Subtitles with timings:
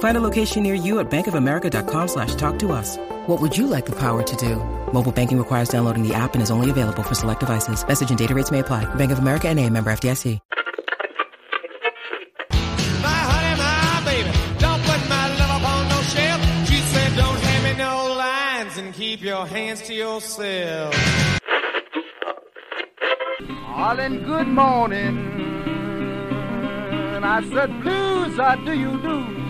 [0.00, 2.96] Find a location near you at bankofamerica.com slash talk to us.
[3.26, 4.56] What would you like the power to do?
[4.92, 7.86] Mobile banking requires downloading the app and is only available for select devices.
[7.86, 8.86] Message and data rates may apply.
[8.96, 10.38] Bank of America and a member FDIC.
[13.02, 16.40] My honey, my baby, don't put my love up on no shelf.
[16.68, 20.94] She said, don't hand me no lines and keep your hands to yourself.
[23.90, 25.14] Darling, good morning.
[27.22, 29.49] I said, blues, how do you do?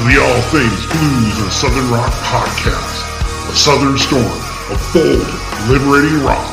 [0.00, 4.24] to the All Things Blues and Southern Rock podcast, a southern storm
[4.72, 5.28] of bold,
[5.68, 6.46] liberating rock,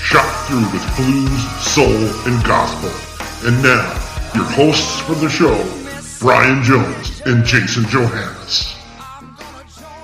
[0.00, 2.90] shot through with blues, soul, and gospel.
[3.46, 3.92] And now,
[4.34, 5.54] your hosts for the show,
[6.18, 8.74] Brian Jones and Jason Johannes.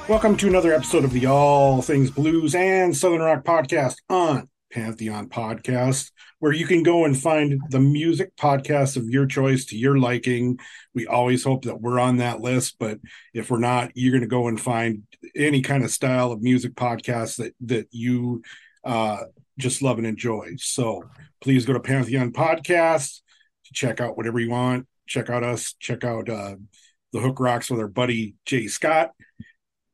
[0.07, 5.31] Welcome to another episode of the All Things Blues and Southern Rock podcast on Pantheon
[5.31, 6.11] Podcast,
[6.41, 10.59] where you can go and find the music podcasts of your choice to your liking.
[10.95, 12.99] We always hope that we're on that list, but
[13.33, 15.03] if we're not, you're going to go and find
[15.37, 18.43] any kind of style of music podcast that that you
[18.85, 19.19] uh,
[19.59, 20.55] just love and enjoy.
[20.57, 21.05] So
[21.41, 23.21] please go to Pantheon Podcast
[23.67, 24.87] to check out whatever you want.
[25.07, 25.75] Check out us.
[25.79, 26.57] Check out uh,
[27.13, 29.11] the Hook Rocks with our buddy Jay Scott.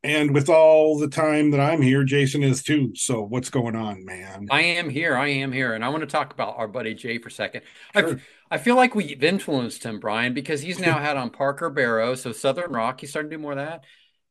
[0.07, 2.93] And with all the time that I'm here, Jason is too.
[2.95, 4.47] So what's going on, man?
[4.53, 5.17] I am here.
[5.17, 5.75] I am here.
[5.75, 7.63] And I want to talk about our buddy Jay for a second.
[7.93, 8.21] Sure.
[8.51, 12.15] I, I feel like we've influenced him, Brian, because he's now had on Parker Barrow.
[12.15, 13.83] So Southern Rock, he's starting to do more of that.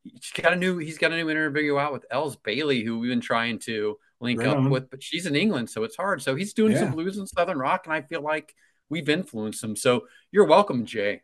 [0.03, 3.09] He's got a new he's got a new interview out with Elles Bailey, who we've
[3.11, 4.69] been trying to link Right up on.
[4.69, 6.21] with, but she's in England, so it's hard.
[6.21, 6.79] So he's doing Yeah.
[6.79, 8.55] some blues and Southern Rock, and I feel like
[8.89, 9.75] we've influenced him.
[9.75, 11.21] So you're welcome, Jay.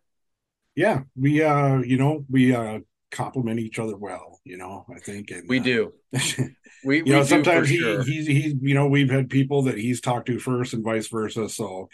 [0.76, 2.80] Yeah, we uh, you know, we uh
[3.12, 5.32] compliment each other well, you know, I think.
[5.32, 5.94] And We uh, do.
[6.12, 6.20] We,
[6.98, 8.04] you we know, sometimes he sure.
[8.04, 11.50] he's he's you know, we've had people that he's talked to first and vice versa.
[11.50, 11.90] So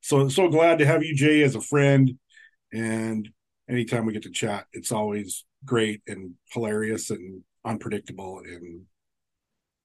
[0.00, 2.18] so so glad to have you, Jay, as a friend.
[2.72, 3.28] And
[3.68, 8.82] anytime we get to chat, it's always great and hilarious and unpredictable and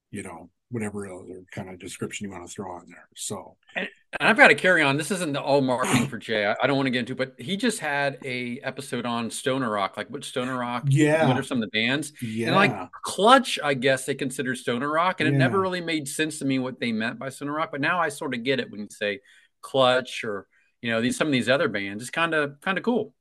[0.10, 3.08] you know, whatever other kind of description you want to throw on there.
[3.16, 3.88] So And
[4.20, 4.98] I've got to carry on.
[4.98, 6.46] This isn't the all marketing for Jay.
[6.46, 9.30] I, I don't want to get into, it, but he just had a episode on
[9.30, 10.84] Stoner Rock, like what Stoner Rock.
[10.88, 11.28] Yeah.
[11.28, 12.14] What are some of the bands?
[12.22, 12.48] yeah.
[12.48, 16.40] And like Clutch, I guess they consider Stoner Rock, and it never really made sense
[16.40, 17.70] to me what they meant by Stoner Rock.
[17.72, 19.20] But now I sort of get it when you say
[19.62, 20.48] Clutch or
[20.82, 22.04] you know these some of these other bands.
[22.04, 23.14] It's kind of kind of cool.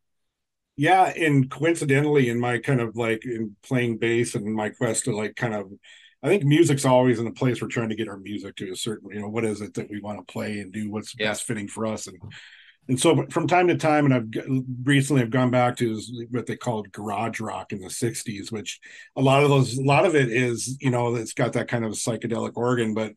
[0.77, 5.17] Yeah, and coincidentally, in my kind of like in playing bass and my quest to
[5.17, 5.73] like kind of,
[6.23, 8.77] I think music's always in a place we're trying to get our music to a
[8.77, 11.29] certain, you know, what is it that we want to play and do what's Yeah.
[11.29, 12.19] best fitting for us, and
[12.89, 16.01] and so from time to time, and I've recently I've gone back to
[16.31, 18.79] what they called garage rock in the '60s, which
[19.17, 21.85] a lot of those, a lot of it is, you know, it's got that kind
[21.85, 23.13] of psychedelic organ, but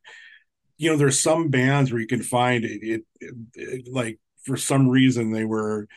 [0.78, 4.58] you know, there's some bands where you can find it, it, it, it like for
[4.58, 5.88] some reason they were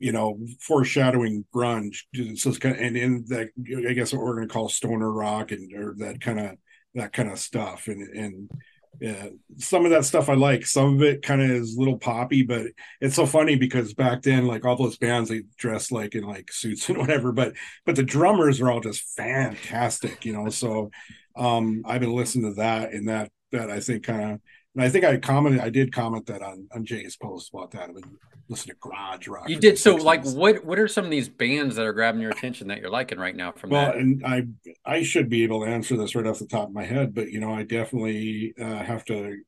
[0.00, 1.98] you know, foreshadowing grunge.
[2.36, 3.50] So it's kind of, and in that,
[3.88, 6.56] I guess what we're going to call stoner rock and or that kind of
[6.94, 7.86] that kind of stuff.
[7.86, 8.50] And and
[8.98, 10.66] yeah, some of that stuff I like.
[10.66, 12.66] Some of it kind of is little poppy, but
[13.00, 16.50] it's so funny because back then, like all those bands, they dress like in like
[16.50, 17.30] suits and whatever.
[17.30, 17.54] But
[17.84, 20.48] but the drummers are all just fantastic, you know.
[20.48, 20.90] So
[21.36, 24.40] um I've been listening to that, and that that I think kind of.
[24.74, 27.90] And I think I commented, I did comment that on on Jay's post about that.
[27.90, 28.04] I've
[28.50, 29.48] listen to garage rock.
[29.48, 29.94] You did so.
[29.94, 32.90] Like, what what are some of these bands that are grabbing your attention that you're
[32.90, 33.96] liking right now from Well, that?
[33.96, 34.46] and I
[34.84, 37.30] I should be able to answer this right off the top of my head, but
[37.30, 39.38] you know, I definitely uh, have to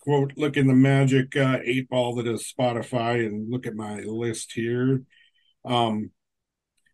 [0.00, 4.00] quote look in the magic uh, eight ball that is Spotify and look at my
[4.00, 5.02] list here.
[5.64, 6.10] Um,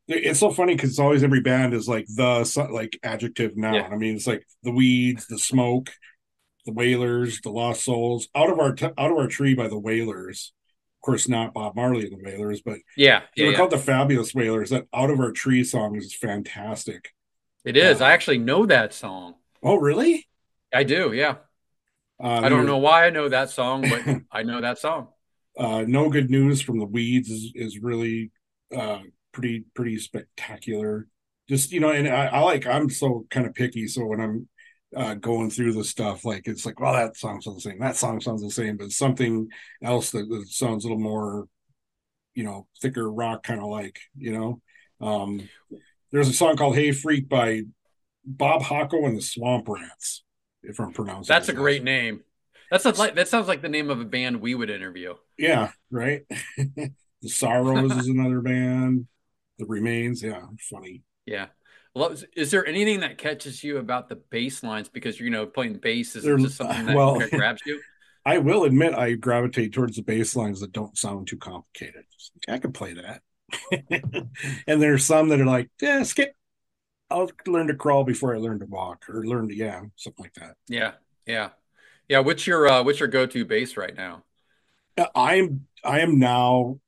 [0.08, 3.74] it's so funny because it's always every band is like the like adjective noun.
[3.74, 3.88] Yeah.
[3.90, 5.90] I mean, it's like the weeds, the smoke,
[6.66, 9.78] the Wailers, the Lost Souls, out of our t- out of our tree by the
[9.78, 10.52] Wailers.
[10.98, 13.58] Of course, not Bob Marley and the Wailers, but Yeah, they yeah, were yeah.
[13.58, 14.70] called the Fabulous Wailers.
[14.70, 17.10] That out of our tree song is fantastic.
[17.64, 18.00] it is.
[18.00, 19.34] uh, I actually know that song.
[19.62, 20.26] Oh, really?
[20.74, 21.12] I do.
[21.12, 21.36] Yeah.
[22.22, 25.08] Uh, I don't know why I know that song, but I know that song.
[25.58, 28.30] uh, no good news from the weeds is, is really
[28.76, 29.00] uh,
[29.32, 31.06] pretty pretty spectacular
[31.48, 34.48] just you know and I, I like i'm so kind of picky so when i'm
[34.94, 37.96] uh, going through the stuff like it's like well that song sounds the same that
[37.96, 39.48] song sounds the same but something
[39.82, 41.46] else that, that sounds a little more
[42.34, 44.60] you know thicker rock kind of like you know
[45.06, 45.48] um
[46.12, 47.62] there's a song called hey freak by
[48.24, 50.22] bob hocko and the swamp rats
[50.62, 52.22] if i'm pronouncing That's a it great name.
[52.70, 55.14] That's a, like that sounds like the name of a band we would interview.
[55.38, 56.22] Yeah, right.
[56.56, 56.92] the
[57.28, 59.06] Sorrows is another band.
[59.58, 61.02] The Remains, yeah, funny.
[61.26, 61.46] Yeah.
[61.96, 65.78] Well, is- there anything that catches you about the bass lines because you know playing
[65.78, 67.80] bass is They're- just something that well- grabs you?
[68.26, 72.04] I will admit I gravitate towards the bass lines that don't sound too complicated.
[72.48, 73.22] I can play that.
[74.66, 76.32] and there's some that are like, yeah, skip.
[77.08, 80.34] I'll learn to crawl before I learn to walk, or learn to yeah, something like
[80.34, 80.56] that.
[80.68, 80.94] Yeah,
[81.24, 81.50] yeah,
[82.08, 82.18] yeah.
[82.18, 84.24] What's your uh, what's your go to bass right now?
[84.98, 86.80] Uh, I'm I am now,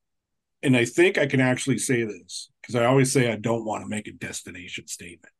[0.62, 3.84] and I think I can actually say this because I always say I don't want
[3.84, 5.34] to make a destination statement,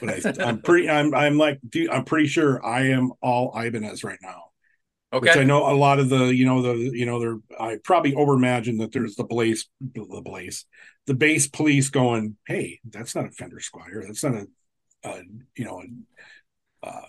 [0.00, 4.04] but I, I'm pretty I'm I'm like dude, I'm pretty sure I am all Ibanez
[4.04, 4.44] right now.
[5.12, 8.14] Which I know a lot of the, you know, the, you know, they're, I probably
[8.14, 10.66] over overimagine that there's the Blaze, the Blaze,
[11.06, 14.06] the base police going, hey, that's not a Fender Squier.
[14.06, 14.46] That's not a,
[15.02, 15.22] a
[15.56, 15.82] you know,
[16.84, 17.06] a, uh,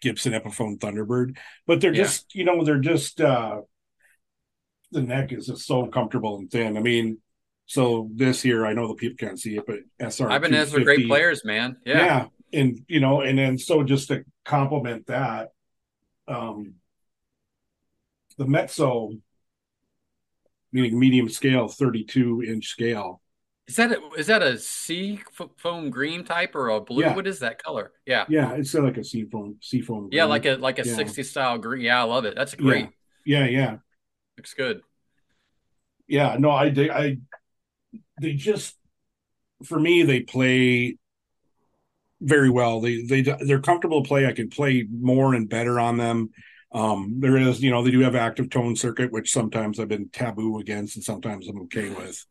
[0.00, 1.36] Gibson Epiphone Thunderbird.
[1.66, 2.04] But they're Yeah.
[2.04, 3.62] just, you know, they're just, uh,
[4.92, 6.76] the neck is just so comfortable and thin.
[6.76, 7.18] I mean,
[7.66, 10.30] so this here, I know the people can't see it, but SR.
[10.30, 11.76] Ibanez are great players, man.
[11.84, 12.26] Yeah, Yeah.
[12.52, 15.50] And you know, and then so just to complement that,
[16.28, 16.74] um
[18.38, 19.10] the Mezzo
[20.72, 23.20] meaning medium scale, 32 inch scale.
[23.66, 25.20] is that a, is that a sea
[25.56, 27.02] foam green type or a blue?
[27.02, 27.14] Yeah.
[27.16, 27.92] What is that color?
[28.06, 30.08] Yeah, Yeah, it's like a sea seafoam seafoam.
[30.12, 30.30] yeah, green.
[30.30, 30.94] like a like a Yeah.
[30.94, 31.82] 60 style green.
[31.82, 32.34] Yeah, I love it.
[32.36, 32.90] That's great.
[33.24, 33.76] yeah, yeah.
[34.36, 34.80] Looks good.
[36.08, 37.18] Yeah, no, I they I
[38.20, 38.76] they just
[39.64, 40.98] for me they play
[42.20, 42.80] very well.
[42.80, 44.26] They they they're comfortable to play.
[44.26, 46.30] I can play more and better on them.
[46.72, 50.08] Um, there is, you know, they do have active tone circuit, which sometimes I've been
[50.10, 52.24] taboo against, and sometimes I'm okay with.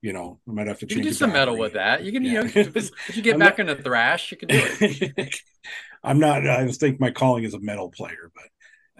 [0.00, 1.16] You know, I might have to You change.
[1.16, 2.04] some metal with that.
[2.04, 2.44] You can, Yeah.
[2.44, 5.40] you know, if you get I'm back not- into thrash, you can do it.
[6.04, 6.46] I'm not.
[6.46, 8.44] I think my calling is a metal player, but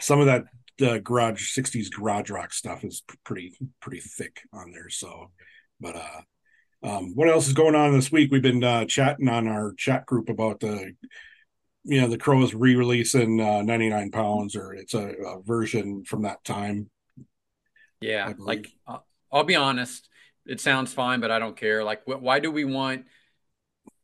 [0.01, 0.47] some of that
[0.83, 4.89] uh, garage '60s garage rock stuff is pretty pretty thick on there.
[4.89, 5.31] So,
[5.81, 6.21] but uh,
[6.83, 8.31] um, what else is going on this week?
[8.31, 10.93] We've been uh, chatting on our chat group about the,
[11.85, 16.45] you know, the Crowes re-releasing uh, 99 pounds, or it's a, a version from that
[16.45, 16.89] time.
[18.01, 18.99] Yeah, like uh,
[19.33, 20.09] I'll be honest,
[20.47, 21.83] it sounds fine, but I don't care.
[21.83, 23.07] Like, wh- why do we want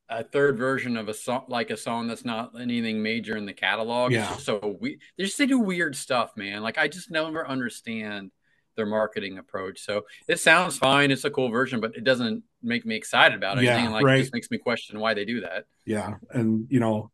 [0.09, 3.53] a third version of a song, like a song that's not anything major in the
[3.55, 4.13] catalog?
[4.13, 4.37] Yeah.
[4.37, 6.63] so we they just they do weird stuff, man.
[6.63, 8.31] Like, I just never understand
[8.77, 9.81] their marketing approach.
[9.81, 13.59] So it sounds fine, it's a cool version, but it doesn't make me excited about
[13.59, 13.65] it.
[13.65, 14.19] Yeah, Anything like right.
[14.19, 15.65] it just makes me question why they do that.
[15.87, 17.11] Yeah, and you know,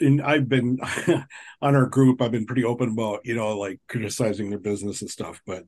[0.00, 0.78] and I've been
[1.62, 2.20] on our group.
[2.20, 5.64] I've been pretty open about you know like criticizing their business and stuff, but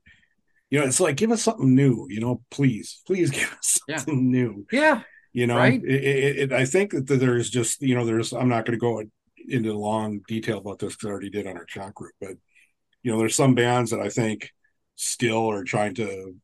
[0.68, 2.06] you know, it's like give us something new.
[2.10, 3.96] You know, please, please give us Yeah.
[3.96, 4.66] something new.
[4.72, 5.02] Yeah,
[5.36, 5.82] You know, Right.
[5.84, 8.80] it, it, it, I think that there's just you know there's I'm not going to
[8.80, 9.02] go
[9.46, 12.36] into long detail about this because I already did on our chat group, but
[13.02, 14.50] you know, there's some bands that I think
[14.94, 16.34] still are trying to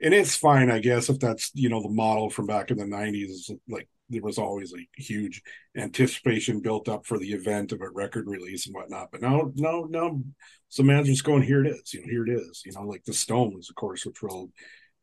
[0.00, 2.84] and it's fine, I guess, if that's you know the model from back in the
[2.84, 3.50] '90s.
[3.68, 5.42] Like there was always a huge
[5.76, 9.08] anticipation built up for the event of a record release and whatnot.
[9.10, 10.22] But now, no, no,
[10.68, 11.94] some man's just going, here it is.
[11.94, 12.62] You know, here it is.
[12.64, 14.50] You know, like the Stones, of course, which we'll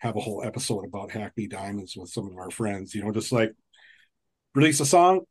[0.02, 2.96] have a whole episode about Hackney Diamonds with some of our friends.
[2.96, 3.54] You know, just like
[4.56, 5.22] release a song,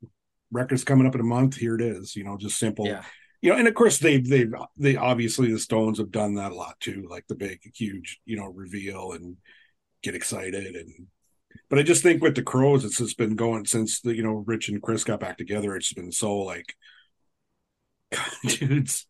[0.53, 1.57] record's coming up in a month.
[1.57, 2.15] Here it is.
[2.15, 3.03] You know, just simple yeah,
[3.43, 6.55] you know, and of course they've they've they obviously the Stones have done that a
[6.55, 9.37] lot too, like the big huge you know reveal and
[10.03, 11.07] get excited and.
[11.69, 14.45] But I just think with the Crowes, it's just been going since the you know
[14.47, 15.75] Rich and Chris got back together.
[15.75, 16.75] It's been so like,
[18.47, 19.07] dudes,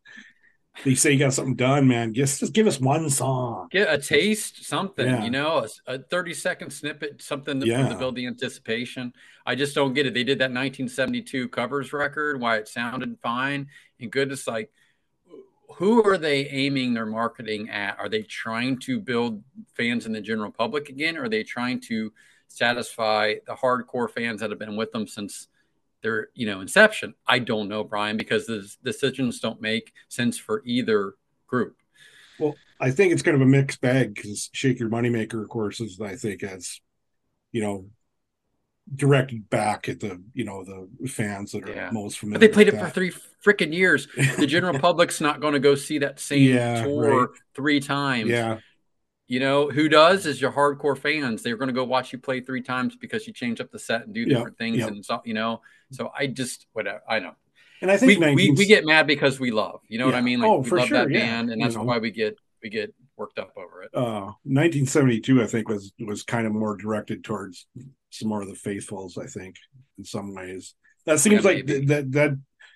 [0.83, 2.13] they say you got something done, man.
[2.13, 3.67] Just just give us one song.
[3.71, 5.23] get a taste, something, Yeah.
[5.23, 7.87] you know, a, a 30 second snippet, something to, Yeah.
[7.89, 9.13] to build the anticipation.
[9.45, 10.13] I just don't get it.
[10.13, 13.67] They did that 1972 covers record, why it sounded fine
[13.99, 14.31] and good.
[14.31, 14.71] It's like,
[15.75, 17.97] who are they aiming their marketing at?
[17.99, 19.43] Are they trying to build
[19.75, 21.17] fans in the general public again?
[21.17, 22.11] Or are they trying to
[22.47, 25.47] satisfy the hardcore fans that have been with them since
[26.01, 27.15] their you know inception?
[27.27, 31.15] I don't know, Brian, because the decisions don't make sense for either
[31.47, 31.77] group.
[32.39, 35.79] Well, I think it's kind of a mixed bag because Shake Your Moneymaker, of course,
[35.79, 36.79] is I think as
[37.51, 37.85] you know
[38.93, 41.89] directed back at the you know the fans that are yeah.
[41.91, 42.39] most familiar.
[42.39, 42.85] But they played it that.
[42.85, 43.11] for three
[43.45, 44.07] freaking years.
[44.37, 47.29] The general public's not going to go see that same yeah, tour right.
[47.55, 48.29] three times.
[48.29, 48.57] Yeah.
[49.27, 51.41] You know who does is your hardcore fans.
[51.41, 54.05] They're going to go watch you play three times because you change up the set
[54.05, 54.89] and do different things yep.
[54.89, 55.61] and so you know.
[55.91, 57.33] So I just whatever I know.
[57.81, 58.35] And I think we, 19...
[58.35, 59.79] we, we, get mad because we love.
[59.87, 60.11] You know yeah.
[60.11, 60.39] what I mean?
[60.39, 61.85] Like oh, we for love sure, that band, and that's you know.
[61.85, 63.89] why we get we get worked up over it.
[63.93, 67.65] Uh, 1972, I think, was was kind of more directed towards
[68.11, 69.17] some more of the faithfuls.
[69.17, 69.55] I think
[69.97, 72.29] in some ways that seems yeah, like th- that that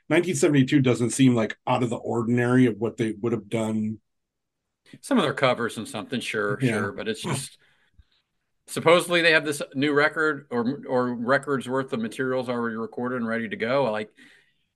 [0.07, 3.99] 1972 doesn't seem like out of the ordinary of what they would have done.
[5.01, 6.71] Some of their covers and something, sure, yeah.
[6.73, 7.57] sure, but it's just
[8.67, 13.27] supposedly they have this new record or or records worth of materials already recorded and
[13.27, 13.91] ready to go.
[13.91, 14.09] Like,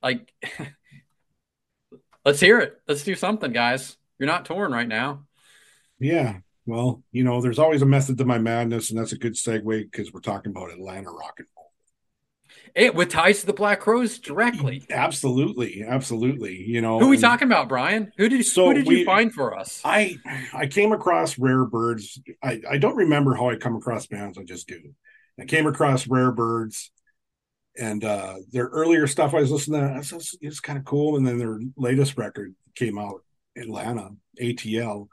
[0.01, 0.31] like,
[2.25, 2.79] let's hear it.
[2.87, 3.97] Let's do something, guys.
[4.17, 5.25] You're not torn right now.
[5.99, 6.39] Yeah.
[6.65, 9.91] Well, you know, there's always a method to my madness, and that's a good segue
[9.91, 11.47] because we're talking about Atlanta rock and.
[12.75, 14.85] It with ties to the Black Crowes directly.
[14.89, 16.55] Absolutely, absolutely.
[16.55, 18.11] You know, who are we talking about, Brian?
[18.17, 19.81] Who did so who did we, you find for us?
[19.83, 20.17] I
[20.53, 22.19] I came across Rare Birds.
[22.43, 24.37] I I don't remember how I come across bands.
[24.37, 24.79] I just do.
[25.39, 26.91] I came across Rare Birds,
[27.77, 29.97] and uh their earlier stuff I was listening to.
[29.97, 33.23] It's, it's kind of cool, and then their latest record came out,
[33.55, 34.09] Atlanta
[34.41, 35.07] ATL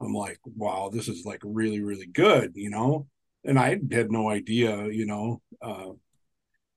[0.00, 3.06] I'm like, wow, this is like really, really good, you know?
[3.44, 5.42] And I had no idea, you know.
[5.60, 5.90] Uh,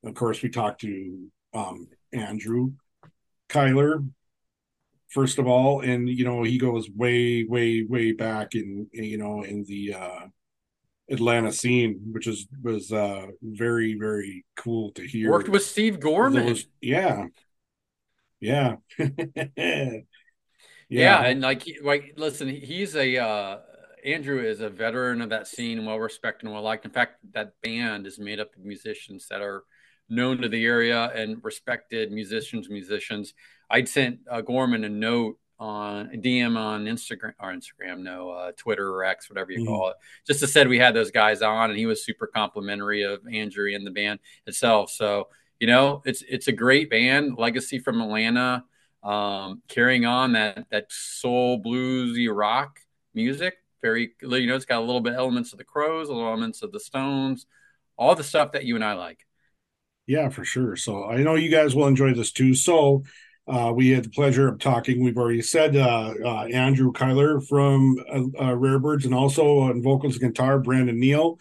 [0.03, 2.73] of course, we talked to um, Andrew
[3.49, 4.03] Cylar,
[5.09, 9.43] first of all, and, you know, he goes way, way, way back in, you know,
[9.43, 10.19] in the uh,
[11.09, 15.31] Atlanta scene, which is was uh, very, very cool to hear.
[15.31, 16.47] Worked with Steve Gorman.
[16.47, 17.27] Those, yeah.
[18.39, 18.75] Yeah.
[20.89, 21.23] Yeah.
[21.23, 23.57] yeah, and like like listen, he's a uh,
[24.05, 26.85] Andrew is a veteran of that scene, well respected and well liked.
[26.85, 29.63] In fact, that band is made up of musicians that are
[30.13, 32.69] known to the area and respected musicians.
[32.69, 33.33] Musicians.
[33.69, 38.51] I'd sent uh, Gorman a note on a DM on Instagram or Instagram, no, uh,
[38.57, 39.67] Twitter or X, whatever you mm-hmm.
[39.67, 39.95] call it,
[40.27, 43.73] just to said we had those guys on, and he was super complimentary of Andrew
[43.73, 44.91] and the band itself.
[44.91, 45.29] So
[45.59, 48.65] you know, it's it's a great band, legacy from Atlanta
[49.03, 52.79] um, carrying on that that soul bluesy rock
[53.13, 53.55] music.
[53.81, 56.63] Very, you know, it's got a little bit elements of the Crowes, a little elements
[56.63, 57.45] of the Stones,
[57.97, 59.25] all the stuff that you and I like.
[60.07, 60.75] Yeah, for sure.
[60.75, 62.53] So I know you guys will enjoy this too.
[62.55, 63.03] So
[63.47, 65.03] uh, we had the pleasure of talking.
[65.03, 69.81] We've already said uh, uh, Andrew Cylar from uh, uh, Rare Birds, and also on
[69.81, 71.39] vocals and guitar, Brandon Neal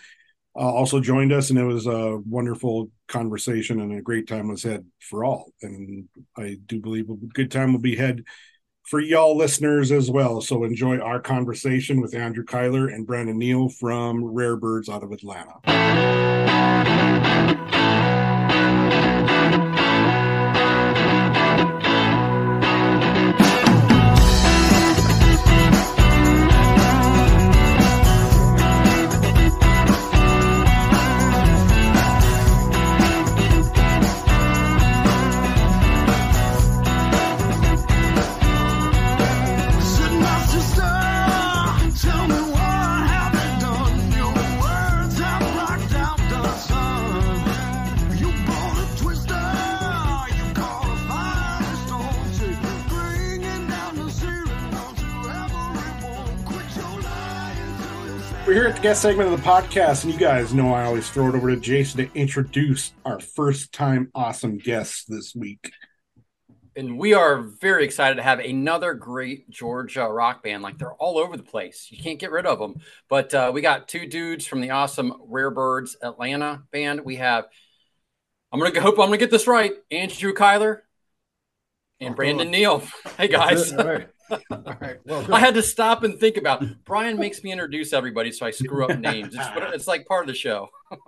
[0.55, 4.63] uh, also joined us, and it was a wonderful conversation and a great time was
[4.63, 5.53] had for all.
[5.63, 8.25] And I do believe a good time will be had
[8.85, 10.41] for y'all listeners as well.
[10.41, 15.13] So enjoy our conversation with Andrew Cylar and Brandon Neal from Rare Birds out of
[15.13, 16.72] Atlanta.
[58.93, 61.09] We're here at the guest segment of the podcast, and you guys know I always
[61.09, 65.73] throw it over to Jason to introduce our first time awesome guests this week.
[66.77, 70.63] And we are very excited to have another great Georgia rock band.
[70.63, 71.89] Like they're all over the place.
[71.91, 72.83] You can't get rid of them.
[73.09, 77.01] But uh, we got two dudes from the awesome Rare Birds Atlanta band.
[77.03, 77.47] We have,
[78.53, 80.83] I'm going to hope I'm going to get this right, Andrew Cylar
[81.99, 82.83] and oh, Brandon Neal.
[83.17, 83.73] Hey, guys.
[83.73, 84.09] All right.
[85.05, 86.65] Well, I had to stop and think about.
[86.85, 89.35] Brian makes me introduce everybody, so I screw up names.
[89.35, 90.69] It's, it's like part of the show.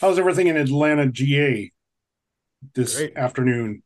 [0.00, 1.72] How's everything in Atlanta, GA,
[2.74, 3.16] this Great.
[3.16, 3.82] afternoon?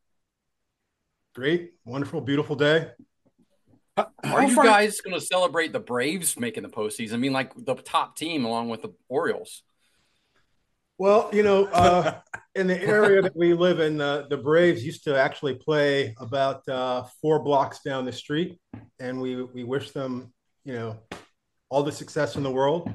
[1.35, 2.91] Great, wonderful, beautiful day.
[3.97, 7.15] How, Are you guys going to celebrate the Braves making the postseason?
[7.15, 9.63] I mean, like the top team along with the Orioles.
[11.03, 12.21] Well, you know, uh,
[12.55, 16.69] in the area that we live in, uh, the Braves used to actually play about
[16.69, 18.61] uh, four blocks down the street,
[19.01, 20.33] and we we wish them,
[20.65, 20.97] you know,
[21.71, 22.89] all the success in the world.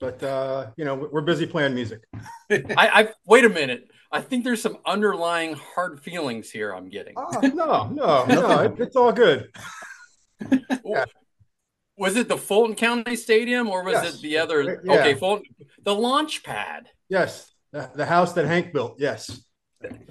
[0.00, 2.04] But uh, you know, we're busy playing music.
[2.50, 3.90] I, I wait a minute.
[4.10, 6.72] I think there's some underlying hard feelings here.
[6.72, 7.12] I'm getting.
[7.18, 9.50] Oh, no, no, no, it, it's all good.
[10.86, 11.04] Yeah.
[11.98, 14.14] Was it the Fulton County Stadium or was Yes.
[14.14, 14.82] it the other?
[14.84, 15.00] Yeah.
[15.00, 15.46] Okay, Fulton,
[15.82, 16.90] the launch pad.
[17.08, 18.96] Yes, the, the house that Hank built.
[18.98, 19.40] Yes,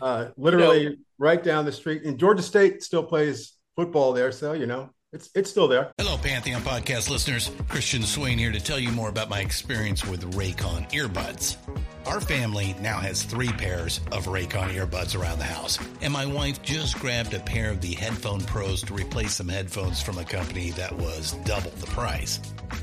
[0.01, 2.03] uh, literally right down the street.
[2.03, 5.91] And Georgia State still plays football there, so you know it's it's still there.
[5.97, 7.51] Hello, Pantheon podcast listeners.
[7.69, 11.57] Christian Swain here to tell you more about my experience with Raycon earbuds.
[12.05, 16.61] Our family now has three pairs of Raycon earbuds around the house, and my wife
[16.61, 20.71] just grabbed a pair of the Headphone Pros to replace some headphones from a company
[20.71, 22.39] that was double the price.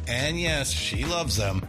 [0.09, 1.69] And yes, she loves them.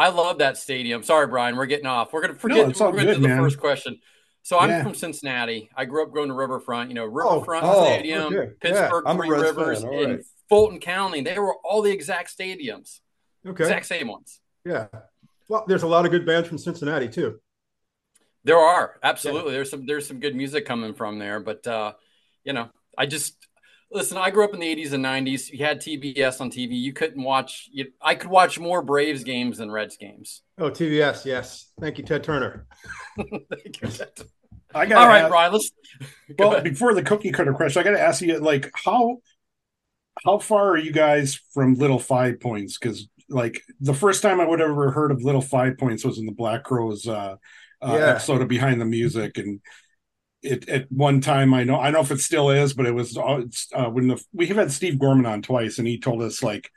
[0.00, 1.02] I love that stadium.
[1.02, 2.10] Sorry, Brian, we're getting off.
[2.12, 2.80] We're gonna forget.
[2.80, 3.38] all we're gonna good, do the man.
[3.38, 4.00] first question.
[4.42, 4.82] So I'm Yeah.
[4.82, 5.68] from Cincinnati.
[5.76, 6.88] I grew up going to Riverfront.
[6.88, 8.32] You know, Oh, Riverfront oh, Stadium.
[8.32, 10.24] Yeah, Pittsburgh I'm Three Rivers, all and.
[10.48, 11.20] Fulton County.
[11.20, 13.00] They were all the exact stadiums,
[13.46, 14.40] Okay, exact same ones.
[14.64, 14.86] yeah.
[15.48, 17.38] Well, there's a lot of good bands from Cincinnati too.
[18.44, 19.52] There are absolutely.
[19.52, 21.92] There's some there's some good music coming from there, but uh,
[22.42, 23.36] you know, I just
[23.90, 24.16] listen.
[24.16, 25.50] I grew up in the 80s and 90s.
[25.50, 26.72] You had TBS on TV.
[26.80, 27.68] You couldn't watch.
[27.72, 30.42] You, I could watch more Braves games than Reds games.
[30.58, 31.70] Oh, TBS, yes.
[31.80, 32.66] Thank you, Ted Turner.
[33.18, 34.10] Thank you, Ted.
[34.74, 35.52] I got All right, Brian.
[35.52, 35.70] Let's.
[36.38, 36.64] Well, ahead.
[36.64, 39.18] before the cookie cutter question, I got to ask you, like, how
[40.24, 42.78] how far are you guys from Little Five Points?
[42.78, 46.26] Because like the first time I would ever heard of Little Five Points was in
[46.26, 47.36] the Black Crowes uh,
[47.82, 48.10] uh, Yeah.
[48.10, 49.60] episode of Behind the Music, and
[50.42, 52.94] it at one time I know I don't know if it still is, but it
[52.94, 55.98] was uh, it's, uh, when the we have had Steve Gorman on twice, and he
[55.98, 56.70] told us like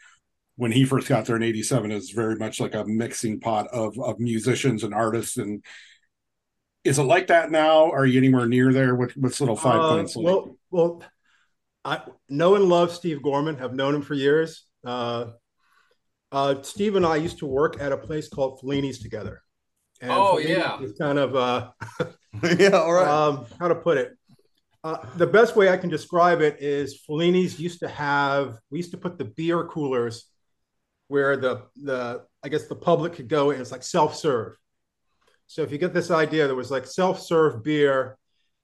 [0.55, 3.97] when he first got there in '87 is very much like a mixing pot of
[3.99, 5.63] of musicians and artists and.
[6.83, 7.89] Is it like that now?
[7.91, 8.93] Are you anywhere near there?
[8.93, 10.25] What, what's little five Uh, points like?
[10.25, 11.03] Well, well,
[11.85, 13.57] I know and love Steve Gorman.
[13.59, 14.65] Have known him for years.
[14.85, 15.27] Uh,
[16.33, 19.41] uh, Steve and I used to work at a place called Fellini's together.
[20.01, 20.81] And Oh, Fellini's yeah.
[20.81, 21.69] is kind of uh,
[22.59, 23.07] yeah, all right.
[23.07, 24.17] um, how to put it.
[24.83, 28.57] Uh, the best way I can describe it is Fellini's used to have.
[28.69, 30.25] We used to put the beer coolers
[31.07, 34.57] where the the I guess the public could go and it's like self serve.
[35.47, 38.17] So if you get this idea, there was like self serve beer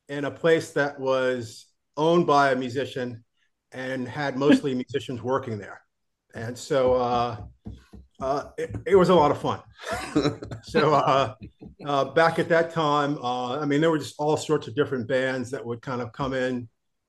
[0.08, 3.24] in a place that was owned by a musician
[3.72, 5.82] and had mostly musicians working there,
[6.34, 7.38] and so uh,
[8.22, 9.60] uh, it, it was a lot of fun.
[10.64, 11.36] so uh,
[11.86, 15.08] uh, back at that time, uh, I mean, there were just all sorts of different
[15.08, 16.68] bands that would kind of come in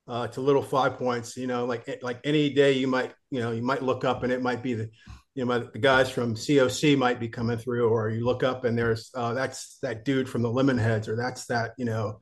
[0.08, 1.36] uh, to Little Five Points.
[1.36, 4.32] You know, like like any day you might you know you might look up and
[4.32, 4.90] it might be the
[5.34, 8.78] you know the guys from COC might be coming through, or you look up and
[8.78, 12.20] there's uh, that's that dude from the Lemonheads, or that's that you know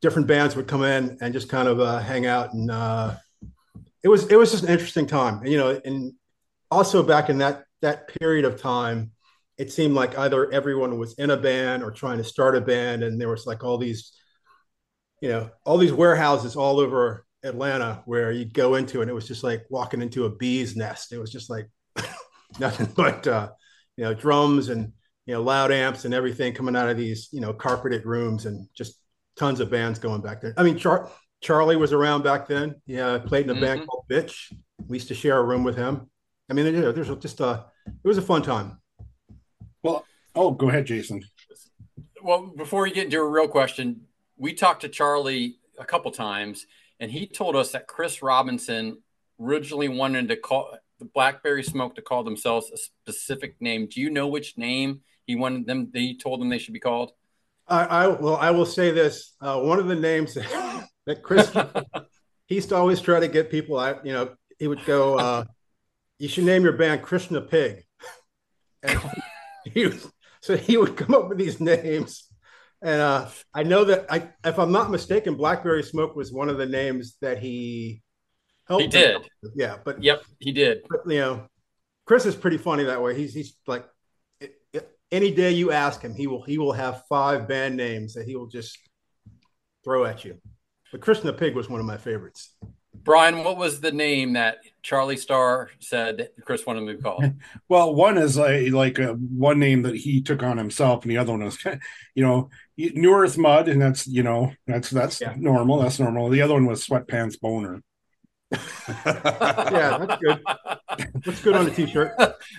[0.00, 3.14] different bands would come in and just kind of uh, hang out and uh,
[4.02, 6.12] it was it was just an interesting time you know and
[6.70, 9.10] also back in that that period of time
[9.58, 13.02] it seemed like either everyone was in a band or trying to start a band
[13.02, 14.12] and there was like all these
[15.20, 19.26] you know all these warehouses all over atlanta where you'd go into and it was
[19.28, 21.68] just like walking into a bee's nest it was just like
[22.58, 23.48] nothing but uh,
[23.96, 24.92] you know drums and
[25.26, 28.66] you know loud amps and everything coming out of these you know carpeted rooms and
[28.74, 28.94] just
[29.36, 33.18] tons of bands going back there i mean Char- charlie was around back then yeah
[33.18, 33.86] played in a band Mhm.
[33.86, 34.52] called bitch
[34.86, 36.10] we used to share a room with him.
[36.50, 38.78] I mean, you know, there's just a it was a fun time.
[39.82, 41.22] Well, oh, go ahead, Jason.
[42.22, 44.02] Well, before we get into a real question,
[44.36, 46.66] we talked to Charlie a couple times,
[46.98, 48.98] and he told us that Chris Robinson
[49.40, 53.86] originally wanted to call the Blackberry Smoke to call themselves a specific name.
[53.86, 55.90] Do you know which name he wanted them?
[55.94, 57.12] He told them they should be called.
[57.68, 59.34] I, I well, I will say this.
[59.40, 61.50] Uh, one of the names that, that Chris
[62.46, 63.78] he used to always try to get people.
[63.78, 65.44] I, you know, he would go, uh,
[66.20, 67.84] "You should name your band Krishna Pig."
[68.82, 69.00] And
[69.64, 70.08] he was,
[70.40, 72.28] so he would come up with these names,
[72.80, 76.58] and uh, I know that I, if I'm not mistaken, Blackberry Smoke was one of
[76.58, 78.02] the names that he
[78.68, 78.84] helped.
[78.84, 79.52] He did, with.
[79.56, 79.78] yeah.
[79.84, 80.82] But yep, he did.
[80.88, 81.48] But you know,
[82.06, 83.16] Chris is pretty funny that way.
[83.16, 83.84] He's he's like
[85.12, 88.36] any day you ask him, he will he will have five band names that he
[88.36, 88.78] will just
[89.84, 90.38] throw at you.
[90.92, 92.54] But Krishna Pig was one of my favorites.
[92.94, 97.24] Brian, what was the name that Charlie Starr said Chris wanted to be called?
[97.68, 101.18] well, one is like like a, one name that he took on himself, and the
[101.18, 101.58] other one is,
[102.14, 105.34] you know, New Earth Mud, and that's you know that's that's yeah.
[105.36, 105.78] normal.
[105.78, 106.28] That's normal.
[106.28, 107.82] The other one was Sweatpants Boner.
[109.06, 110.42] yeah, that's good.
[111.24, 112.12] That's good on a t-shirt.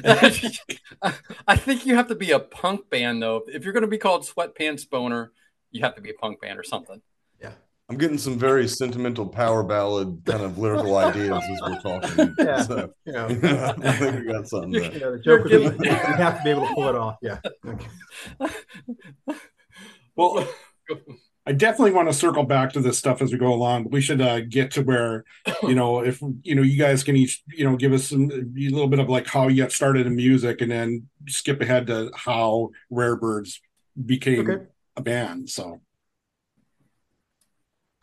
[0.05, 3.43] I think you have to be a punk band though.
[3.47, 5.33] If you're going to be called Sweatpants Boner,
[5.71, 7.01] you have to be a punk band or something.
[7.91, 7.95] Yeah.
[7.95, 12.35] I'm getting some very sentimental power ballad kind of lyrical ideas as we're talking.
[12.39, 12.61] Yeah.
[12.63, 13.25] So, yeah.
[13.83, 14.93] I think we got something there.
[14.93, 17.17] Yeah, the joke is you have to be able to pull it off.
[17.21, 17.39] Yeah.
[17.65, 17.87] Okay.
[20.17, 20.45] Well,
[21.45, 23.89] I definitely want to circle back to this stuff as we go along.
[23.89, 25.23] We should uh, get to where,
[25.63, 28.69] you know, if you know, you guys can each, you know, give us some a
[28.69, 32.11] little bit of like how you got started in music, and then skip ahead to
[32.13, 33.61] how Rare Birds
[34.05, 34.65] became okay.
[34.97, 35.49] a band.
[35.49, 35.79] So,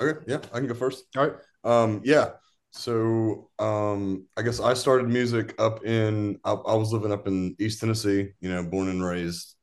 [0.00, 1.04] okay, yeah, I can go first.
[1.16, 1.36] All right.
[1.64, 2.30] Um, yeah.
[2.70, 6.38] So, um, I guess I started music up in.
[6.44, 8.32] I, I was living up in East Tennessee.
[8.40, 9.54] You know, born and raised.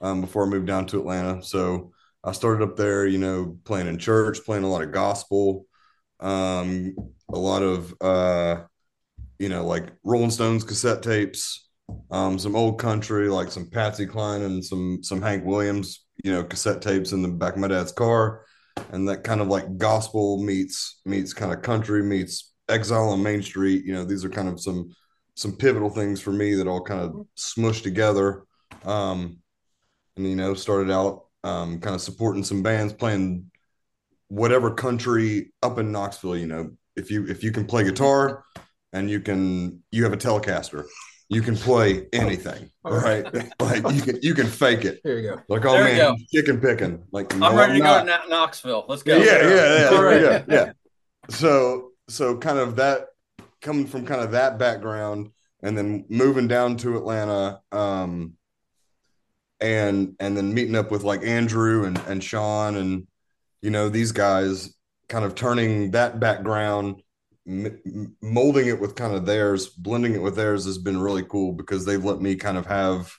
[0.00, 1.92] Um, before I moved down to Atlanta, so
[2.24, 5.66] I started up there, you know, playing in church, playing a lot of gospel,
[6.20, 6.94] um,
[7.32, 8.62] a lot of, uh,
[9.38, 11.68] you know, like Rolling Stones cassette tapes,
[12.10, 16.44] um, some old country, like some Patsy Cline and some some Hank Williams, you know,
[16.44, 18.44] cassette tapes in the back of my dad's car,
[18.90, 23.42] and that kind of like gospel meets meets kind of country meets Exile on Main
[23.42, 23.84] Street.
[23.84, 24.94] You know, these are kind of some
[25.36, 28.44] some pivotal things for me that all kind of smushed together.
[28.84, 29.38] Um,
[30.16, 33.50] and you know, started out um, kind of supporting some bands playing
[34.28, 36.36] whatever country up in Knoxville.
[36.36, 38.44] You know, if you if you can play guitar
[38.92, 40.84] and you can you have a Telecaster,
[41.28, 43.24] you can play anything, right?
[43.60, 45.00] like you can you can fake it.
[45.04, 45.40] There you go.
[45.48, 47.02] Like oh there man, chicken picking.
[47.12, 48.84] Like I'm no, ready to go to Knoxville.
[48.88, 49.16] Let's go.
[49.16, 50.72] Yeah, yeah, yeah, yeah, yeah, yeah.
[51.30, 53.06] So so kind of that
[53.62, 55.30] coming from kind of that background
[55.62, 57.60] and then moving down to Atlanta.
[57.72, 58.34] Um,
[59.60, 63.06] and and then meeting up with like Andrew and and Sean and
[63.62, 64.74] you know these guys
[65.08, 67.02] kind of turning that background
[67.46, 71.52] m- molding it with kind of theirs blending it with theirs has been really cool
[71.52, 73.12] because they've let me kind of have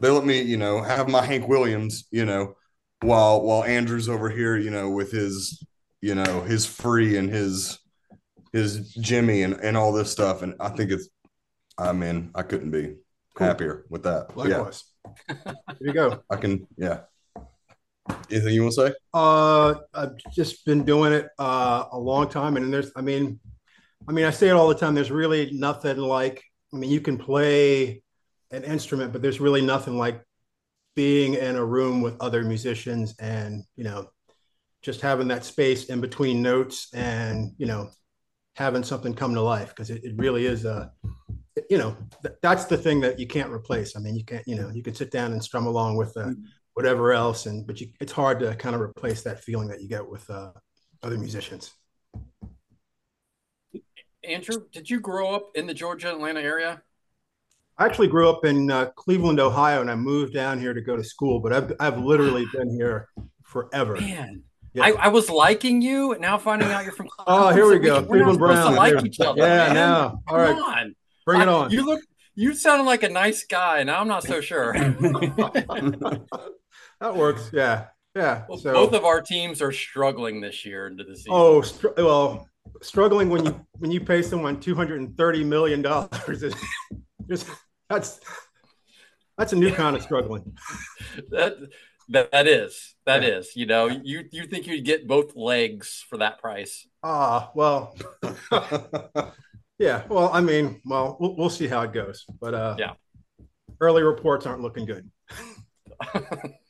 [0.00, 2.54] they let me you know have my Hank Williams you know
[3.02, 5.62] while while Andrew's over here you know with his
[6.00, 7.78] you know his free and his
[8.52, 11.08] his Jimmy and and all this stuff and I think it's
[11.78, 12.96] I mean I couldn't be
[13.36, 13.46] cool.
[13.46, 14.36] happier with that.
[14.36, 14.84] Likewise.
[15.04, 15.34] Yeah.
[15.44, 16.22] there you go.
[16.28, 17.00] I can, yeah.
[18.30, 18.94] Anything you want to say?
[19.14, 23.40] Uh, I've just been doing it uh, a long time, and there's, I mean,
[24.08, 24.94] I mean, I say it all the time.
[24.94, 26.42] There's really nothing like.
[26.72, 28.02] I mean, you can play
[28.50, 30.22] an instrument, but there's really nothing like
[30.94, 34.08] being in a room with other musicians and you know
[34.82, 37.90] just having that space in between notes and you know
[38.54, 40.90] having something come to life because it, it really is a
[41.70, 43.96] you know, th- that's the thing that you can't replace.
[43.96, 46.32] I mean, you can't, you know, you can sit down and strum along with uh,
[46.76, 49.88] whatever else, and but you, it's hard to kind of replace that feeling that you
[49.88, 50.52] get with uh,
[51.02, 51.72] other musicians.
[54.22, 56.82] Andrew, did you grow up in the Georgia Atlanta area?
[57.78, 60.96] I actually grew up in uh, Cleveland, Ohio, and I moved down here to go
[60.96, 61.40] to school.
[61.40, 63.08] But I've I've literally been here
[63.42, 63.98] forever.
[63.98, 64.42] Man,
[64.74, 64.84] yeah.
[64.84, 66.14] I, I, was liking you.
[66.20, 67.08] Now finding out you're from.
[67.08, 68.04] Cleveland, oh, here we go.
[68.04, 68.74] Cleveland Brown.
[68.74, 69.40] like each other.
[69.40, 69.74] Yeah, man.
[69.74, 70.54] now all right.
[70.54, 70.94] On.
[71.24, 71.70] Bring it on.
[71.70, 72.02] you look.
[72.34, 73.82] You sounded like a nice guy.
[73.82, 74.76] Now I'm not so sure.
[77.00, 77.50] that works.
[77.52, 77.86] Yeah.
[78.14, 78.44] Yeah.
[78.48, 81.32] Well, so, both of our teams are struggling this year into the season.
[81.34, 82.48] Oh, str- well,
[82.82, 86.54] struggling when you when you pay someone two hundred and thirty million dollars is
[87.28, 87.48] just
[87.90, 88.20] that's
[89.36, 90.56] that's a new kind of struggling.
[91.30, 91.56] that
[92.08, 93.28] That, that is that yeah.
[93.28, 93.54] is.
[93.54, 96.86] You know, you you think you'd get both legs for that price?
[97.02, 97.96] Ah, well,
[99.78, 100.04] yeah.
[100.08, 102.24] Well, I mean, well, well, we'll see how it goes.
[102.40, 102.92] But uh, yeah,
[103.80, 105.10] early reports aren't looking good.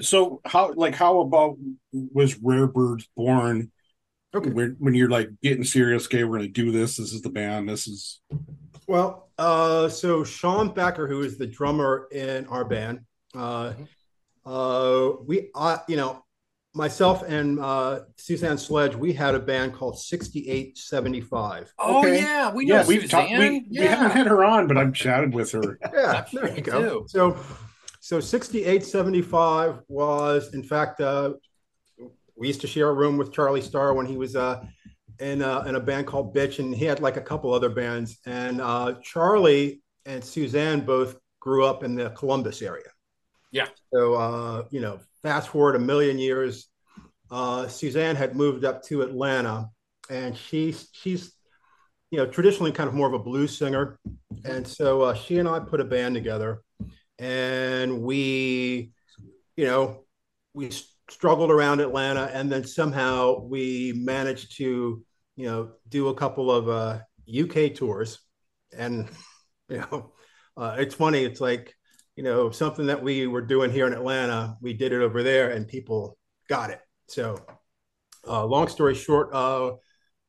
[0.00, 1.56] so how like how about
[1.92, 3.70] was Rare Birds born?
[4.34, 6.96] Okay, when, when you're like getting serious, okay, we're gonna do this.
[6.96, 7.68] This is the band.
[7.68, 8.20] This is
[8.86, 9.30] well.
[9.38, 13.00] Uh, so Sean becker who is the drummer in our band,
[13.34, 13.82] uh, mm-hmm.
[14.44, 16.24] uh, we, uh, you know,
[16.74, 21.74] myself and uh, Suzanne Sledge, we had a band called 6875.
[21.78, 22.18] Oh, okay.
[22.18, 22.52] yeah.
[22.52, 23.80] We know yeah, we've talked, we, yeah.
[23.82, 25.78] we haven't had her on, but I've chatted with her.
[25.92, 27.00] yeah, there you go.
[27.00, 27.04] Too.
[27.08, 27.38] So,
[28.08, 31.34] so 6875 was, in fact, uh,
[32.36, 34.64] we used to share a room with Charlie Starr when he was uh,
[35.20, 38.16] in, uh, in a band called Bitch, and he had like a couple other bands.
[38.24, 42.88] And uh, Charlie and Suzanne both grew up in the Columbus area.
[43.50, 43.66] Yeah.
[43.92, 46.66] So, uh, you know, fast forward a million years,
[47.30, 49.68] uh, Suzanne had moved up to Atlanta,
[50.08, 51.34] and she's she's
[52.10, 53.98] you know traditionally kind of more of a blues singer,
[54.46, 56.62] and so uh, she and I put a band together,
[57.18, 58.92] and we,
[59.56, 60.04] you know,
[60.54, 60.70] we
[61.10, 65.04] struggled around Atlanta, and then somehow we managed to
[65.36, 68.18] you know do a couple of uh, UK tours,
[68.76, 69.08] and
[69.68, 70.12] you know,
[70.56, 71.24] uh, it's funny.
[71.24, 71.74] It's like
[72.18, 75.50] you know, something that we were doing here in Atlanta, we did it over there
[75.50, 76.80] and people got it.
[77.06, 77.46] So,
[78.26, 79.74] uh, long story short, uh,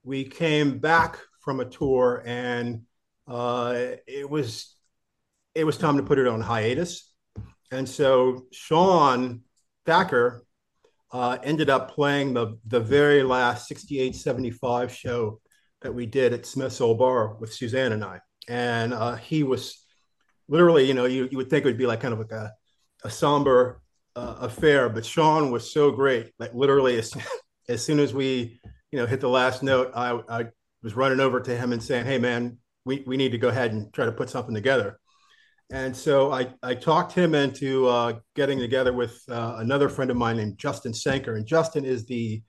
[0.03, 2.83] we came back from a tour and
[3.27, 3.73] uh,
[4.05, 4.75] it was
[5.55, 7.11] it was time to put it on hiatus.
[7.71, 9.41] And so Sean
[9.85, 10.43] Thacker
[11.11, 15.41] uh, ended up playing the the very last 68 75 show
[15.81, 18.21] that we did at Smith's Old Bar with Suzanne and I.
[18.47, 19.83] And uh, he was
[20.47, 22.51] literally, you know, you, you would think it would be like kind of like a,
[23.03, 23.81] a somber
[24.15, 26.31] uh, affair, but Sean was so great.
[26.39, 27.13] Like literally, as,
[27.69, 28.59] as soon as we,
[28.91, 30.45] you know, hit the last note, I, I
[30.83, 33.71] was running over to him and saying, "Hey, man, we, we need to go ahead
[33.71, 34.98] and try to put something together."
[35.71, 40.17] And so I, I talked him into uh, getting together with uh, another friend of
[40.17, 41.35] mine named Justin Senker.
[41.35, 42.41] And Justin is the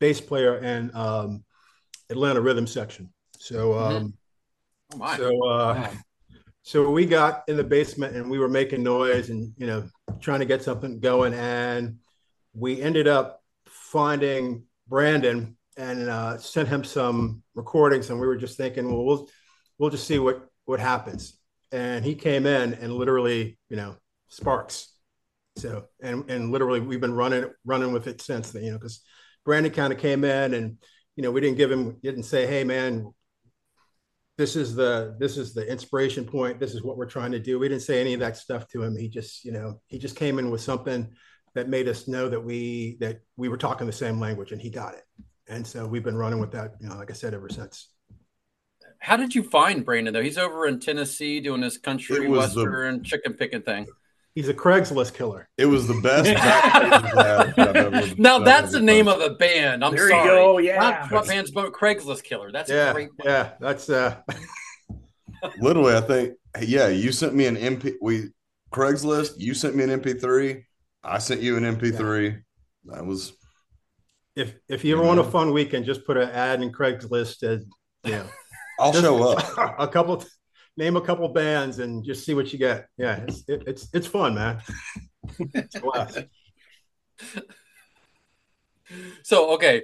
[0.00, 1.44] bass player in um,
[2.08, 3.12] Atlanta Rhythm Section.
[3.38, 3.96] So, mm-hmm.
[3.96, 4.14] um,
[5.00, 5.88] oh so uh,
[6.62, 9.84] so we got in the basement and we were making noise and you know
[10.20, 11.96] trying to get something going and
[12.54, 18.56] we ended up finding brandon and uh, sent him some recordings and we were just
[18.56, 19.28] thinking well we'll
[19.78, 21.38] we'll just see what what happens
[21.72, 23.96] and he came in and literally you know
[24.28, 24.92] sparks.
[25.56, 29.02] So and and literally we've been running running with it since then you know because
[29.44, 30.78] brandon kind of came in and
[31.16, 33.12] you know we didn't give him didn't say hey man
[34.38, 36.58] this is the this is the inspiration point.
[36.58, 37.58] This is what we're trying to do.
[37.58, 38.96] We didn't say any of that stuff to him.
[38.96, 41.12] He just you know he just came in with something
[41.54, 44.70] that made us know that we that we were talking the same language and he
[44.70, 45.04] got it.
[45.48, 47.91] And so we've been running with that you know like i said ever since
[49.02, 53.04] how did you find brandon though he's over in tennessee doing his country western the,
[53.04, 53.86] chicken picking thing
[54.34, 55.50] He's a Craigslist killer.
[55.58, 56.30] It was the best.
[58.18, 59.84] now that's the name of a band.
[59.84, 60.22] I'm there sorry.
[60.22, 60.58] you go.
[60.58, 60.78] Yeah.
[60.78, 62.50] Not what band's but Craigslist killer.
[62.50, 63.10] That's yeah, great.
[63.22, 64.22] Yeah, that's uh
[65.58, 68.30] literally I think yeah, you sent me an MP we
[68.72, 70.64] Craigslist, you sent me an MP3,
[71.04, 72.32] I sent you an MP3.
[72.32, 72.38] Yeah.
[72.86, 73.34] That was
[74.34, 77.66] if if you ever want a fun weekend, just put an ad in Craigslist as
[78.04, 78.26] you know.
[78.82, 79.76] I'll show up.
[79.78, 80.24] A couple
[80.76, 82.88] name a couple bands and just see what you get.
[82.96, 84.60] Yeah, it's it, it's it's fun, man.
[89.22, 89.82] so okay,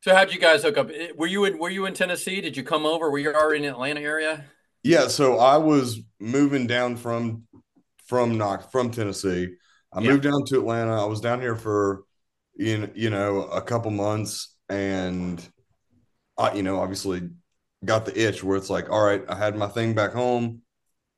[0.00, 0.90] so how'd you guys hook up?
[1.16, 2.40] Were you in Were you in Tennessee?
[2.40, 3.10] Did you come over?
[3.10, 4.44] Were you already in the Atlanta area?
[4.82, 7.42] Yeah, so I was moving down from
[8.06, 9.54] from knock from Tennessee.
[9.92, 10.10] I yeah.
[10.10, 11.02] moved down to Atlanta.
[11.02, 12.04] I was down here for
[12.54, 15.46] you you know a couple months, and
[16.38, 17.28] I you know obviously
[17.86, 20.60] got the itch where it's like, all right, I had my thing back home,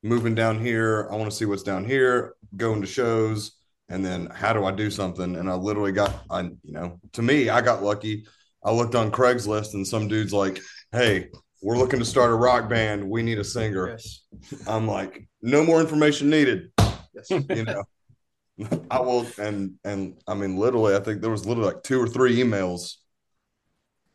[0.03, 1.09] moving down here.
[1.11, 3.53] I want to see what's down here, going to shows,
[3.89, 5.35] and then how do I do something?
[5.35, 8.25] And I literally got, I you know, to me, I got lucky.
[8.63, 10.59] I looked on Craigslist, and some dude's like,
[10.91, 11.29] "Hey,
[11.61, 13.09] we're looking to start a rock band.
[13.09, 14.21] We need a singer." Yes.
[14.67, 16.71] I'm like, no more information needed.
[17.13, 17.29] Yes.
[17.49, 17.83] You know.
[18.91, 22.07] I will, and and I mean, literally, I think there was literally like two or
[22.07, 22.95] three emails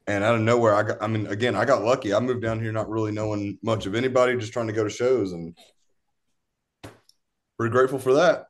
[0.07, 2.13] and out of nowhere, I got, I mean, again, I got lucky.
[2.13, 4.91] I moved down here not really knowing much of anybody, just trying to go to
[4.91, 5.57] shows and
[7.59, 8.47] pretty grateful for that.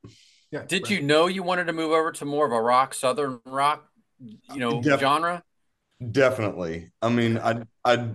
[0.50, 0.64] Yeah.
[0.66, 0.90] Did right.
[0.90, 3.84] you know you wanted to move over to more of a rock, Southern rock,
[4.18, 5.42] you know, Def- genre?
[6.10, 6.90] Definitely.
[7.00, 8.10] I mean, I, I,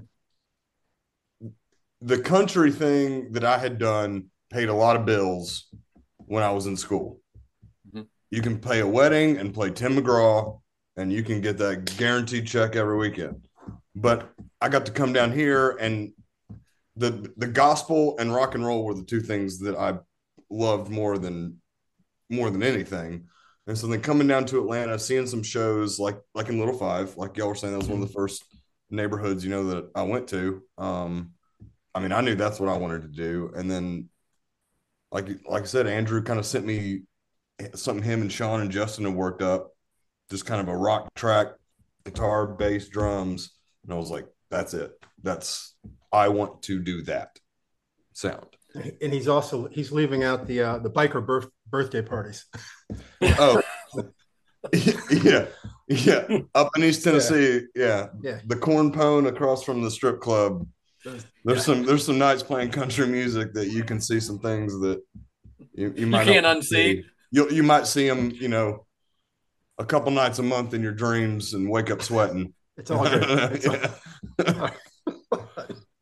[2.02, 5.68] the country thing that I had done paid a lot of bills
[6.18, 7.20] when I was in school.
[7.88, 8.04] Mm-hmm.
[8.32, 10.59] you can pay a wedding and play Tim McGraw,
[11.00, 13.48] and you can get that guaranteed check every weekend.
[13.96, 16.12] But I got to come down here, and
[16.96, 19.98] the the gospel and rock and roll were the two things that I
[20.50, 21.62] loved more than
[22.30, 23.28] more than anything.
[23.66, 27.16] And so then coming down to Atlanta, seeing some shows like like in Little Five,
[27.16, 28.44] like y'all were saying, that was one of the first
[28.90, 30.62] neighborhoods you know that I went to.
[30.78, 31.32] Um,
[31.96, 34.10] I mean, I knew that's what I wanted to do, and then
[35.12, 37.04] like like I said, Andrew kind of sent me
[37.76, 39.72] something him and Sean and Justin had worked up,
[40.30, 41.48] just kind of a rock track,
[42.06, 43.52] guitar, bass, drums,
[43.84, 44.92] and I was like, that's it.
[45.22, 45.76] That's
[46.12, 47.40] I want to do that
[48.14, 48.48] sound.
[49.02, 52.46] And he's also he's leaving out the uh, the biker birth, birthday parties.
[53.22, 53.62] oh,
[55.12, 55.46] yeah,
[55.88, 56.38] yeah.
[56.54, 57.86] Up in East Tennessee, yeah.
[57.86, 58.08] yeah.
[58.22, 58.40] yeah.
[58.46, 60.68] The corn pone across from the strip club.
[61.04, 61.56] There's yeah.
[61.56, 65.02] some there's some nights playing country music that you can see some things that
[65.74, 66.64] you, you might you can't unsee.
[66.64, 67.04] See.
[67.32, 68.86] You you might see them, you know,
[69.80, 72.54] a couple nights a month in your dreams and wake up sweating.
[72.80, 73.62] It's all good.
[74.38, 74.70] It's all...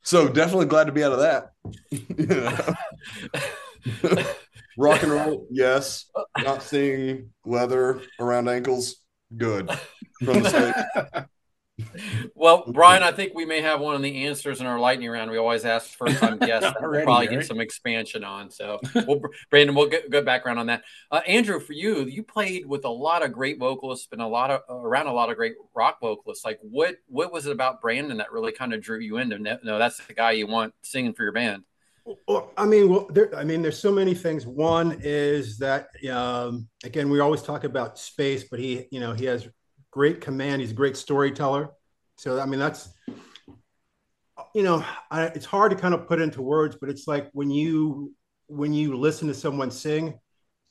[0.04, 1.50] So definitely glad to be out of that.
[4.78, 6.10] Rock and roll, yes.
[6.38, 9.02] Not seeing leather around ankles,
[9.36, 9.70] good.
[10.24, 10.74] From the stage.
[12.36, 15.30] Well, Brian, I think we may have one of the answers in our lightning round.
[15.30, 16.72] We always ask first time guests.
[16.82, 18.50] we'll probably get some expansion on.
[18.50, 20.84] So, we'll, Brandon, we'll get good background on that.
[21.12, 24.50] Uh, Andrew, for you, you played with a lot of great vocalists, been a lot
[24.50, 26.44] of around a lot of great rock vocalists.
[26.44, 29.38] Like, what what was it about Brandon that really kind of drew you into?
[29.38, 31.64] No, that's the guy you want singing for your band.
[32.28, 34.48] Well, I mean, well, there, I mean, there's so many things.
[34.48, 39.26] One is that, um, again, we always talk about space, but he, you know, he
[39.26, 39.48] has
[39.98, 40.62] great command.
[40.62, 41.72] He's a great storyteller.
[42.18, 42.88] So I mean, that's
[44.54, 47.50] you know, I, it's hard to kind of put into words, but it's like when
[47.50, 48.14] you
[48.46, 50.20] when you listen to someone sing,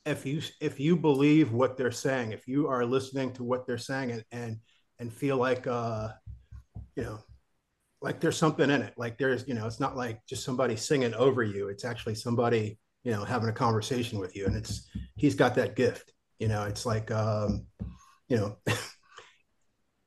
[0.04, 3.78] if you if you believe what they're saying, if you are listening to what they're
[3.78, 4.56] saying and and
[5.00, 6.10] and feel like uh,
[6.94, 7.18] you know,
[8.00, 11.14] like there's something in it, like there's you know, it's not like just somebody singing
[11.14, 11.66] over you.
[11.66, 15.74] It's actually somebody you know having a conversation with you, and it's he's got that
[15.74, 16.12] gift.
[16.38, 17.66] You know, it's like um,
[18.28, 18.56] you know.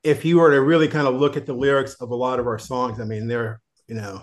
[0.03, 2.47] if you were to really kind of look at the lyrics of a lot of
[2.47, 4.21] our songs, I mean, they're you know,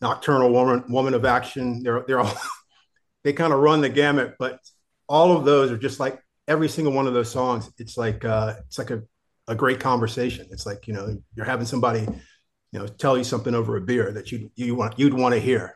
[0.00, 1.82] nocturnal woman, woman of action.
[1.82, 2.32] They're they're all
[3.24, 4.58] they kind of run the gamut, but
[5.08, 7.70] all of those are just like every single one of those songs.
[7.78, 9.02] It's like uh, it's like a,
[9.46, 10.48] a great conversation.
[10.50, 12.00] It's like you know you're having somebody
[12.72, 15.40] you know tell you something over a beer that you you want you'd want to
[15.40, 15.74] hear.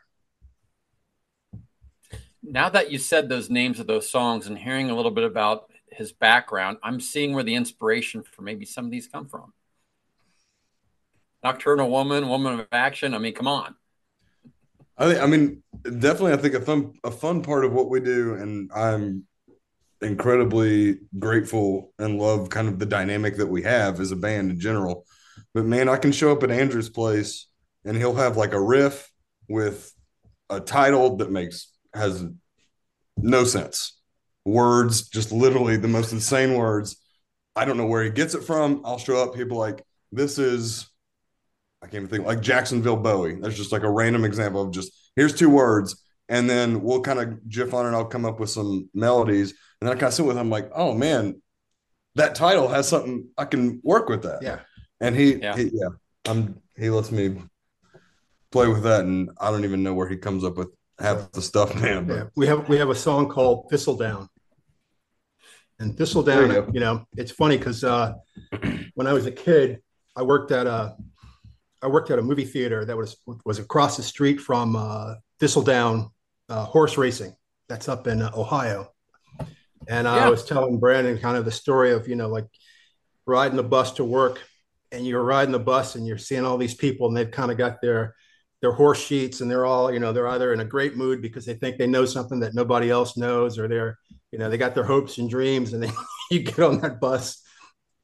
[2.43, 5.71] Now that you said those names of those songs and hearing a little bit about
[5.93, 9.53] his background, I'm seeing where the inspiration for maybe some of these come from.
[11.43, 13.15] Nocturnal Woman, Woman of Action.
[13.15, 13.75] I mean, come on.
[14.97, 16.33] I think, I mean, definitely.
[16.33, 19.25] I think a fun a fun part of what we do, and I'm
[20.01, 24.61] incredibly grateful and love kind of the dynamic that we have as a band in
[24.61, 25.07] general.
[25.55, 27.47] But man, I can show up at Andrew's place
[27.85, 29.11] and he'll have like a riff
[29.49, 29.93] with
[30.51, 32.25] a title that makes has
[33.17, 34.02] no sense
[34.45, 36.97] words, just literally the most insane words.
[37.55, 38.83] I don't know where he gets it from.
[38.85, 40.89] I'll show up, people like, this is,
[41.83, 43.37] I can't even think, like Jacksonville Bowie.
[43.41, 46.03] That's just like a random example of just, here's two words.
[46.29, 47.97] And then we'll kind of jiff on it.
[47.97, 49.51] I'll come up with some melodies.
[49.81, 51.43] And then I kind of sit with him like, oh man,
[52.15, 54.43] that title has something I can work with that.
[54.43, 54.61] Yeah.
[55.01, 55.89] And he, yeah, he, yeah
[56.27, 57.37] I'm, he lets me
[58.51, 59.01] play with that.
[59.01, 62.07] And I don't even know where he comes up with half the stuff, man.
[62.07, 62.15] But.
[62.15, 62.25] Yeah.
[62.37, 64.29] We have, we have a song called Thistledown
[65.83, 68.15] and Thistledown, you, you, know, it's funny because uh,
[68.95, 69.83] when I was a kid,
[70.17, 70.97] I worked at a
[71.83, 76.11] I worked at a movie theater that was was across the street from uh, Thistledown
[76.49, 77.35] uh, horse racing.
[77.69, 78.93] That's up in uh, Ohio.
[79.89, 80.15] And yeah.
[80.15, 82.47] I was telling Brandon kind of the story of you know like
[83.27, 84.41] riding the bus to work,
[84.93, 87.59] and you're riding the bus and you're seeing all these people, and they've kind of
[87.59, 88.15] got their
[88.61, 91.45] their horse sheets, and they're all you know they're either in a great mood because
[91.45, 93.99] they think they know something that nobody else knows, or they're
[94.33, 95.93] you know they got their hopes and dreams and then
[96.31, 97.43] you get on that bus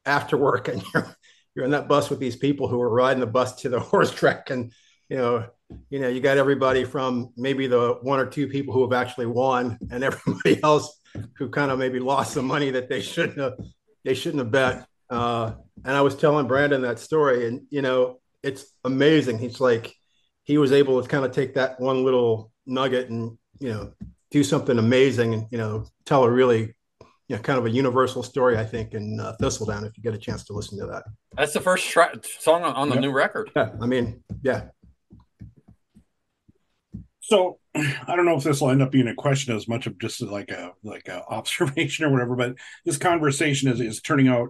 [0.05, 1.15] after work and you're
[1.55, 4.11] you're on that bus with these people who are riding the bus to the horse
[4.11, 4.71] track and
[5.09, 5.45] you know
[5.89, 9.25] you know you got everybody from maybe the one or two people who have actually
[9.25, 10.99] won and everybody else
[11.37, 13.53] who kind of maybe lost some money that they shouldn't have
[14.05, 14.85] they shouldn't have bet.
[15.09, 15.53] Uh,
[15.85, 19.39] and i was telling brandon that story and you know it's amazing.
[19.39, 19.93] He's like
[20.43, 23.93] he was able to kind of take that one little nugget and you know
[24.31, 26.73] do something amazing and you know tell a really
[27.29, 29.85] you know, kind of a universal story, I think, in uh, Thistledown.
[29.85, 31.03] If you get a chance to listen to that,
[31.37, 33.51] that's the first tra- song on, on the new record.
[33.55, 34.69] Yeah, I mean, yeah.
[37.21, 39.99] So, I don't know if this will end up being a question as much of
[39.99, 44.49] just like a like a observation or whatever, but this conversation is is turning out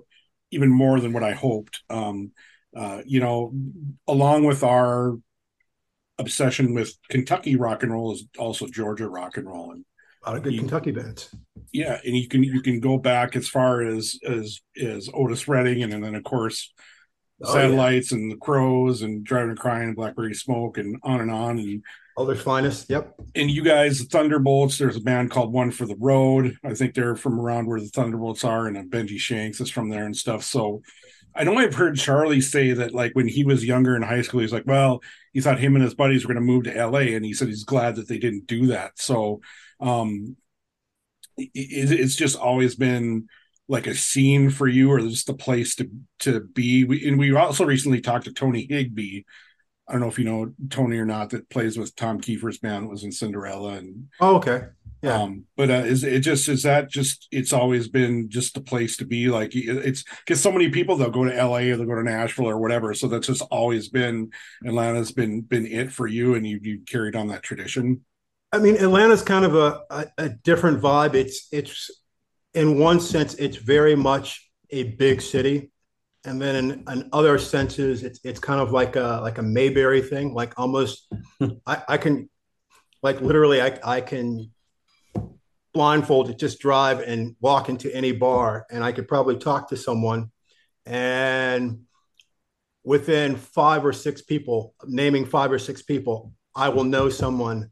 [0.52, 1.82] even more than what I hoped.
[1.90, 2.32] Um,
[2.76, 3.54] uh, you know,
[4.08, 5.18] along with our
[6.20, 9.84] obsession with Kentucky rock and roll is also Georgia rock and roll, and
[10.26, 11.34] a lot of good you- Kentucky bands.
[11.72, 15.82] yeah, and you can you can go back as far as as as Otis Redding,
[15.84, 16.72] and, and then of course
[17.42, 21.32] Oh, satellites and the crowes and driving and crying and blackberry smoke and on and
[21.32, 21.82] on and
[22.18, 22.90] oh, Mother's finest.
[22.90, 23.14] Yep.
[23.34, 26.94] and you guys the thunderbolts there's a band called one for the road i think
[26.94, 30.44] they're from around where the thunderbolts are and benji shanks is from there and stuff
[30.44, 30.82] so
[31.36, 34.40] i know i've heard charlie say that like when he was younger in high school
[34.42, 35.02] he's like well
[35.34, 37.48] he thought him and his buddies were going to move to la and he said
[37.48, 38.92] he's glad that they didn't do that.
[39.00, 39.42] So
[39.80, 40.36] um
[41.38, 43.28] it, it- it's just always been
[43.68, 46.84] like a scene for you or just a place to to be.
[46.84, 49.24] We, and we also recently talked to tony higbee
[49.88, 52.86] i don't know if you know tony or not that plays with tom keifer's band
[52.86, 54.64] that was in cinderella and Oh, okay.
[55.02, 55.22] Yeah.
[55.22, 58.98] um but uh, is it just is that just it's always been just a place
[58.98, 61.96] to be like it's because so many people they'll go to la or they'll go
[61.96, 64.30] to nashville or whatever so that's just always been
[64.66, 68.02] atlanta's been been it for you and you you carried on that tradition
[68.52, 71.14] I mean, Atlanta's kind of a, a, a different vibe.
[71.14, 71.92] It's it's
[72.54, 75.72] in one sense, it's very much a big city,
[76.26, 80.02] and then in, in other senses, it's it's kind of like a like a Mayberry
[80.02, 80.34] thing.
[80.34, 81.08] Like almost,
[81.68, 82.30] I, I can,
[83.04, 84.52] like literally, I I can
[85.74, 90.32] blindfolded just drive and walk into any bar, and I could probably talk to someone,
[90.86, 91.82] and
[92.84, 97.72] within five or six people, naming five or six people, I will know someone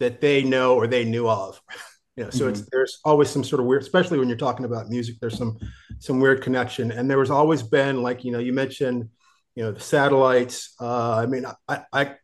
[0.00, 1.60] that they know or they knew of.
[2.16, 4.90] You know, so it's there's always some sort of weird, especially when you're talking about
[4.90, 5.16] music.
[5.20, 5.56] There's some
[6.00, 9.08] some weird connection, and there was always been like you know you mentioned,
[9.54, 10.74] you know the satellites.
[10.78, 12.16] Uh, I mean, I I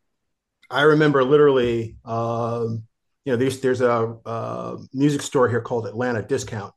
[0.68, 2.82] I remember literally, um,
[3.26, 6.72] you know, there's there's a, uh music store here called Atlanta Discount,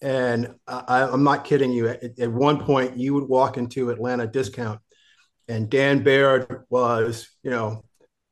[0.00, 1.88] and I, I'm not kidding you.
[1.88, 4.80] At, at one point, you would walk into Atlanta Discount,
[5.48, 7.84] and Dan Baird was, you know,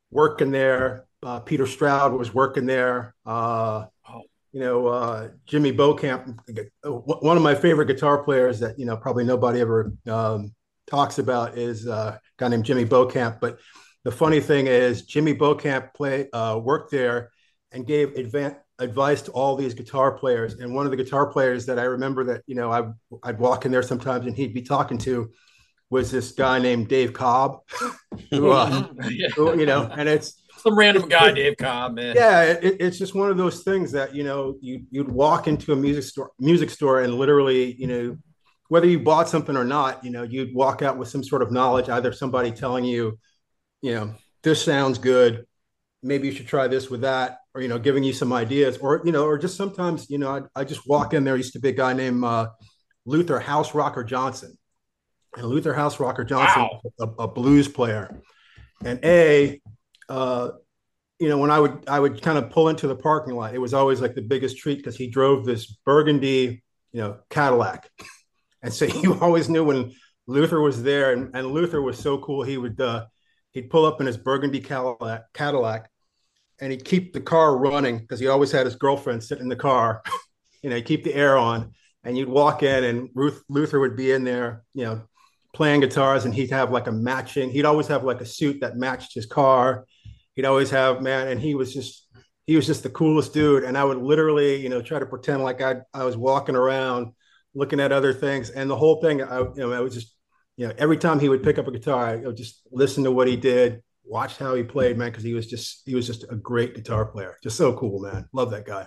[0.09, 1.05] working there.
[1.21, 3.13] Uh, Peter Stroud was working there.
[3.25, 3.85] Uh,
[4.53, 6.39] you know, uh, Jimmy Beaucamp,
[6.83, 10.55] uh, one of my favorite guitar players that you know probably nobody ever um,
[10.87, 13.41] talks about is uh, a guy named Jimmy Beaucamp.
[13.41, 13.59] But
[14.05, 17.31] the funny thing is, Jimmy Beaucamp play uh, worked there
[17.71, 20.55] and gave advan- advice to all these guitar players.
[20.55, 22.89] And one of the guitar players that I remember that you know I
[23.23, 25.31] I'd walk in there sometimes and he'd be talking to
[25.89, 27.61] was this guy named Dave Cobb,
[28.31, 28.87] who, uh,
[29.35, 32.15] who, you know, and it's some random guy, Dave Cobb, man.
[32.15, 35.73] yeah, it, it's just one of those things that you know you you'd walk into
[35.73, 38.17] a music store, music store, and literally, you know,
[38.67, 41.51] whether you bought something or not, you know, you'd walk out with some sort of
[41.51, 43.17] knowledge, either somebody telling you,
[43.81, 44.13] you know,
[44.43, 45.45] this sounds good,
[46.03, 49.01] maybe you should try this with that, or you know, giving you some ideas, or
[49.03, 51.35] you know, or just sometimes, you know, I, I just walk in there.
[51.35, 52.49] Used to be a guy named uh,
[53.05, 54.57] Luther House Rocker Johnson,
[55.35, 56.81] and Luther House Rocker Johnson, Wow.
[56.99, 58.21] a, a blues player,
[58.83, 59.59] and a
[60.09, 60.49] uh,
[61.19, 63.59] you know, when I would I would kind of pull into the parking lot, it
[63.59, 67.89] was always like the biggest treat because he drove this burgundy, you know, Cadillac,
[68.63, 69.91] and so you always knew when
[70.27, 72.43] Luther was there, and, and Luther was so cool.
[72.43, 73.05] He would uh,
[73.51, 75.88] he'd pull up in his burgundy Cadillac, Cadillac,
[76.61, 79.55] and he'd keep the car running because he always had his girlfriend sitting in the
[79.55, 80.01] car.
[80.63, 83.95] you know, he'd keep the air on, and you'd walk in, and Ruth Luther would
[83.95, 85.01] be in there, you know,
[85.53, 87.49] playing guitars, and he'd have like a matching.
[87.49, 89.85] He'd always have like a suit that matched his car
[90.39, 92.07] he'd always have man and he was just
[92.47, 95.43] he was just the coolest dude and i would literally you know try to pretend
[95.43, 97.11] like i i was walking around
[97.53, 100.15] looking at other things and the whole thing i you know i was just
[100.55, 103.11] you know every time he would pick up a guitar i would just listen to
[103.11, 106.25] what he did watch how he played man because he was just he was just
[106.31, 108.85] a great guitar player just so cool man love that guy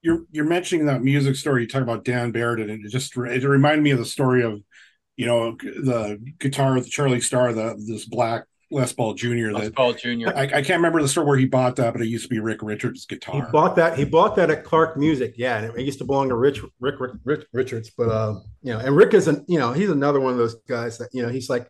[0.00, 3.44] you're you're mentioning that music story you talk about dan baird and it just it
[3.44, 4.62] reminded me of the story of
[5.16, 9.74] you know the guitar the charlie starr the this black les paul jr Les that
[9.74, 10.28] Paul Jr.
[10.34, 12.38] I, I can't remember the store where he bought that but it used to be
[12.38, 13.34] rick richards guitar.
[13.34, 16.28] he bought that he bought that at clark music yeah and it used to belong
[16.28, 19.72] to rich rick, rick, rick richards but uh you know and rick isn't you know
[19.72, 21.68] he's another one of those guys that you know he's like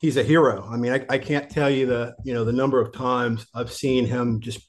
[0.00, 0.68] he's a hero.
[0.70, 3.72] I mean I, I can't tell you the you know the number of times i've
[3.72, 4.60] seen him just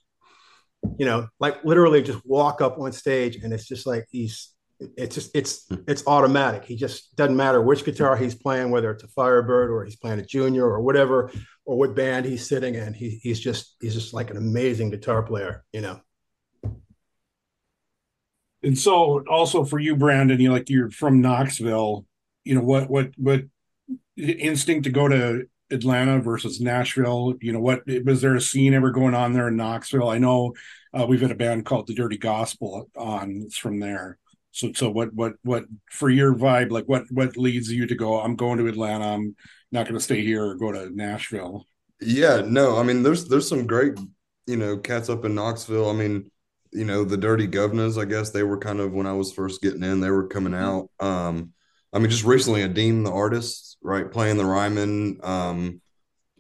[0.97, 4.53] you know like literally just walk up on stage and it's just like he's
[4.97, 6.65] it's just it's it's automatic.
[6.65, 10.19] He just doesn't matter which guitar he's playing whether it's a firebird or he's playing
[10.19, 11.31] a junior or whatever
[11.65, 15.23] or what band he's sitting in he, he's just he's just like an amazing guitar
[15.23, 15.99] player you know?
[18.63, 22.05] And so also for you brandon you like you're from knoxville
[22.43, 23.41] you know what what what
[24.17, 27.35] instinct to go to Atlanta versus Nashville?
[27.41, 30.09] You know, what was there a scene ever going on there in Knoxville?
[30.09, 30.53] I know
[30.93, 33.43] uh, we've had a band called the Dirty Gospel on.
[33.45, 34.17] It's from there.
[34.51, 36.71] So, so what, what, what for your vibe?
[36.71, 38.19] Like, what, what leads you to go?
[38.19, 39.05] I'm going to Atlanta.
[39.05, 39.35] I'm
[39.71, 41.65] not going to stay here or go to Nashville.
[42.01, 43.97] Yeah, no, I mean, there's there's some great,
[44.47, 45.89] you know, cats up in Knoxville.
[45.89, 46.31] I mean,
[46.73, 48.01] you know, the Dirty Guv'nahs.
[48.01, 50.55] I guess they were kind of when I was first getting in, they were coming
[50.55, 50.89] out.
[50.99, 51.53] Um,
[51.93, 55.81] I mean, just recently, Adeem the artist, right, playing the Ryman, um,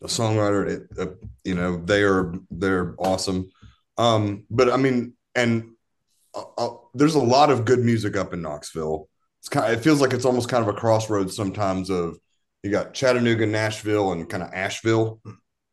[0.01, 0.67] a songwriter.
[0.67, 3.49] It, uh, you know, they are they're awesome.
[3.97, 5.71] Um, but I mean, and
[6.33, 9.09] uh, uh, there's a lot of good music up in Knoxville.
[9.39, 12.17] It's kind of, it feels like it's almost kind of a crossroads sometimes of
[12.63, 15.19] you got Chattanooga, Nashville, and kind of Asheville,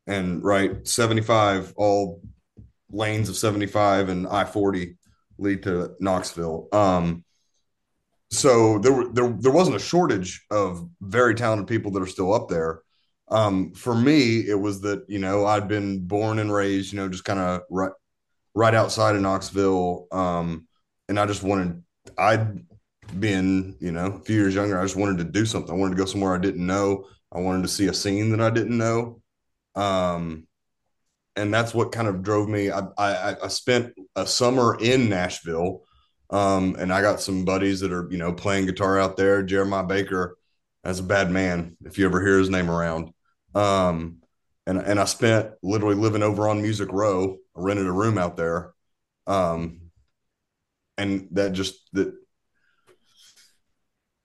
[0.07, 2.22] and right 75 all
[2.91, 4.97] lanes of 75 and I-40
[5.39, 6.68] lead to Knoxville.
[6.72, 7.24] Um,
[8.31, 12.49] so there, there there wasn't a shortage of very talented people that are still up
[12.49, 12.83] there.
[13.31, 17.09] Um, for me, it was that you know I'd been born and raised, you know,
[17.09, 17.93] just kind of right
[18.55, 20.66] right outside of Knoxville, um,
[21.09, 21.83] and I just wanted
[22.18, 22.64] I'd
[23.18, 24.79] been you know a few years younger.
[24.79, 25.72] I just wanted to do something.
[25.72, 27.07] I wanted to go somewhere I didn't know.
[27.33, 29.20] I wanted to see a scene that I didn't know.
[29.74, 30.47] Um,
[31.37, 32.70] and that's what kind of drove me.
[32.70, 35.83] I, I, I spent a summer in Nashville,
[36.31, 39.43] um, and I got some buddies that are you know playing guitar out there.
[39.43, 40.37] Jeremiah Baker,
[40.85, 43.12] as a bad man, if you ever hear his name around.
[43.55, 44.18] Um,
[44.66, 47.39] and and I spent literally living over on Music Row.
[47.57, 48.74] I rented a room out there,
[49.26, 49.81] um,
[50.99, 52.12] and that just that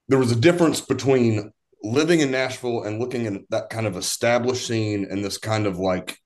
[0.08, 1.50] there was a difference between
[1.82, 5.78] living in Nashville and looking at that kind of established scene and this kind of
[5.78, 6.18] like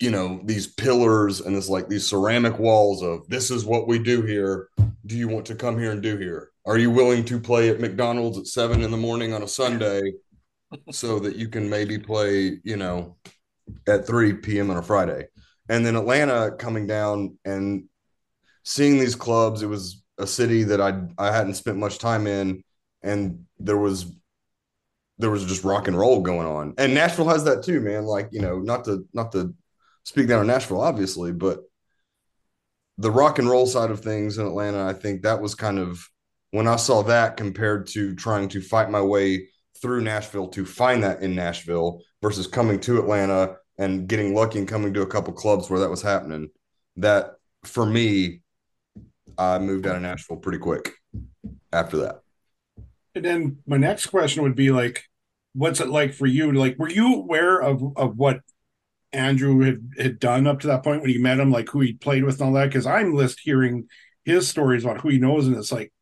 [0.00, 3.98] you know these pillars and this like these ceramic walls of this is what we
[3.98, 4.68] do here.
[5.06, 6.50] Do you want to come here and do here?
[6.66, 10.12] Are you willing to play at mcdonald's at seven in the morning on a sunday
[10.92, 13.16] so that you can maybe play you know
[13.86, 15.28] at 3 p.m on a friday?
[15.68, 17.84] And then atlanta coming down and
[18.64, 22.62] seeing these clubs it was a city that i i hadn't spent much time in
[23.02, 24.12] and there was
[25.18, 26.74] there was just rock and roll going on.
[26.78, 28.04] And nashville has that too man.
[28.04, 29.54] Like you know not to not to
[30.08, 31.60] speak down in Nashville, obviously, but
[32.96, 36.02] the rock and roll side of things in Atlanta, I think that was kind of
[36.50, 39.48] when I saw that compared to trying to fight my way
[39.82, 44.66] through Nashville to find that in Nashville versus coming to Atlanta and getting lucky and
[44.66, 46.48] coming to a couple clubs where that was happening.
[46.96, 47.34] That
[47.64, 48.40] for me,
[49.36, 50.94] I moved out of Nashville pretty quick
[51.70, 52.22] after that.
[53.14, 55.04] And then my next question would be like,
[55.52, 56.50] what's it like for you?
[56.52, 58.40] Like, were you aware of of what
[59.18, 61.94] Andrew had, had done up to that point when he met him, like who he
[61.94, 62.66] played with and all that.
[62.66, 63.88] Because I'm list hearing
[64.24, 65.92] his stories about who he knows, and it's like,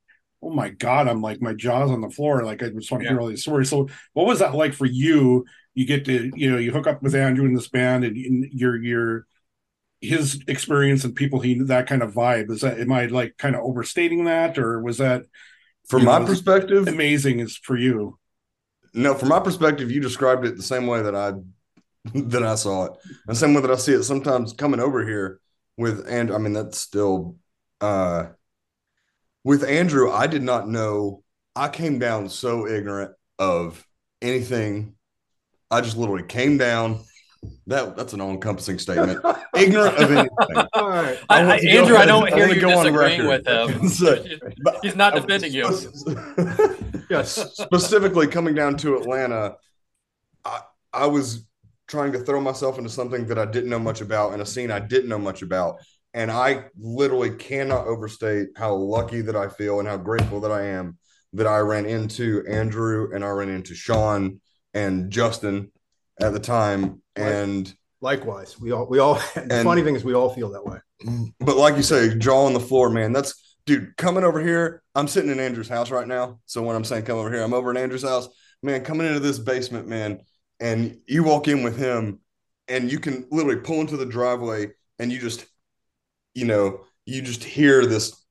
[0.43, 2.45] oh my god, I'm like my jaw's on the floor.
[2.45, 3.13] Like I just want to yeah.
[3.13, 3.71] hear all these stories.
[3.71, 5.45] So, what was that like for you?
[5.75, 8.45] You get to, you know, you hook up with Andrew in this band, and, and
[8.53, 9.27] your your
[10.01, 12.51] his experience and people he that kind of vibe.
[12.51, 15.23] Is that am I like kind of overstating that, or was that
[15.89, 17.41] from my know, perspective amazing?
[17.41, 18.19] Is for you?
[18.95, 21.33] No, from my perspective, you described it the same way that I
[22.15, 22.93] that I saw it.
[23.27, 25.41] And same way that I see it sometimes coming over here
[25.77, 27.37] with and I mean that's still
[27.81, 28.27] uh
[29.45, 31.23] with Andrew, I did not know
[31.55, 33.87] I came down so ignorant of
[34.21, 34.95] anything.
[35.71, 37.05] I just literally came down.
[37.69, 39.21] That that's an all-encompassing statement.
[39.57, 40.31] ignorant of anything.
[40.75, 43.89] I, I, Andrew, I don't hear you disagreeing with him.
[43.89, 44.25] so,
[44.83, 45.69] He's not defending you.
[47.09, 49.57] yes, specifically coming down to Atlanta,
[50.45, 50.61] I,
[50.93, 51.46] I was
[51.87, 54.71] trying to throw myself into something that I didn't know much about and a scene
[54.71, 55.77] I didn't know much about.
[56.15, 60.67] And I literally cannot overstate how lucky that I feel and how grateful that I
[60.67, 60.99] am
[61.35, 64.41] that I ran into Andrew and I ran into Sean
[64.73, 65.71] and Justin
[66.21, 67.03] at the time.
[67.15, 70.79] And likewise, we all, we all, the funny thing is, we all feel that way.
[71.41, 74.83] But like you say, jaw on the floor, man, that's, dude, coming over here.
[74.95, 76.41] I'm sitting in Andrew's house right now.
[76.47, 78.29] So when I'm saying come over here, I'm over in Andrew's house,
[78.63, 80.21] man, coming into this basement, man
[80.61, 82.21] and you walk in with him
[82.69, 85.47] and you can literally pull into the driveway and you just
[86.35, 88.25] you know you just hear this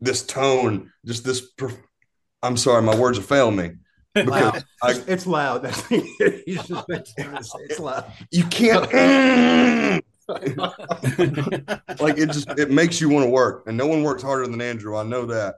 [0.00, 1.82] this tone just this perf-
[2.42, 3.70] i'm sorry my words are failing me.
[4.14, 5.64] Because I, it's loud.
[5.90, 8.12] It's loud.
[8.32, 8.92] You can't
[12.00, 14.60] like it just it makes you want to work and no one works harder than
[14.60, 15.56] andrew i know that.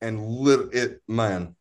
[0.00, 1.54] And lit it man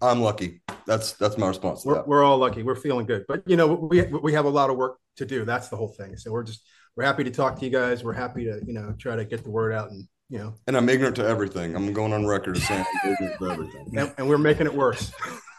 [0.00, 0.60] I'm lucky.
[0.86, 1.84] That's that's my response.
[1.84, 2.62] We're, we're all lucky.
[2.62, 5.44] We're feeling good, but you know we we have a lot of work to do.
[5.44, 6.16] That's the whole thing.
[6.16, 6.62] So we're just
[6.96, 8.04] we're happy to talk to you guys.
[8.04, 10.54] We're happy to you know try to get the word out and you know.
[10.66, 11.74] And I'm ignorant to everything.
[11.74, 14.74] I'm going on record as saying I'm ignorant to everything, and, and we're making it
[14.74, 15.12] worse.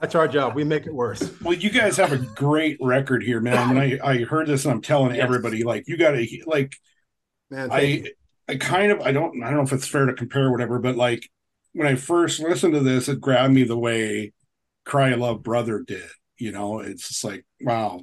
[0.00, 0.54] That's our job.
[0.54, 1.32] We make it worse.
[1.42, 3.68] Well, you guys have a great record here, man.
[3.68, 5.24] When I, I heard this, and I'm telling Yes.
[5.24, 6.76] everybody, like, you got to, like,
[7.50, 8.12] Man, I, you.
[8.48, 10.78] I kind of, I don't, I don't know if it's fair to compare or whatever,
[10.78, 11.28] but like,
[11.76, 14.32] when I first listened to this, it grabbed me the way
[14.86, 16.08] Cry Love Brother did.
[16.38, 18.00] You know, it's just like, wow.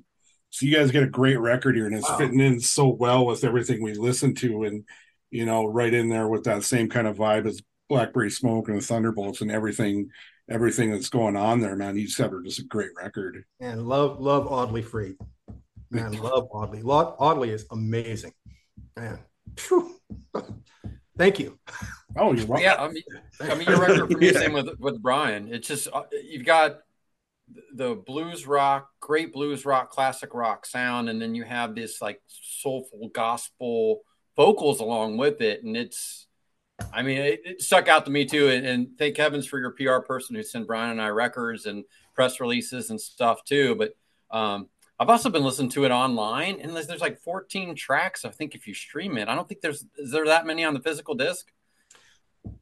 [0.51, 2.17] So you guys get a great record here, and it's Wow.
[2.17, 4.83] fitting in so well with everything we listen to, and
[5.31, 8.77] you know, right in there with that same kind of vibe as Blackberry Smoke and
[8.77, 10.09] the Thunderbolts and everything,
[10.47, 11.97] everything that's going on there, man.
[11.97, 13.43] You just have just a great record.
[13.59, 15.15] And love, love Oddly Free.
[15.89, 16.83] Man, love Oddly.
[16.83, 18.33] Lo- Oddly is amazing.
[18.95, 19.17] Man.
[19.57, 19.95] Phew.
[21.17, 21.57] Thank you.
[22.15, 22.63] Oh, you're welcome.
[22.63, 23.03] yeah, I mean,
[23.41, 24.39] I mean, your record for me, Yeah.
[24.39, 25.53] same with with Brian.
[25.53, 26.79] It's just uh, you've got
[27.73, 32.21] the blues rock, great blues rock, classic rock sound, and then you have this like
[32.27, 34.01] soulful gospel
[34.35, 36.27] vocals along with it, and it's.
[36.91, 39.71] I mean, it, it stuck out to me too, and, and thank heavens for your
[39.71, 41.83] PR person who sent Brian and I records and
[42.15, 43.75] press releases and stuff too.
[43.75, 43.95] But
[44.31, 44.67] um,
[44.99, 48.25] I've also been listening to it online, and there's, there's like 14 tracks.
[48.25, 50.73] I think if you stream it, I don't think there's is there that many on
[50.73, 51.51] the physical disc.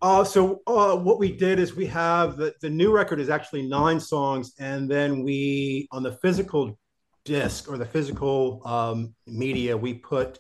[0.02, 3.68] Uh, so uh, what we did is we have the, the new record is actually
[3.68, 6.78] nine songs, and then we on the physical
[7.24, 10.40] disc or the physical um, media we put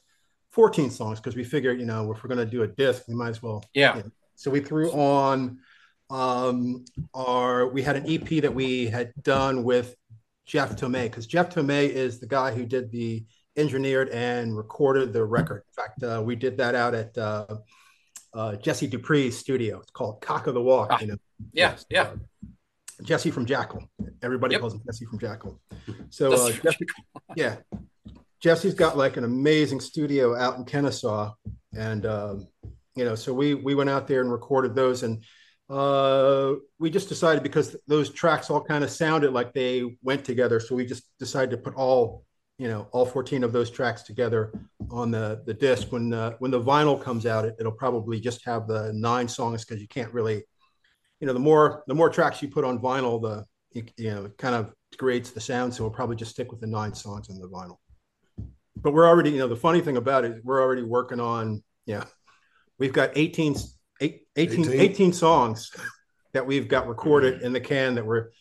[0.52, 3.14] 14 songs because we figured you know if we're going to do a disc we
[3.14, 4.02] might as well Yeah.
[4.36, 5.60] so we threw on
[6.10, 6.84] um,
[7.14, 9.96] our we had an EP that we had done with
[10.46, 13.24] Jeff Tomei because Jeff Tomei is the guy who did the
[13.56, 15.64] engineered and recorded the record.
[15.68, 17.16] In fact, uh, we did that out at
[18.34, 19.80] uh, Jesse Dupree's studio.
[19.80, 20.90] It's called Cock of the Walk.
[20.92, 21.16] Ah, you know,
[21.54, 22.04] Yeah, yeah.
[22.04, 22.16] Uh,
[23.04, 23.88] Jesse from Jackyl.
[24.22, 24.62] Everybody Yep.
[24.62, 25.58] calls him Jesse from Jackyl.
[26.10, 26.86] So uh, Jesse,
[27.36, 27.56] yeah,
[28.42, 31.34] Jesse's got like an amazing studio out in Kennesaw,
[31.74, 32.48] and um,
[32.96, 35.24] you know, so we we went out there and recorded those, and
[35.70, 40.60] uh, we just decided because those tracks all kind of sounded like they went together,
[40.60, 42.26] so we just decided to put all
[42.62, 44.54] you know all 14 of those tracks together
[44.92, 45.92] on the the disc.
[45.92, 49.66] When uh, when the vinyl comes out, it, it'll probably just have the nine songs
[49.66, 50.44] because you can't really
[51.22, 54.26] you know the more the more tracks you put on vinyl the you, you know
[54.26, 57.30] it kind of degrades the sound so we'll probably just stick with the nine songs
[57.30, 57.78] on the vinyl
[58.76, 62.04] but we're already you know the funny thing about it we're already working on yeah
[62.78, 63.56] we've got 18
[64.02, 64.80] eight- 18, 18?
[64.82, 65.72] 18 songs
[66.34, 68.32] that we've got recorded in the can that we're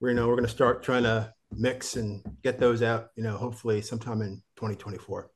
[0.00, 3.22] we're you know we're going to start trying to mix and get those out you
[3.22, 5.30] know hopefully sometime in 2024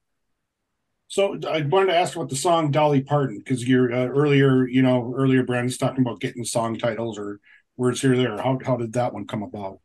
[1.08, 4.80] So I wanted to ask about the song Dolly Parton because you're uh, earlier, you
[4.80, 7.38] know, earlier Brandon's talking about getting song titles or
[7.76, 8.38] words here or there.
[8.38, 9.80] How how did that one come about?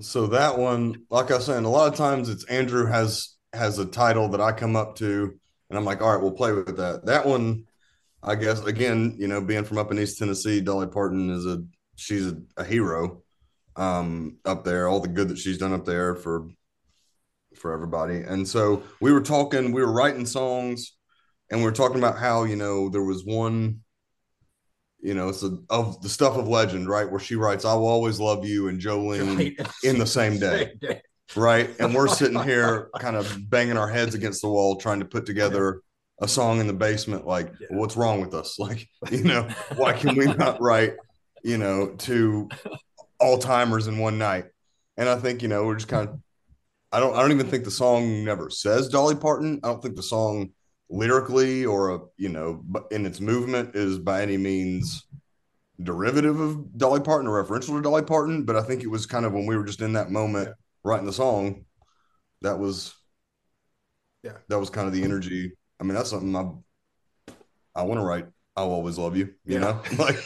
[0.00, 3.78] So that one, like I was saying, a lot of times it's Andrew has has
[3.78, 6.76] a title that I come up to, and I'm like, all right, we'll play with
[6.76, 7.06] that.
[7.06, 7.64] That one,
[8.22, 11.64] I guess, again, you know, being from up in East Tennessee, Dolly Parton is a
[11.96, 13.22] she's a, a hero
[13.76, 14.88] um, up there.
[14.88, 16.48] All the good that she's done up there for
[17.56, 18.18] for everybody.
[18.18, 20.96] And so we were talking, we were writing songs,
[21.50, 23.80] and we were talking about how you know there was one
[25.02, 27.10] you know, it's a, of the stuff of legend, right?
[27.10, 29.66] Where she writes, "I will always love you," and Jolene Right.
[29.82, 30.72] in the same day,
[31.34, 31.70] right?
[31.80, 35.24] And we're sitting here, kind of banging our heads against the wall, trying to put
[35.26, 35.80] together
[36.20, 37.26] a song in the basement.
[37.26, 37.68] Like, Yeah.
[37.70, 38.58] what's wrong with us?
[38.58, 40.92] Like, you know, why can we not write,
[41.42, 42.48] you know, to
[43.20, 44.46] all timers in one night?
[44.96, 46.18] And I think, you know, we're just kind of.
[46.92, 47.14] I don't.
[47.14, 49.60] I don't even think the song never says Dolly Parton.
[49.62, 50.50] I don't think the song
[50.88, 55.06] lyrically or a you know in its movement is by any means
[55.82, 59.24] derivative of Dolly Parton or referential to Dolly Parton, but I think it was kind
[59.24, 60.50] of when we were just in that moment
[60.84, 61.64] writing the song,
[62.42, 62.92] that was
[64.22, 64.38] Yeah.
[64.48, 65.52] that was kind of the energy.
[65.78, 66.50] I mean, that's something I
[67.74, 68.26] I want to write.
[68.56, 69.60] I'll always love you, you Yeah.
[69.60, 69.82] know?
[69.98, 70.16] Like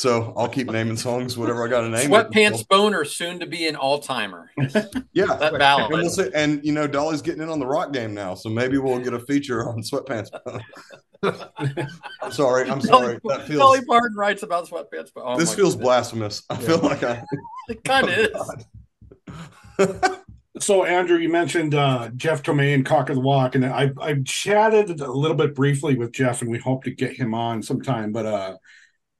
[0.00, 2.10] so I'll keep naming songs, whatever I got to name.
[2.10, 2.30] it.
[2.30, 4.50] Sweatpants Boner, soon to be an all timer.
[5.12, 5.26] Yeah.
[5.26, 8.34] That And, we'll say, and you know, Dolly's getting in on the rock game now,
[8.34, 10.30] so maybe we'll get a feature on sweatpants.
[12.22, 13.18] I'm sorry, I'm sorry.
[13.24, 15.10] That feels Dolly Parton writes about sweatpants.
[15.14, 15.84] But oh this feels goodness.
[15.84, 16.42] blasphemous.
[16.48, 17.22] I feel like I
[17.68, 18.16] It kind of
[19.78, 20.16] is.
[20.60, 24.14] So Andrew, you mentioned uh, Jeff Tomei and Cock of the Walk, and I I
[24.24, 28.12] chatted a little bit briefly with Jeff, and we hope to get him on sometime.
[28.12, 28.56] But uh,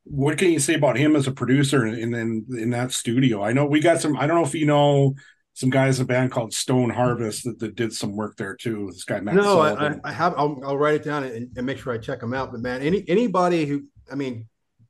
[0.04, 3.42] what can you say about him as a producer in in, in that studio?
[3.42, 4.16] I know we got some.
[4.16, 5.14] I don't know if you know
[5.54, 8.88] some guys in a band called Stone Harvest that, that did some work there too.
[8.92, 9.34] This guy Matt.
[9.34, 10.34] No, I, I, I have.
[10.36, 12.50] I'll, I'll write it down and, and make sure I check them out.
[12.50, 14.48] But man, any anybody who, I mean,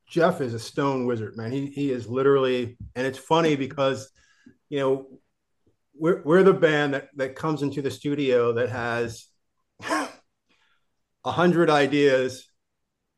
[0.08, 1.50] Jeff is a stone wizard, man.
[1.50, 4.10] He he is literally, and it's funny because,
[4.68, 5.06] you know,
[5.94, 9.26] we're we're the band that that comes into the studio that has
[9.82, 10.08] a
[11.24, 12.48] hundred ideas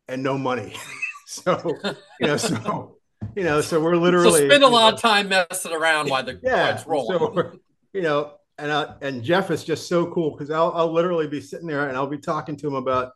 [0.08, 0.74] and no money.
[1.32, 1.78] so
[2.20, 2.96] you know, so
[3.36, 6.38] you know, so we're literally so spend a lot of time messing around while the
[6.42, 7.18] yeah, while it's rolling.
[7.18, 7.52] So,
[7.92, 11.40] you know, and uh, and Jeff is just so cool because I'll I'll literally be
[11.40, 13.12] sitting there and I'll be talking to him about,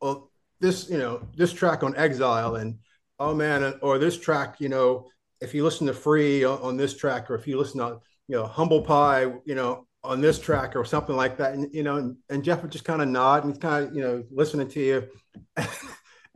[0.00, 2.78] well, this you know this track on Exile and
[3.18, 5.08] oh man, or this track, you know,
[5.40, 8.36] if you listen to Free on, on this track, or if you listen to you
[8.36, 11.96] know Humble Pie, you know, on this track or something like that, and you know,
[11.96, 14.68] and, and Jeff would just kind of nod and he's kind of you know listening
[14.68, 15.08] to you.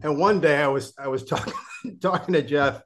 [0.03, 1.55] and one day I was I was talking
[2.01, 2.83] talking to Jeff,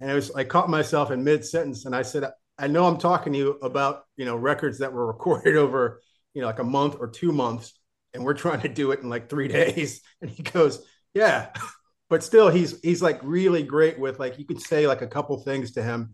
[0.00, 2.98] and it was I caught myself in mid sentence, and I said, I know I'm
[2.98, 6.00] talking to you about you know records that were recorded over
[6.34, 7.78] you know like a month or two months,
[8.14, 10.00] and we're trying to do it in like three days.
[10.20, 11.50] And he goes, Yeah,
[12.08, 15.38] but still he's he's like really great with like you could say like a couple
[15.38, 16.12] things to him,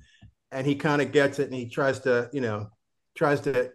[0.50, 2.68] and he kind of gets it, and he tries to you know
[3.14, 3.70] tries to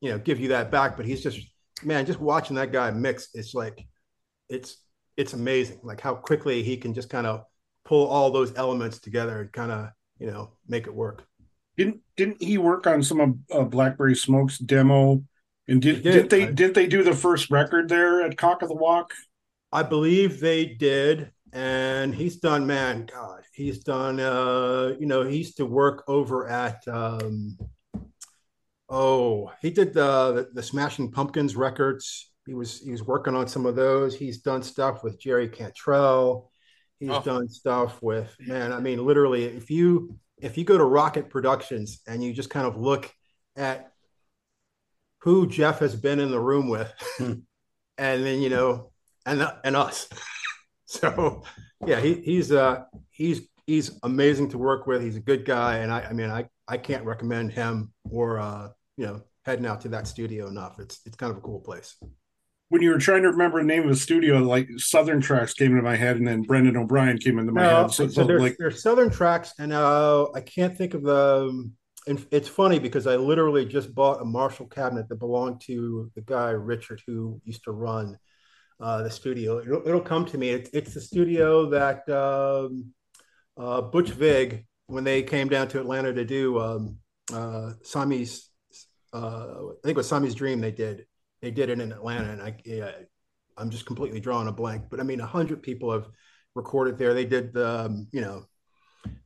[0.00, 1.40] you know give you that back, but he's just
[1.82, 3.86] man, just watching that guy mix, it's like
[4.48, 4.76] it's
[5.20, 7.44] it's amazing like how quickly he can just kind of
[7.84, 11.26] pull all those elements together and kind of you know make it work
[11.80, 15.24] didn't didn't he work on some of uh, Blackberry Smoke's demo?
[15.66, 16.12] And did, did.
[16.12, 19.12] did they I, did they do the first record there at Cock of the Walk?
[19.72, 22.66] I believe they did, and he's done.
[22.66, 24.20] Man, God, he's done.
[24.20, 26.86] Uh, you know, he used to work over at.
[26.86, 27.56] Um,
[28.88, 32.29] oh, he did the, the the Smashing Pumpkins records.
[32.50, 34.16] He was he was working on some of those.
[34.16, 36.50] He's done stuff with Jerry Cantrell.
[36.98, 37.22] He's oh.
[37.22, 38.72] done stuff with man.
[38.72, 42.66] I mean, literally, if you if you go to Rocket Productions and you just kind
[42.66, 43.08] of look
[43.54, 43.92] at
[45.18, 47.34] who Jeff has been in the room with, hmm.
[47.98, 48.90] and then you know,
[49.24, 50.08] and and us.
[50.86, 51.44] so
[51.86, 55.02] yeah, he, he's uh he's he's amazing to work with.
[55.02, 58.70] He's a good guy, and I I mean I I can't recommend him or uh
[58.96, 60.80] you know heading out to that studio enough.
[60.80, 61.94] It's it's kind of a cool place
[62.70, 65.72] when you were trying to remember the name of the studio, like Southern Tracks came
[65.72, 67.90] into my head, and then Brendan O'Brien came into my no, head.
[67.90, 71.68] So, so, there's, like there's Southern Tracks, and uh, I can't think of the.
[72.06, 76.22] And it's funny because I literally just bought a Marshall cabinet that belonged to the
[76.22, 78.16] guy Richard who used to run
[78.80, 79.58] uh, the studio.
[79.58, 80.50] It'll, it'll, come to me.
[80.50, 82.94] It's, it's the studio that um,
[83.58, 86.96] uh, Butch Vig, when they came down to Atlanta to do um,
[87.32, 88.48] uh, Siamese,
[89.12, 90.60] uh, I think it was Siamese Dream.
[90.60, 91.04] They did
[91.42, 92.90] they did it in Atlanta, and I, yeah,
[93.56, 94.84] I'm just completely drawing a blank.
[94.90, 96.08] But I mean, a hundred people have
[96.54, 97.14] recorded there.
[97.14, 98.44] They did the, um, you know,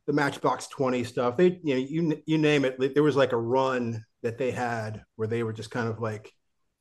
[0.05, 1.37] the Matchbox Twenty stuff.
[1.37, 2.93] They, you know, you you name it.
[2.93, 6.31] There was like a run that they had where they were just kind of like,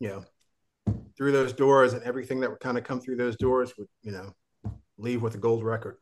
[0.00, 0.24] you know,
[1.16, 4.12] through those doors, and everything that would kind of come through those doors would, you
[4.12, 4.34] know,
[4.98, 5.96] leave with a gold record.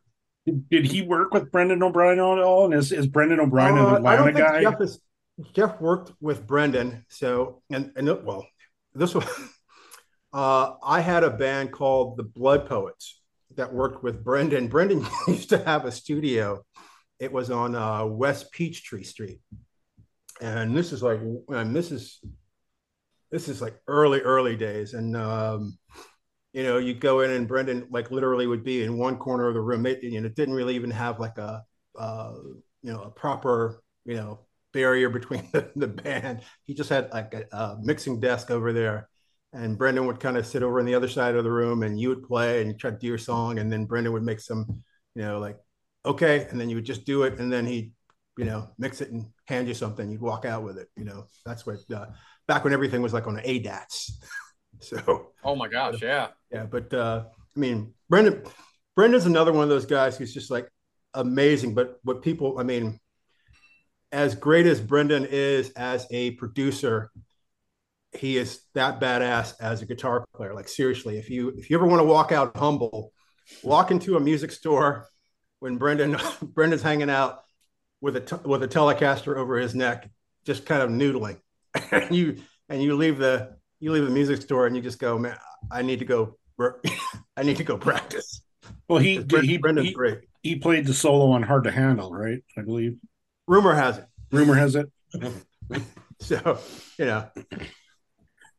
[0.69, 2.65] Did, he work with Brendan O'Brien at all?
[2.65, 4.61] And is, is Brendan O'Brien uh, an Atlanta I don't think guy?
[4.63, 4.99] Jeff, is,
[5.53, 8.45] Jeff worked with Brendan, so and and well,
[8.95, 9.25] this was
[10.33, 13.21] uh, I had a band called the Blood Poets
[13.55, 14.67] that worked with Brendan.
[14.67, 16.63] Brendan used to have a studio.
[17.19, 19.39] It was on uh, West Peachtree Street,
[20.41, 21.19] and this is like,
[21.49, 22.19] and this is
[23.31, 25.77] this is like early early days, and um,
[26.53, 29.55] you know, you'd go in and Brendan like literally would be in one corner of
[29.55, 29.85] the room.
[29.85, 31.63] It, you know, it didn't really even have like a
[31.97, 32.33] uh,
[32.81, 34.39] you know a proper you know
[34.73, 36.41] barrier between the, the band.
[36.65, 39.09] He just had like a, a, mixing desk over there.
[39.53, 41.99] And Brendan would kind of sit over on the other side of the room and
[41.99, 43.59] you would play and you try to do your song.
[43.59, 45.57] And then Brendan would make some, you know, like,
[46.05, 46.47] okay.
[46.49, 47.39] And then you would just do it.
[47.39, 47.93] And then he'd,
[48.35, 50.09] you know, mix it and hand you something.
[50.09, 50.89] You'd walk out with it.
[50.97, 52.07] You know, that's what, uh,
[52.47, 54.11] back when everything was like on ADATs.
[54.79, 56.01] so, oh my gosh.
[56.01, 56.29] Yeah.
[56.51, 56.65] Yeah.
[56.65, 58.41] But, uh, I mean, Brendan,
[58.95, 60.67] Brendan's another one of those guys who's just like
[61.13, 61.75] amazing.
[61.75, 62.99] But what people, I mean,
[64.13, 67.11] as great as Brendan is as a producer,
[68.13, 70.53] he is that badass as a guitar player.
[70.53, 73.11] Like seriously, if you if you ever want to walk out humble,
[73.63, 75.07] walk into a music store
[75.59, 77.39] when Brendan Brendan's hanging out
[78.01, 80.09] with a with a Telecaster over his neck,
[80.45, 81.39] just kind of noodling,
[81.91, 82.37] and you
[82.69, 85.37] and you leave the you leave the music store and you just go, man,
[85.71, 86.37] I need to go,
[87.37, 88.41] I need to go practice.
[88.87, 90.19] Well, he Brendan, he Brendan's he, great.
[90.43, 92.39] He played the solo on Hard to Handle, right?
[92.57, 92.97] I believe.
[93.47, 94.05] Rumor has it.
[94.31, 94.91] Rumor has it.
[96.19, 96.59] so,
[96.97, 97.29] you know.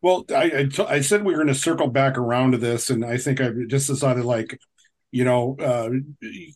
[0.03, 2.91] Well, I, I, t- I said we were going to circle back around to this,
[2.91, 4.59] and I think I just decided like,
[5.13, 5.91] you know, uh,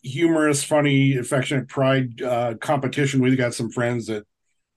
[0.03, 3.21] humorous, funny, affectionate pride uh, competition.
[3.21, 4.25] We've got some friends that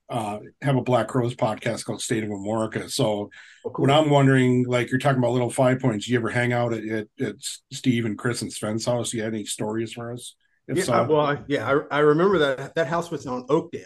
[0.08, 2.88] uh, have a Black Crowes podcast called State of America.
[2.88, 3.30] So
[3.64, 3.82] oh, cool.
[3.82, 6.84] when I'm wondering, like you're talking about little five points, you ever hang out at,
[6.84, 7.34] at, at
[7.72, 9.12] Steve and Chris and Sven's house?
[9.12, 10.34] You had any stories for us?
[10.68, 13.84] If yeah, so, well, yeah, I, I, remember that that house was on Oakdale.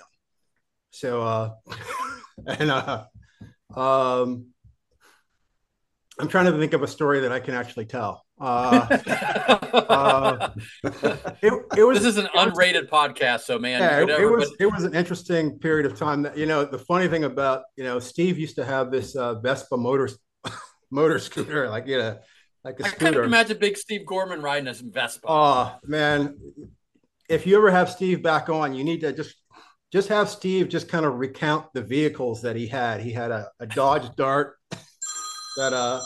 [0.91, 1.55] So, uh,
[2.47, 3.05] and uh,
[3.74, 4.49] um,
[6.18, 8.24] I'm trying to think of a story that I can actually tell.
[8.39, 8.87] Uh,
[9.72, 10.51] uh,
[11.43, 11.99] it, it was.
[11.99, 14.51] This is an unrated podcast, so man, Yeah, it, it was.
[14.51, 16.22] but- It was an interesting period of time.
[16.22, 19.41] That you know, the funny thing about you know, Steve used to have this uh,
[19.41, 20.11] Vespa motor
[20.91, 22.18] motor scooter, like you know,
[22.67, 25.25] like a I couldn't imagine Big Steve Gorman riding a Vespa.
[25.29, 26.37] Oh man,
[27.29, 29.37] if you ever have Steve back on, you need to just
[29.93, 33.01] just have Steve just kind of recount the vehicles that he had.
[33.01, 34.57] He had a, a Dodge Dart
[35.57, 36.01] that uh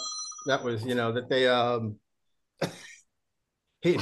[0.46, 1.96] that was you know that they um
[3.80, 3.98] he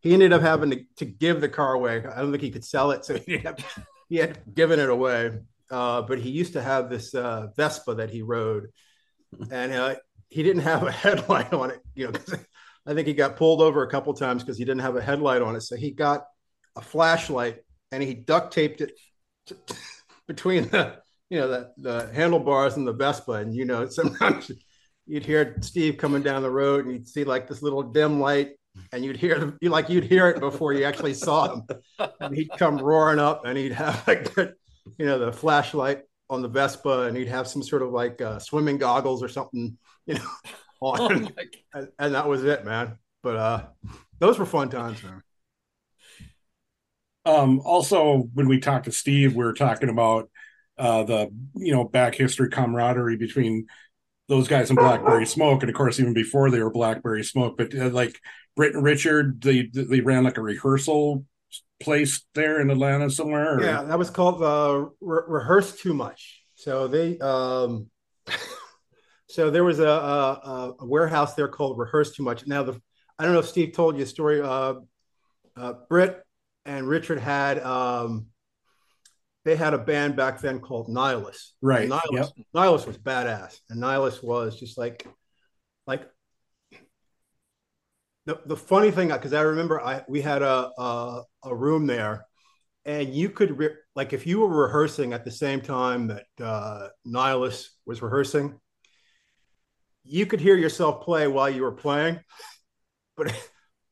[0.00, 2.04] he ended up having to, to give the car away.
[2.04, 3.64] I don't think he could sell it, so he had,
[4.10, 5.30] he had given it away.
[5.70, 8.66] Uh, but he used to have this uh, Vespa that he rode,
[9.50, 9.94] and uh,
[10.32, 11.80] he didn't have a headlight on it.
[11.94, 12.18] You know,
[12.86, 15.42] I think he got pulled over a couple times because he didn't have a headlight
[15.42, 15.60] on it.
[15.60, 16.24] So he got
[16.74, 17.58] a flashlight
[17.90, 18.92] and he duct taped it
[19.46, 19.56] t-
[20.26, 20.96] between the
[21.28, 23.32] you know the the handlebars and the Vespa.
[23.32, 24.50] And you know, sometimes
[25.06, 28.52] you'd hear Steve coming down the road and you'd see like this little dim light.
[28.90, 31.66] And you'd hear you like you'd hear it before you actually saw him,
[32.20, 34.54] and he'd come roaring up, and he'd have like the,
[34.98, 38.38] you know the flashlight on the Vespa, and he'd have some sort of like uh,
[38.38, 39.76] swimming goggles or something,
[40.06, 40.30] you know,
[40.84, 41.32] Oh and,
[41.98, 42.98] and that was it, man.
[43.22, 43.66] But uh,
[44.18, 45.22] those were fun times, man.
[47.24, 50.28] Um, also, when we talked to Steve, we were talking about
[50.76, 53.66] uh, the you know back history camaraderie between
[54.28, 57.56] those guys and Blackberry Smoke, and of course, even before they were Blackberry Smoke.
[57.56, 58.18] But uh, like
[58.56, 61.24] Britt and Richard, they they ran like a rehearsal
[61.80, 63.56] place there in Atlanta somewhere.
[63.58, 66.42] or- Yeah, that was called uh, re- rehearse too much.
[66.56, 67.88] So they, um,
[69.32, 72.46] so there was a, a, a warehouse there called Rehearse Too Much.
[72.46, 72.80] Now the,
[73.18, 74.42] I don't know if Steve told you a story.
[74.42, 74.74] Uh,
[75.56, 76.22] uh, Britt
[76.66, 78.26] and Richard had, um,
[79.44, 81.52] they had a band back then called Nihilus.
[81.62, 82.46] Right, And Nihilus, yep.
[82.54, 85.06] Nihilus was badass, and Nihilus was just like,
[85.86, 86.08] like
[88.26, 92.26] the, the funny thing because I remember I we had a, a a room there,
[92.84, 96.88] and you could re- like if you were rehearsing at the same time that uh,
[97.04, 98.60] Nihilus was rehearsing,
[100.04, 102.20] you could hear yourself play while you were playing,
[103.16, 103.32] but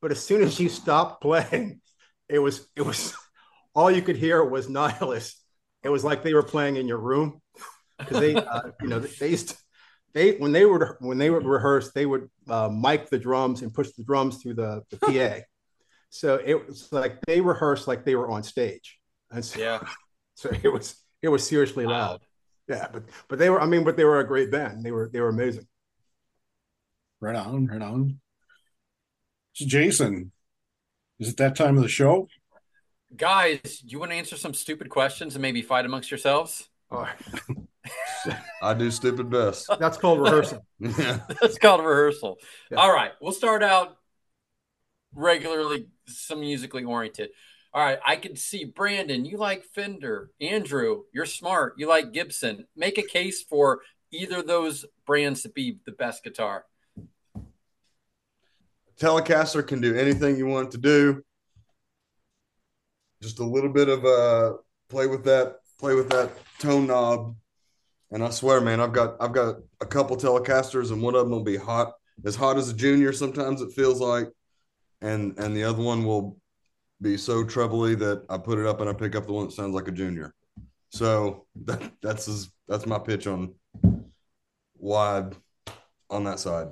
[0.01, 1.81] but as soon as you stopped playing,
[2.27, 3.15] it was it was
[3.73, 5.35] all you could hear was Nihilus.
[5.83, 7.41] It was like they were playing in your room
[7.97, 9.55] because they uh, you know they used to,
[10.13, 13.73] they when they were when they would rehearse they would uh, mic the drums and
[13.73, 15.43] push the drums through the, the PA.
[16.09, 18.99] so it was like they rehearsed like they were on stage,
[19.31, 19.79] and so, Yeah.
[20.35, 22.21] so it was it was seriously loud.
[22.67, 24.83] Yeah, but but they were I mean but they were a great band.
[24.83, 25.67] They were they were amazing.
[27.21, 28.19] Right on, right on.
[29.53, 30.31] So Jason,
[31.19, 32.27] is it that time of the show?
[33.15, 36.67] Guys, you want to answer some stupid questions and maybe fight amongst yourselves?
[36.89, 37.07] Oh,
[38.61, 39.69] I do stupid best.
[39.79, 40.65] that's called rehearsal.
[40.79, 41.19] Yeah.
[41.39, 42.37] That's called rehearsal.
[42.71, 42.77] Yeah.
[42.77, 43.97] All right, we'll start out
[45.13, 47.29] regularly, some musically oriented.
[47.73, 50.31] All right, I can see Brandon, you like Fender.
[50.41, 51.75] Andrew, you're smart.
[51.77, 52.65] You like Gibson.
[52.75, 56.65] Make a case for either of those brands to be the best guitar.
[59.01, 61.23] Telecaster can do anything you want to do.
[63.23, 64.53] Just a little bit of uh
[64.89, 67.35] play with that, play with that tone knob.
[68.11, 71.31] And I swear, man, I've got I've got a couple Telecasters, and one of them
[71.31, 71.93] will be hot,
[72.25, 73.11] as hot as a junior.
[73.11, 74.29] Sometimes it feels like,
[75.01, 76.37] and and the other one will
[77.01, 79.53] be so trebly that I put it up and I pick up the one that
[79.53, 80.35] sounds like a junior.
[80.89, 83.55] So that, that's as, that's my pitch on
[84.75, 85.25] why
[86.09, 86.67] on that side.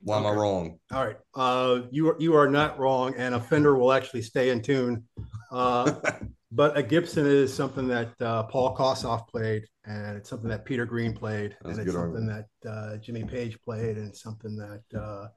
[0.00, 0.78] Why am I wrong?
[0.92, 1.16] All right.
[1.34, 5.04] Uh, you are you are not wrong, and a Fender will actually stay in tune.
[5.50, 5.92] Uh,
[6.52, 10.86] but a Gibson is something that uh, Paul Kossoff played, and it's something that Peter
[10.86, 12.46] Green played, That's and it's something argument.
[12.62, 15.28] that uh, Jimmy Page played, and it's something that uh,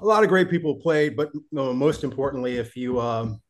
[0.00, 1.16] a lot of great people played.
[1.16, 3.40] But no, most importantly, if you um,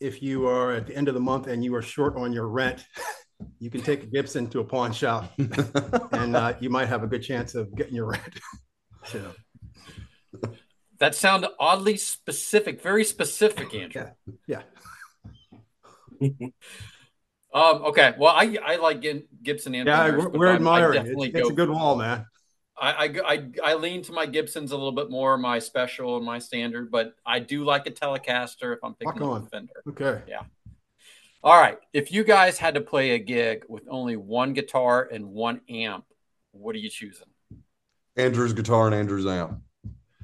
[0.00, 2.48] if you are at the end of the month and you are short on your
[2.48, 2.84] rent,
[3.60, 5.32] you can take a Gibson to a pawn shop,
[6.12, 8.40] and uh, you might have a good chance of getting your rent.
[9.04, 9.32] so.
[10.98, 14.06] That sounded oddly specific, very specific, Andrew.
[14.46, 14.62] Yeah.
[17.54, 18.12] Um, okay.
[18.18, 19.00] Well, I I like
[19.42, 20.92] Gibson and Yeah, Fenders, we're, but we're I'm- admiring.
[21.02, 22.26] definitely It's, it's a good wall, man.
[22.80, 26.26] I, I, I, I lean to my Gibsons a little bit more, my special and
[26.26, 29.42] my standard, but I do like a Telecaster if I'm picking Rock up on.
[29.44, 29.82] a Fender.
[29.88, 30.22] Okay.
[30.28, 30.42] Yeah.
[31.42, 31.78] All right.
[31.94, 36.04] If you guys had to play a gig with only one guitar and one amp,
[36.52, 37.28] what are you choosing?
[38.14, 39.58] Andrew's guitar and Andrew's amp.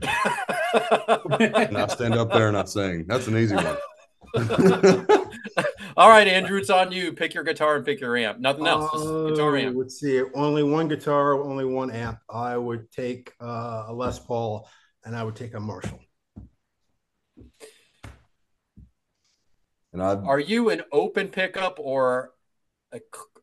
[1.40, 3.04] And I stand up there and I sing.
[3.06, 3.76] That's an easy one.
[5.96, 7.12] All right, Andrew, it's on you.
[7.12, 8.40] Pick your guitar and pick your amp.
[8.40, 8.90] Nothing else.
[8.92, 9.76] Just guitar Uh, amp.
[9.76, 10.20] Let's see.
[10.34, 12.18] Only one guitar, only one amp.
[12.28, 14.68] I would take uh, a Les Paul,
[15.04, 16.00] and I would take a Marshall.
[19.92, 22.32] And I Are you an open pickup or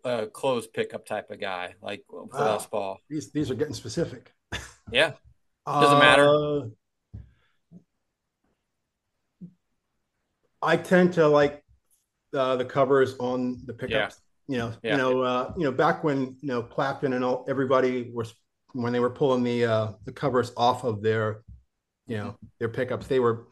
[0.04, 2.56] a closed pickup type of guy, like for Wow.
[2.56, 2.98] Les Paul?
[3.10, 4.34] These these are getting specific.
[4.92, 5.14] Yeah.
[5.68, 6.28] Doesn't matter.
[6.28, 6.62] Uh,
[10.62, 11.64] I tend to like
[12.36, 14.20] uh, the covers on the pickups.
[14.48, 14.92] You know, Yeah.
[14.92, 18.34] you know, uh, you know, back when you know Clapton and all everybody was
[18.74, 21.44] when they were pulling the uh, the covers off of their,
[22.08, 23.48] you know, their pickups, they were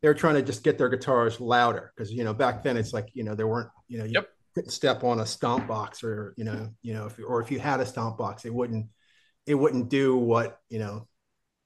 [0.00, 2.92] they were trying to just get their guitars louder because you know back then it's
[2.92, 4.28] like you know there weren't you know you Yep.
[4.54, 7.58] couldn't step on a stomp box or you know you know if or if you
[7.58, 8.86] had a stomp box it wouldn't
[9.46, 11.07] it wouldn't do what you know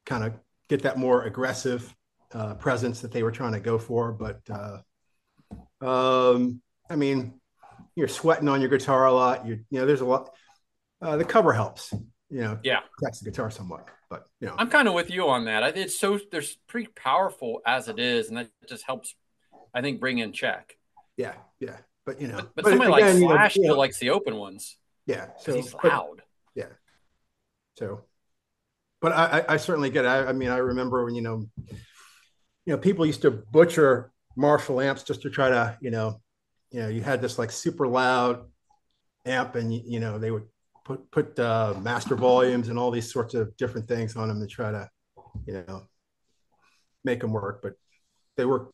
[0.07, 0.35] kind of
[0.69, 1.95] get that more aggressive
[2.33, 4.13] uh, presence that they were trying to go for.
[4.13, 4.79] But uh,
[5.85, 7.35] um, I mean,
[7.95, 9.47] you're sweating on your guitar a lot.
[9.47, 10.31] You you know, there's a lot.
[11.01, 11.93] Uh, the cover helps.
[12.31, 12.81] You know, Yeah.
[12.99, 13.87] protects the guitar somewhat.
[14.09, 15.77] But you know, I'm kind of with you on that.
[15.77, 19.15] It's so there's pretty powerful as it is, and that just helps.
[19.75, 20.77] I think bring in check.
[21.17, 21.79] yeah, yeah.
[22.05, 23.99] But you know, But, but somebody like again, you know, Slash you know, still likes
[23.99, 24.77] the open ones
[25.07, 25.29] yeah.
[25.41, 26.23] So he's but- loud.
[26.55, 26.67] Yeah.
[27.79, 28.03] So,
[29.03, 30.09] but I, I- certainly get it.
[30.09, 31.45] I, I mean, I remember when, you know,
[32.65, 36.21] you know, people used to butcher Marshall amps just to try to, you know,
[36.71, 38.47] you know, you had this like super loud
[39.27, 40.45] amp and, you, know, they would
[40.85, 44.47] put, put uh, master volumes and all these sorts of different things on them to
[44.47, 44.89] try to,
[45.47, 45.83] you know,
[47.05, 47.75] make them work, but
[48.37, 48.71] they work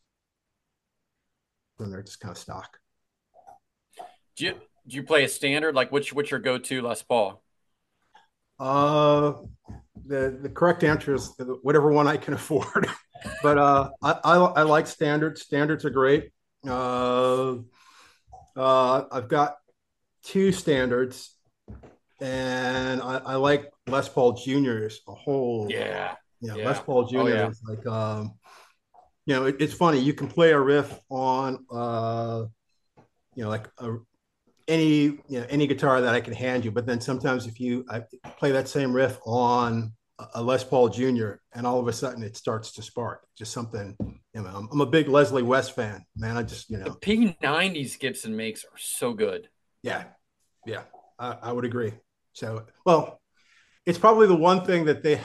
[1.79, 2.79] when they're just kind of stock.
[4.37, 4.55] Do you
[4.87, 5.74] do you play a standard?
[5.74, 7.43] Like which what's your go to Les Paul?
[8.59, 9.35] Uh,
[10.07, 11.32] the the correct answer is
[11.62, 12.88] whatever one I can afford.
[13.42, 15.42] but uh, I, I I like standards.
[15.42, 16.30] Standards are great.
[16.66, 17.57] Uh,
[18.57, 19.57] uh, I've got
[20.24, 21.36] two standards,
[22.20, 25.68] and I, I like Les Paul Juniors a whole.
[25.70, 26.14] Yeah.
[26.40, 26.68] Yeah, Yeah.
[26.68, 27.49] Les Paul Oh, Junior yeah.
[27.49, 28.34] is like um,
[29.26, 29.99] you know, it, it's funny.
[30.01, 32.44] You can play a riff on uh,
[33.34, 33.96] you know, like a,
[34.69, 37.85] any you know any guitar that I can hand you, but then sometimes if you
[37.91, 38.03] I
[38.39, 39.93] play that same riff on
[40.35, 43.97] a- Les Paul Junior, and all of a sudden it starts to spark, just something.
[44.35, 46.37] You know, I'm, I'm a big Leslie West fan, man.
[46.37, 49.49] I just you The know, P90s Gibson makes are so good.
[49.83, 50.05] yeah,
[50.66, 50.83] yeah,
[51.19, 51.93] I, I would agree.
[52.35, 53.21] So, well,
[53.87, 55.21] it's probably the one thing that they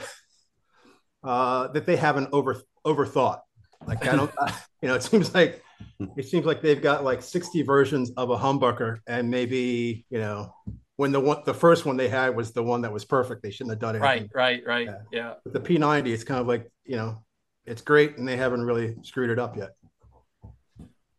[1.23, 3.41] uh, that they haven't over overthought.
[3.85, 4.31] Like I don't,
[4.81, 5.63] you know, it seems like
[5.99, 6.05] Hmm.
[6.17, 10.53] it seems like they've got like 60 versions of a humbucker, and maybe you know
[10.95, 13.41] when the one the first one they had was the one that was perfect.
[13.43, 13.99] They shouldn't have done it.
[13.99, 14.89] Right, right, right.
[15.11, 15.33] Yeah.
[15.43, 17.23] But the P90, it's kind of like you know,
[17.65, 19.71] it's great, and they haven't really screwed it up yet.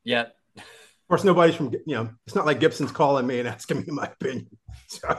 [0.05, 0.35] Yet.
[0.57, 2.11] Of course, nobody's from you know.
[2.27, 4.49] It's not like Gibson's calling me and asking me my opinion.
[4.87, 5.19] So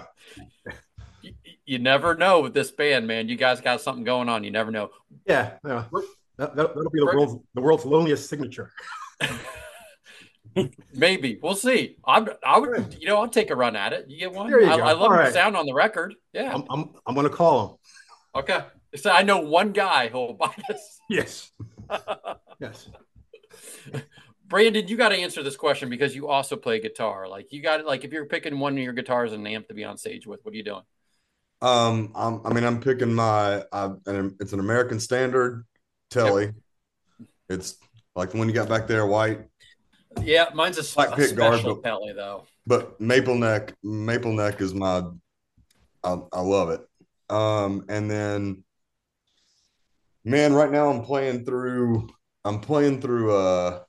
[1.21, 1.33] You,
[1.65, 3.27] you never know with this band, man.
[3.29, 4.43] You guys got something going on.
[4.43, 4.89] You never know.
[5.27, 5.85] yeah, yeah.
[6.37, 8.71] That, will be the world's the world's loneliest signature.
[10.93, 11.97] Maybe we'll see.
[12.05, 14.05] I'm, I would, you know, I'll take a run at it.
[14.07, 14.49] You get one.
[14.49, 14.77] You I.
[14.77, 15.33] I love All the right.
[15.33, 16.15] sound on the record.
[16.33, 16.53] Yeah.
[16.53, 18.41] I'm I'm, I'm going to call him.
[18.41, 18.65] okay.
[18.95, 20.99] So I know one guy who'll buy this.
[21.09, 21.51] Yes.
[22.59, 22.89] yes.
[24.47, 27.27] Brandon, you got to answer this question because you also play guitar.
[27.27, 29.75] Like you got like if you're picking one of your guitars and an amp to
[29.75, 30.81] be on stage with, what are you doing?
[31.61, 33.63] Um, I'm, I mean, I'm picking my.
[33.71, 35.65] I, and it's an American Standard
[36.09, 36.53] Tele.
[37.49, 37.77] It's
[38.15, 39.41] like the one you got back there, white,
[40.21, 42.43] Yeah, mine's a, Black a pick guard, special but- though.
[42.65, 43.73] but Maple Neck.
[43.83, 45.03] Maple Neck is my.
[46.03, 46.87] I, I love it.
[47.29, 48.63] Um, and then,
[50.23, 52.07] man, right now I'm playing through.
[52.43, 53.85] I'm playing through a.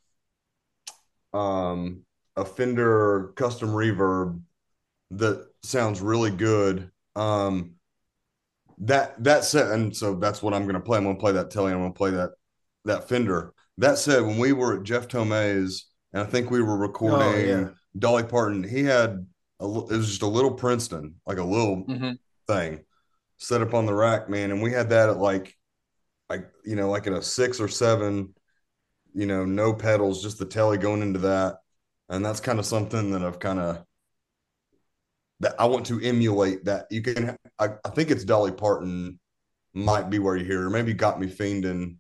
[1.33, 2.03] Um,
[2.39, 4.41] a Fender custom reverb
[5.11, 6.91] that sounds really good.
[7.15, 7.73] Um,
[8.79, 10.99] that that set, and so that's what I'm going to play.
[10.99, 11.71] I'm going to play that Tele.
[11.73, 12.31] I'm going to play that
[12.87, 13.53] that Fender.
[13.79, 17.37] That said, when we were at Jeff Tomei's, and I think we were recording Oh,
[17.39, 17.71] yeah.
[17.99, 19.27] Dolly Parton, he had
[19.61, 22.19] a, it was just a little Princeton, like a little Mhm.
[22.47, 22.85] thing,
[23.39, 24.51] set up on the rack, man.
[24.51, 25.55] And we had that at like,
[26.31, 28.35] like you know, like in a six or seven,
[29.15, 31.59] you know, no pedals, just the Tele going into that,
[32.09, 33.85] and that's kind of something that I've kind of
[35.41, 36.65] that I want to emulate.
[36.65, 39.19] That you can, I, I think it's Dolly Parton
[39.75, 41.97] might be where you hear, or maybe got me fiending,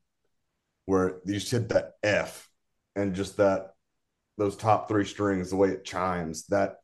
[0.87, 2.49] where you just hit that F
[2.95, 3.73] and just that
[4.39, 6.77] those top three strings, the way it chimes, that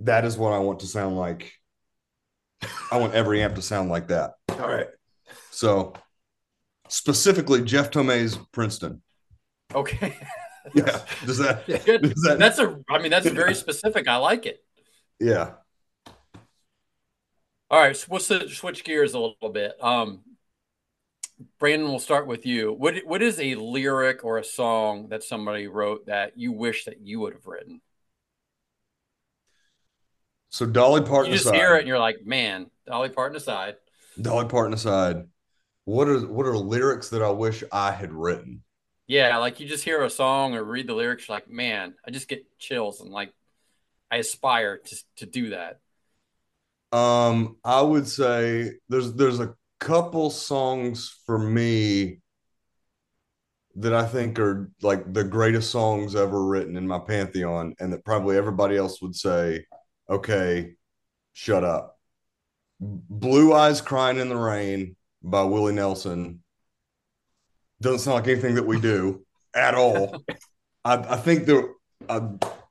[0.00, 1.52] that is what I want to sound like.
[2.90, 4.32] I want every amp to sound like that.
[4.50, 4.88] All right.
[5.50, 5.92] So
[6.88, 9.02] specifically Jeff Tomei's Princeton.
[9.74, 10.16] Okay.
[10.74, 10.98] Yeah.
[11.24, 11.64] Does that?
[11.66, 12.80] Does that That's a.
[12.90, 14.08] I mean, that's very specific.
[14.08, 14.64] I like it.
[15.20, 15.52] yeah.
[17.70, 19.74] All right, so we'll switch gears a little bit.
[19.80, 20.22] Um,
[21.58, 22.72] Brandon, we'll start with you.
[22.72, 27.00] What what is a lyric or a song that somebody wrote that you wish that
[27.00, 27.80] you would have written?
[30.48, 33.76] So Dolly Parton You just aside, hear it and you're like, man, Dolly Parton aside.
[34.20, 35.26] Dolly Parton aside,
[35.84, 38.62] what are what are lyrics that I wish I had written?
[39.06, 42.10] Yeah, like you just hear a song or read the lyrics, you're like, man, I
[42.10, 43.32] just get chills and like
[44.10, 45.80] I aspire to to do that.
[46.92, 52.20] Um, I would say there's there's a couple songs for me
[53.76, 58.04] that I think are like the greatest songs ever written in my pantheon, and that
[58.04, 59.66] probably everybody else would say,
[60.08, 60.74] "Okay,
[61.32, 61.98] shut up."
[62.80, 66.42] "Blue Eyes Crying in the Rain" by Willie Nelson
[67.80, 70.22] doesn't sound like anything that we do at all.
[70.84, 71.68] I, I think there.
[72.08, 72.20] I,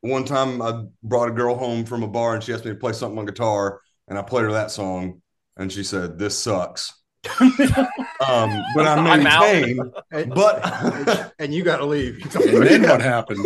[0.01, 2.78] one time I brought a girl home from a bar and she asked me to
[2.78, 5.22] play something on guitar, and I played her that song,
[5.58, 6.93] and she said, "This sucks."
[7.39, 9.41] um, but I I'm out.
[9.41, 9.91] maintain.
[10.12, 12.20] And, But and you got to leave.
[12.36, 13.45] And then what happened?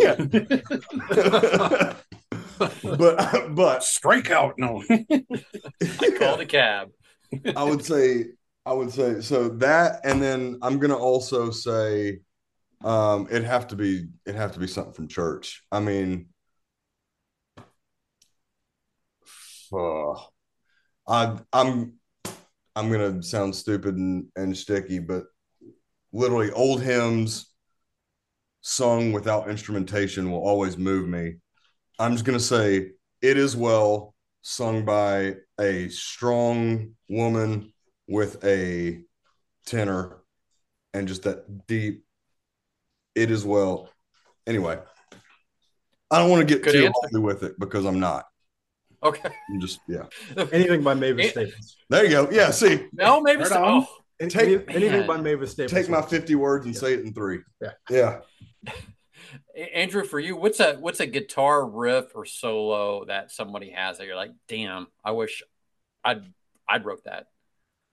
[2.58, 4.54] but but Strikeout.
[4.58, 4.82] No.
[4.90, 6.90] I called a cab.
[7.56, 8.26] I would say
[8.66, 12.20] I would say so that, and then I'm gonna also say
[12.82, 15.64] um it'd have to be it'd have to be something from church.
[15.72, 16.26] I mean,
[19.72, 20.12] uh,
[21.08, 21.99] I I'm
[22.80, 25.24] I'm gonna sound stupid and, and sticky, but
[26.14, 27.52] literally old hymns
[28.62, 31.34] sung without instrumentation will always move me.
[31.98, 37.70] I'm just gonna say it is well sung by a strong woman
[38.08, 39.02] with a
[39.66, 40.22] tenor
[40.94, 42.02] and just that deep
[43.14, 43.90] it is well
[44.46, 44.78] anyway
[46.10, 47.20] i don't want to get Good too answer.
[47.20, 48.24] with it because i'm not
[49.02, 49.30] Okay.
[49.50, 50.04] i'm just yeah
[50.52, 51.76] Anything by Mavis Staples.
[51.88, 53.64] there you go yeah see No, maybe Right so.
[53.64, 53.82] on.
[53.82, 53.86] Oh,
[54.20, 55.72] Any- Take- anything by Mavis Staples.
[55.72, 57.72] take my 50 words and say it in three Yeah.
[57.88, 58.20] yeah
[59.74, 64.06] Andrew, for you, what's a what's a guitar riff or solo that somebody has that
[64.06, 65.42] you're like, damn, I wish
[66.04, 66.24] I'd
[66.68, 67.26] I'd wrote that.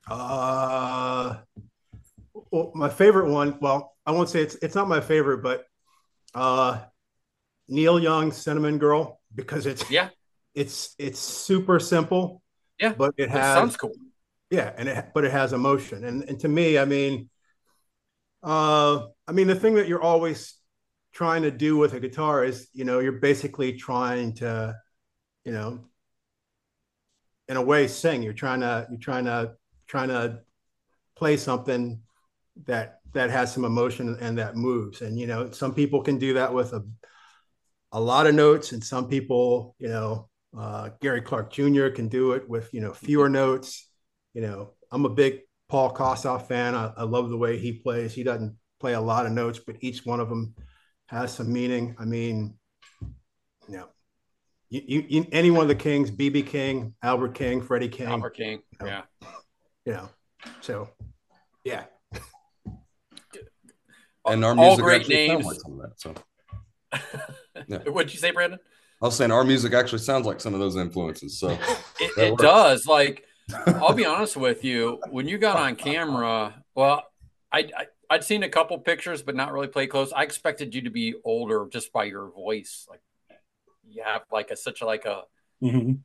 [0.10, 1.38] Uh,
[2.52, 3.58] well, my favorite one.
[3.60, 5.66] Well, I won't say it's it's not my favorite, but
[6.34, 6.80] uh,
[7.68, 10.10] Neil Young, "Cinnamon Girl," because it's Yeah.
[10.58, 12.42] It's it's super simple.
[12.80, 13.94] Yeah, but it has sounds cool.
[14.50, 17.30] yeah, and it but it has emotion, and and to me, I mean,
[18.42, 20.56] uh, I mean the thing that you're always
[21.14, 24.76] trying to do with a guitar is you know you're basically trying to,
[25.46, 25.86] you know,
[27.48, 28.24] in a way sing.
[28.24, 29.54] You're trying to you're trying to
[29.86, 30.40] trying to
[31.16, 32.02] play something
[32.66, 35.02] that that has some emotion and that moves.
[35.02, 36.84] And you know, some people can do that with a
[37.92, 41.90] a lot of notes, and some people, you know, uh, Gary Clark Jr.
[41.90, 43.90] can do it with you know fewer notes.
[44.34, 45.40] You know, I'm a big
[45.70, 46.76] Paul Kossoff fan.
[46.76, 48.14] I, I love the way he plays.
[48.14, 50.56] He doesn't play a lot of notes, but each one of them
[51.08, 51.96] has some meaning.
[51.98, 52.56] I mean,
[53.02, 53.88] you know,
[54.70, 58.36] you, you, you any one of the Kings, BB King, Albert King, Freddie King, Albert
[58.36, 58.62] King.
[58.84, 59.02] Yeah.
[59.86, 60.10] you know,
[60.62, 60.90] so
[61.64, 61.86] yeah,
[64.28, 65.46] and our All music great names.
[65.46, 66.14] like some of that so
[67.68, 67.80] Yeah.
[67.90, 68.60] What'd you say, Brandon?
[69.02, 71.50] I was saying our music actually sounds like some of those influences so
[72.00, 72.86] It, it does.
[72.86, 73.24] Like,
[73.68, 75.00] I'll be honest with you.
[75.10, 77.04] When you got on camera, well,
[77.52, 80.14] I, I I'd seen a couple pictures, but not really play close.
[80.14, 82.86] I expected you to be older just by your voice.
[82.90, 83.02] Like,
[83.90, 85.24] you have like a such a like a
[85.64, 86.00] Mhm.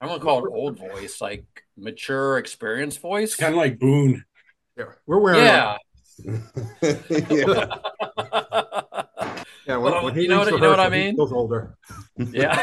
[0.00, 1.44] I don't want to call it old voice, like
[1.78, 3.34] mature, experienced voice.
[3.36, 4.24] Kind of like Boone.
[4.76, 5.76] yeah, we're wearing yeah.
[7.30, 7.76] yeah
[9.70, 9.76] yeah.
[9.76, 11.16] When, Well, when he you know what- you know what I rehearsal, he mean?
[11.16, 11.76] feels older.
[12.32, 12.62] Yeah.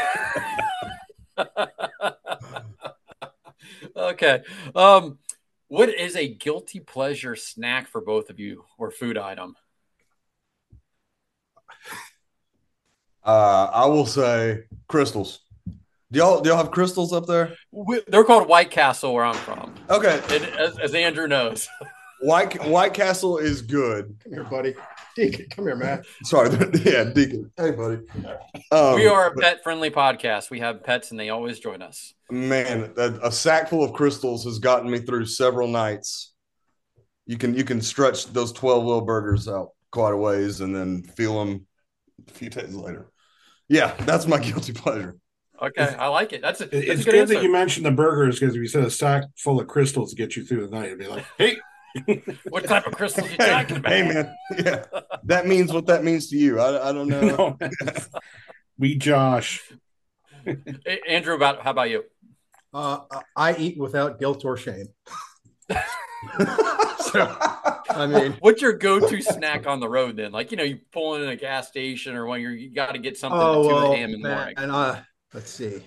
[3.96, 4.42] okay.
[4.74, 5.18] Um,
[5.68, 9.54] what is a guilty pleasure snack for both of you or food item?
[13.24, 15.38] uh i will say Krystals
[16.12, 19.34] do y'all do y'all have Krystals up there We- They're called White Castle where I'm
[19.34, 19.74] from.
[19.90, 21.68] okay And as, as Andrew knows.
[22.20, 24.74] white white castle is good Come here, buddy.
[25.16, 26.02] Deacon, come here, man.
[26.22, 26.48] Sorry,
[26.84, 27.50] yeah, Deacon.
[27.56, 27.98] Hey, buddy.
[28.70, 30.48] Um, we are a pet friendly podcast.
[30.48, 32.14] We have pets and they always join us.
[32.30, 32.92] man.
[32.96, 36.32] A, a sack full of Krystals has gotten me through several nights.
[37.26, 41.02] You can you can stretch those twelve little burgers out quite a ways and then
[41.02, 41.66] feel them
[42.28, 43.10] a few days later.
[43.68, 45.16] Yeah, that's my guilty pleasure.
[45.60, 45.82] Okay.
[45.98, 46.40] I like it.
[46.42, 48.60] That's a, It- that's It's a good, good that you mentioned the burgers because if
[48.60, 51.08] you said a sack full of Krystals to get you through the night, it'd be
[51.08, 51.56] like, hey,
[52.48, 53.92] what type of crystals you talking about?
[53.92, 54.34] hey man,
[54.64, 54.84] yeah,
[55.24, 56.60] that means what that means to you.
[56.60, 57.20] I, I don't know.
[57.20, 57.58] No.
[58.78, 59.62] we Josh.
[61.08, 62.04] Andrew, about how about you?
[62.72, 63.00] Uh,
[63.36, 64.88] I eat without guilt or shame.
[65.70, 67.36] so,
[67.90, 70.32] I mean, What's your go-to snack on the road then?
[70.32, 72.98] Like you know, you pull in a gas station or when you're you got to
[72.98, 74.04] get something oh at two well, a.m.
[74.04, 74.54] in the man, morning.
[74.58, 75.00] and uh,
[75.34, 75.82] let's see.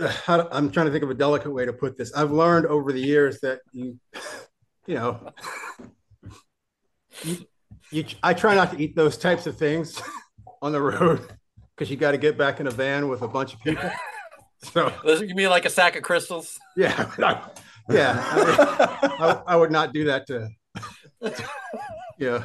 [0.00, 2.12] How I'm trying to think of a delicate way to put this.
[2.12, 3.98] I've learned over the years that you,
[4.86, 5.32] you know,
[7.22, 7.36] you,
[7.90, 10.00] you I try not to eat those types of things
[10.62, 11.20] on the road
[11.76, 13.90] because you got to get back in a van with a bunch of people.
[14.60, 14.90] So
[15.22, 16.58] You mean like a sack of Krystals?
[16.76, 17.08] yeah,
[17.88, 20.48] yeah, I, I, I would not do that to.
[22.18, 22.42] Yeah,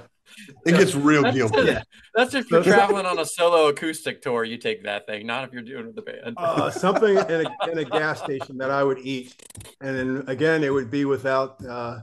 [0.65, 1.61] It gets real That's, guilty.
[1.64, 1.84] Yeah.
[2.15, 4.43] that's if you're traveling on a solo acoustic tour.
[4.43, 6.35] You take that thing, not if you're doing it with the band.
[6.38, 9.35] uh, something in a, in a gas station that I would eat,
[9.81, 11.64] and then again, it would be without.
[11.65, 11.99] Uh,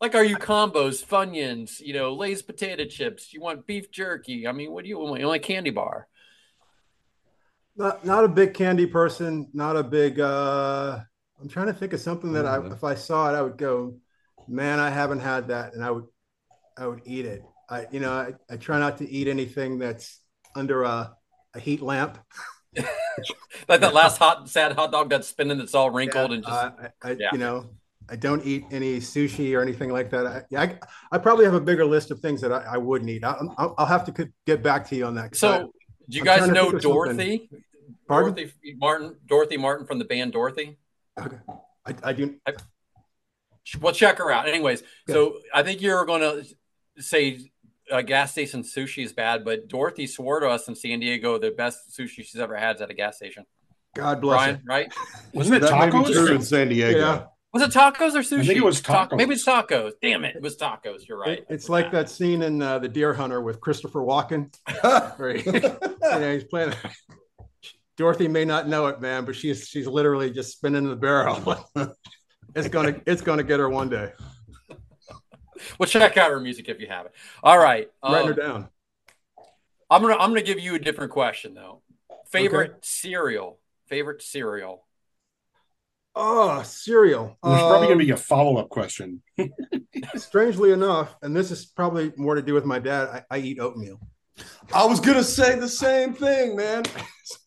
[0.00, 3.32] Like, are you combos, Funyuns, you know, Lay's potato chips?
[3.32, 4.48] You want beef jerky?
[4.48, 5.20] I mean, what do you want?
[5.20, 6.08] You want a candy bar?
[7.76, 9.48] not not a big candy person.
[9.54, 10.20] Not a big.
[10.20, 11.00] uh
[11.40, 12.72] I'm trying to think of something that I, Mhm.
[12.72, 13.96] if I saw it, I would go,
[14.46, 16.04] man, I haven't had that, and I would,
[16.78, 17.42] I would eat it.
[17.68, 20.20] I, you know, I, I try not to eat anything that's
[20.54, 21.14] under a,
[21.54, 22.18] a heat lamp.
[23.68, 26.56] Like that last hot, sad hot dog that's spinning, that's all wrinkled Yeah, and just.
[26.56, 27.28] I, I, yeah.
[27.32, 27.70] you know,
[28.08, 30.26] I don't eat any sushi or anything like that.
[30.26, 30.78] I, I,
[31.12, 33.24] I probably have a bigger list of things that I, I wouldn't eat.
[33.24, 35.36] I, I'll, I'll have to get back to you on that.
[35.36, 35.72] So,
[36.08, 36.92] do you I'm guys know think of something.
[36.92, 37.50] Dorothy?
[38.08, 40.78] Dorothy Martin, Dorothy Martin from the band Dorothy.
[41.18, 41.38] Okay.
[41.86, 42.36] I, I do.
[43.80, 44.48] Well, check her out.
[44.48, 46.44] Anyways, so I think you're going to
[46.98, 47.40] say
[47.90, 51.50] a gas station sushi is bad, but Dorothy swore to us in San Diego the
[51.50, 53.44] best sushi she's ever had is at a gas station.
[53.94, 54.62] God bless Brian, it.
[54.66, 54.94] right?
[55.34, 56.42] Wasn't it tacos may true in?
[56.42, 56.98] San Diego.
[56.98, 57.24] Yeah.
[57.52, 58.40] Was it tacos or sushi?
[58.40, 59.16] I think it was Ta- tacos.
[59.18, 59.92] maybe it's tacos.
[60.00, 61.06] Damn it, it was tacos.
[61.06, 61.40] You're right.
[61.40, 64.54] It- it's like that scene in uh, The Deer Hunter with Christopher Walken.
[65.18, 66.72] Where he, you know, he's playing.
[67.98, 71.68] Dorothy may not know it, man, but she's she's literally just spinning in the barrel.
[72.56, 74.12] it's gonna it's gonna get her one day.
[75.78, 77.14] Well, check out her music if you haven't.
[77.42, 78.68] All right, Writing her um, down.
[79.90, 81.82] I'm gonna I'm gonna give you a different question though.
[82.30, 83.58] Favorite cereal?
[83.88, 84.86] Favorite cereal?
[86.14, 87.38] Oh, cereal.
[87.42, 89.22] There's probably Um, gonna be a follow up question.
[90.14, 93.24] strangely enough, and this is probably more to do with my dad.
[93.30, 93.98] I, I eat oatmeal.
[94.72, 96.84] I was gonna say the same thing, man.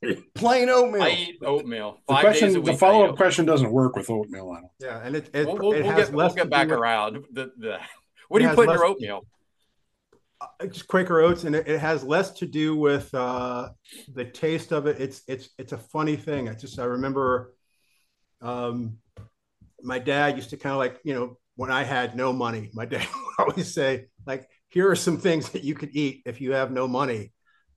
[0.35, 1.01] Plain oatmeal.
[1.03, 2.65] I eat oatmeal The five days a question, week.
[2.65, 4.69] the follow-up question doesn't work with oatmeal on it.
[4.85, 6.79] Yeah, and it it, We'll, we'll, it we'll has get, we'll get back do with-
[6.79, 7.25] around.
[7.31, 7.77] The, the,
[8.29, 9.25] what do you has put in your oatmeal?
[10.41, 13.69] uh, just Quaker Oats, and it, it has less to do with uh,
[14.13, 14.99] the taste of it.
[14.99, 16.49] It's it's it's a funny thing.
[16.49, 17.53] I just I remember,
[18.41, 18.97] um,
[19.81, 22.85] my dad used to kind of like you know when I had no money, my
[22.85, 26.53] dad would always say like, here are some things that you could eat if you
[26.53, 27.31] have no money.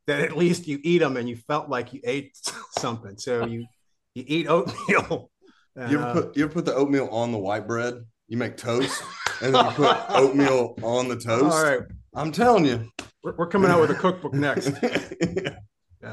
[0.06, 2.36] That at least you eat them and you felt like you ate
[2.78, 3.18] something.
[3.18, 3.66] So you
[4.14, 5.30] you eat oatmeal.
[5.76, 8.04] And, You ever uh, put you ever put the oatmeal on the white bread?
[8.26, 9.02] You make toast
[9.42, 11.44] and then you put oatmeal on the toast.
[11.56, 11.80] all right,
[12.14, 12.90] I'm telling you.
[13.22, 14.72] we're, we're coming out with a cookbook next.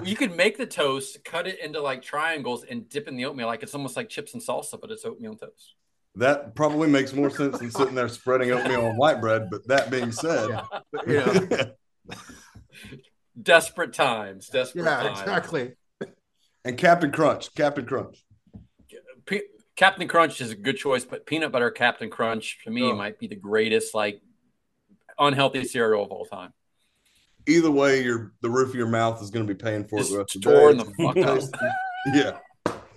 [0.03, 3.45] You could make the toast, cut it into like triangles, and dip in the oatmeal.
[3.45, 5.75] Like it's almost like chips and salsa, but it's oatmeal and toast.
[6.15, 9.47] that probably makes more sense than sitting there spreading oatmeal on white bread.
[9.51, 10.63] But that being said, Yeah.
[10.91, 12.15] But, you know,
[13.41, 14.47] Desperate times.
[14.49, 15.19] Desperate yeah, times.
[15.19, 15.73] exactly.
[16.65, 18.23] and Captain Crunch, Captain Crunch.
[19.27, 19.41] Pe-
[19.75, 22.95] Captain Crunch is a good choice, but peanut butter Captain Crunch to me Oh.
[22.95, 24.21] might be the greatest like
[25.19, 26.53] unhealthy cereal of all time.
[27.47, 29.99] Either way, your the roof of your mouth is going to be paying for it.
[29.99, 31.43] Just the rest of storing the the fuck up.
[32.13, 32.37] yeah,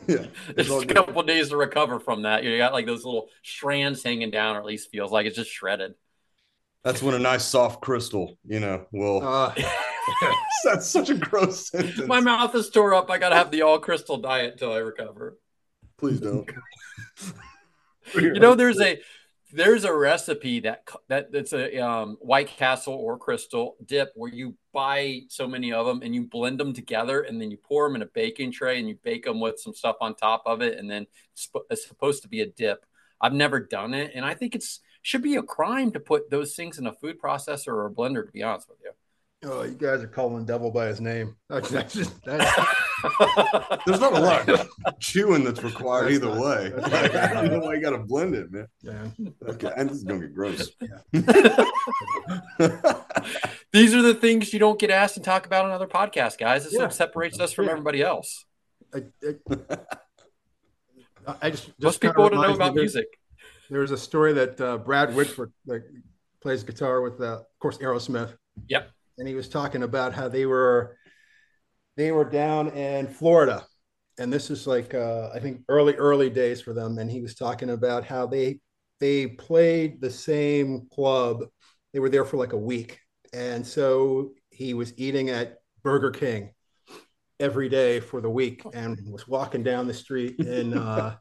[0.06, 0.26] yeah.
[0.56, 2.44] It's all a couple days to recover from that.
[2.44, 5.50] You got like those little strands hanging down, or at least feels like it's just
[5.50, 5.94] shredded.
[6.82, 9.26] That's when a nice soft Krystal, you know, will.
[9.26, 9.52] Uh,
[10.64, 12.06] that's such a gross sentence.
[12.06, 13.10] My mouth is tore up.
[13.10, 15.36] I gotta have the all Krystal diet until I recover.
[15.99, 16.49] Please don't.
[18.15, 18.99] You know, there's a
[19.53, 24.55] there's a recipe that that that's a um, White Castle or Krystal dip where you
[24.73, 27.97] buy so many of them and you blend them together and then you pour them
[27.97, 30.79] in a baking tray and you bake them with some stuff on top of it
[30.79, 32.85] and then it's, it's supposed to be a dip.
[33.20, 36.55] I've never done it and I think it's should be a crime to put those
[36.55, 38.27] things in a food processor or a blender.
[38.27, 38.93] To be honest with you.
[39.44, 41.36] Oh, you guys are calling devil by his name.
[41.48, 42.44] That's, that's just, that's,
[43.86, 46.73] There's not a lot of chewing that's required either way.
[46.78, 48.66] Like, I don't know why you got to blend it, man.
[48.82, 49.06] yeah.
[49.48, 50.70] Okay, and this is gonna get gross.
[53.73, 56.65] These are the things you don't get asked and talk about on other podcasts, guys.
[56.65, 56.86] This is Yeah.
[56.86, 57.73] what separates us from Yeah.
[57.73, 58.47] everybody else.
[58.94, 59.78] I, I,
[61.43, 63.06] I just, just Most people want to know me about music.
[63.70, 65.85] There's a story that uh, Brad Whitford like,
[66.40, 68.35] plays guitar with, uh, of course, Aerosmith.
[68.69, 68.90] Yep.
[69.19, 70.97] And he was talking about how they were
[71.97, 73.66] they were down in Florida,
[74.19, 76.99] and this is like uh, I think early early days for them.
[76.99, 78.61] And he was talking about how they
[79.01, 81.45] they played the same club.
[81.93, 83.01] They were there for like a week,
[83.32, 86.51] and so he was eating at Burger King
[87.40, 90.78] every day for the week, and was walking down the street in.
[90.78, 91.16] Uh,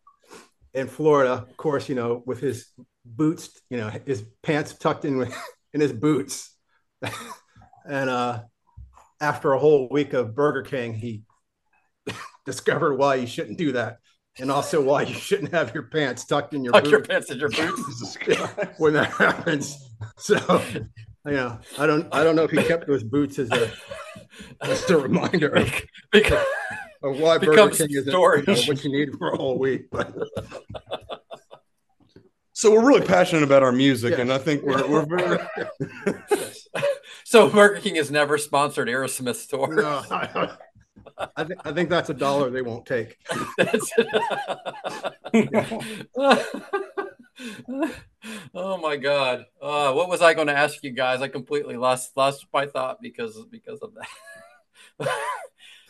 [0.74, 2.68] in Florida, of course, you know, with his
[3.04, 5.36] boots, you know, his pants tucked in with
[5.74, 6.56] in his boots.
[7.88, 8.42] and uh
[9.20, 11.24] after a whole week of Burger King, he
[12.46, 13.98] discovered why you shouldn't do that.
[14.40, 17.32] And also why you shouldn't have your pants tucked in your Tuck boots your pants
[17.32, 18.18] in your boots.
[18.78, 19.76] when that happens.
[20.18, 20.36] So
[21.26, 23.72] you know, I don't I don't know if he kept those boots as a
[24.66, 25.74] just a reminder of,
[26.12, 26.46] because
[27.02, 28.48] of why Burger King isn't storage.
[28.48, 29.90] you know, what you need for a whole week.
[29.92, 30.16] But
[32.54, 34.20] So we're really passionate about our music, Yes.
[34.20, 35.38] and I think we're, we're very.
[37.28, 39.76] so Burger King has never sponsored Aerosmith store.
[39.76, 40.56] no, I,
[41.36, 43.18] I think I think that's a dollar they won't take.
[43.58, 43.92] That's
[48.56, 49.44] oh my god.
[49.62, 51.22] Uh, what was I going to ask you guys?
[51.22, 55.10] I completely lost lost my thought because because of that.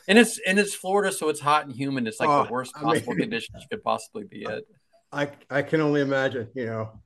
[0.08, 2.08] and it's and it's Florida, so it's hot and humid.
[2.08, 4.62] It's like Oh, the worst I mean- possible conditions you could possibly be in.
[5.12, 7.00] I I can only imagine, you know.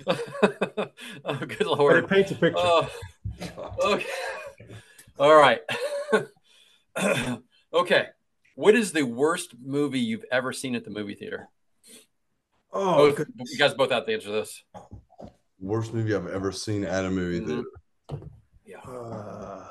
[0.06, 0.88] oh,
[1.24, 2.04] good But lord.
[2.04, 2.54] it paints a picture.
[2.58, 2.90] Oh,
[3.84, 4.06] okay.
[5.18, 5.60] All right.
[7.72, 8.06] okay.
[8.56, 11.48] What is the worst movie you've ever seen at the movie theater?
[12.72, 14.62] oh, Both, you guys both have to answer this.
[15.60, 17.64] Worst movie I've ever seen at a movie Mhm.
[18.10, 18.28] theater.
[18.64, 18.78] Yeah.
[18.80, 19.68] uh,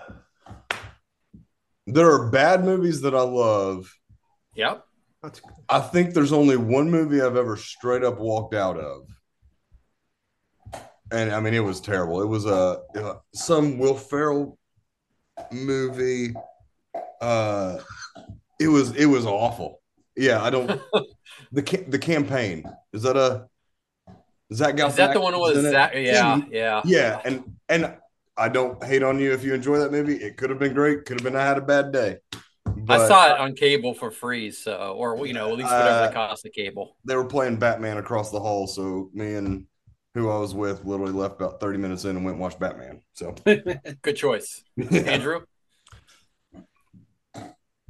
[1.87, 3.93] There are bad movies that I love.
[4.55, 4.85] Yep.
[5.21, 9.07] that's I think there's only one movie I've ever straight up walked out of.
[11.13, 12.23] And I mean, it was terrible.
[12.23, 14.57] It was a uh, some Will Ferrell
[15.51, 16.33] movie.
[17.21, 17.77] Uh,
[18.59, 19.79] it was it was awful.
[20.15, 20.67] Yeah, I don't.
[21.51, 22.63] the the campaign
[22.93, 23.47] is that a
[24.49, 24.87] is that guy?
[24.87, 25.61] Is that the one with?
[25.61, 25.93] Zach?
[25.93, 26.41] Yeah.
[26.49, 26.81] Yeah.
[26.83, 27.95] yeah, and and
[28.35, 30.15] I don't hate on you if you enjoy that movie.
[30.15, 31.05] It could have been great.
[31.05, 32.17] Could have been I had a bad day.
[32.89, 36.07] I saw it on cable for free, so or you know at least whatever Uh,
[36.07, 36.97] the cost of cable.
[37.05, 39.67] they were playing Batman across the hall, so me and
[40.13, 43.01] who I was with literally left about thirty minutes in and went and watched Batman.
[43.13, 43.35] So
[44.01, 45.01] Good choice, yeah.
[45.01, 45.41] Andrew.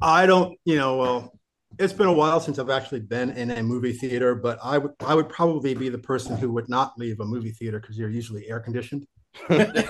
[0.02, 1.40] I don't, you know, well,
[1.80, 4.92] it's been a while since I've actually been in a movie theater, but I would
[5.06, 8.10] I would probably be the person who would not leave a movie theater because you're
[8.10, 9.06] usually air conditioned.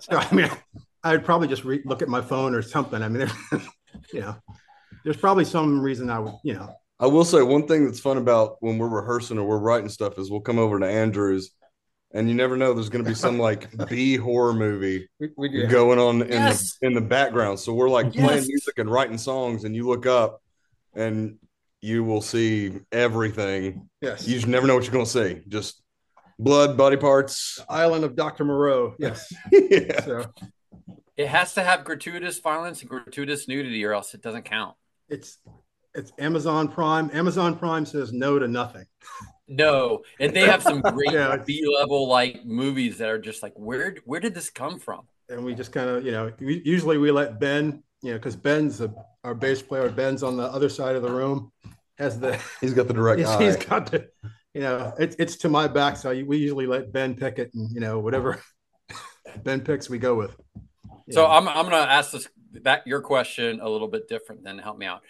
[0.00, 0.50] So I mean,
[1.04, 3.02] I would probably just re- look at my phone or something.
[3.02, 3.30] I mean,
[4.12, 4.36] you know,
[5.04, 8.16] there's probably some reason I would, you know, I will say one thing that's fun
[8.18, 11.50] about when we're rehearsing or we're writing stuff is we'll come over to Andrews,
[12.12, 15.66] and you never know there's going to be some like B horror movie we, we
[15.66, 16.76] going on in Yes.
[16.80, 17.60] the in the background.
[17.60, 18.48] So we're like playing Yes.
[18.48, 20.42] music and writing songs, and you look up,
[20.94, 21.38] and
[21.80, 23.88] you will see everything.
[24.00, 24.26] Yes.
[24.26, 25.42] You just never know what you're going to see.
[25.46, 25.80] Just
[26.36, 27.60] blood, body parts.
[27.68, 28.44] Island of Dr.
[28.44, 28.94] Moreau.
[28.98, 29.32] Yes.
[29.52, 30.04] yeah.
[30.04, 30.24] So
[31.16, 34.74] It has to have gratuitous violence and gratuitous nudity, or else it doesn't count.
[35.08, 35.38] it's
[35.94, 37.10] it's Amazon Prime.
[37.12, 38.84] Amazon Prime says no to nothing.
[39.48, 43.54] No, and they have some great Yeah, B level like movies that are just like,
[43.56, 45.06] where where did this come from?
[45.30, 48.34] and we just kind of you know we, usually we let ben you know because
[48.34, 48.90] ben's a,
[49.24, 51.52] our bass player ben's on the other side of the room
[51.98, 53.44] has the He's got the direct he's, eye.
[53.44, 54.08] he's got the
[54.54, 57.70] you know it's it's to my back so we usually let ben pick it and
[57.72, 58.40] you know whatever
[59.44, 60.34] ben picks we go with
[61.10, 61.36] So Yeah.
[61.36, 62.26] I'm I'm gonna ask this
[62.62, 64.42] that your question a little bit different.
[64.44, 65.02] Then help me out.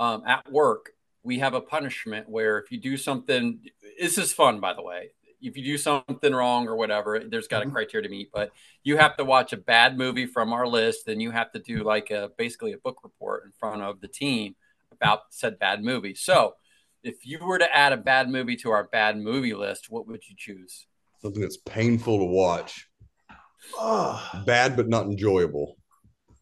[0.00, 3.60] Um, at work, we have a punishment where if you do something,
[4.00, 5.10] this is fun, by the way.
[5.42, 7.72] If you do something wrong or whatever, there's got a Mhm.
[7.72, 8.30] criteria to meet.
[8.32, 8.50] But
[8.82, 11.84] you have to watch a bad movie from our list, and you have to do
[11.84, 14.56] like a basically a book report in front of the team
[14.90, 16.14] about said bad movie.
[16.14, 16.56] So,
[17.02, 20.26] if you were to add a bad movie to our bad movie list, what would
[20.28, 20.86] you choose?
[21.20, 22.88] Something that's painful to watch,
[24.46, 25.76] bad but not enjoyable.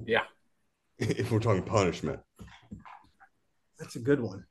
[0.05, 0.27] Yeah.
[0.99, 2.21] If we're talking punishment,
[3.79, 4.45] that's a good one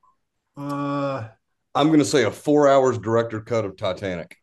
[0.56, 1.28] uh
[1.74, 4.36] I'm going to say a four hours director cut of Titanic.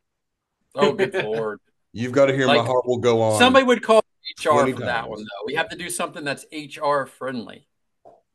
[0.73, 1.59] Oh, good lord!
[1.93, 3.39] You've got to hear my heart will go on.
[3.39, 4.03] Somebody would call
[4.39, 5.45] HR 20 for that one though.
[5.45, 7.67] We have to do something that's HR friendly.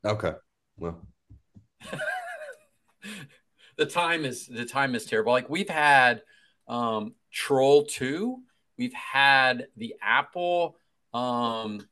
[0.05, 0.33] Okay.
[0.79, 1.01] Well,
[3.77, 5.33] the time is the time is terrible.
[5.33, 6.23] Like we've had
[6.69, 8.39] um Troll 2,
[8.77, 10.77] we've had the Apple
[11.15, 11.87] Um,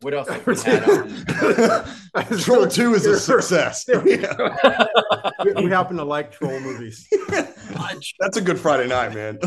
[0.00, 0.28] what else?
[0.28, 2.38] have we had on?
[2.40, 3.84] Troll Two is a success.
[3.88, 3.98] Yeah.
[5.44, 7.06] we, we happen to like troll movies.
[7.28, 9.38] That's a good Friday night, man.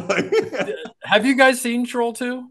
[1.04, 2.48] Have you guys seen Troll 2?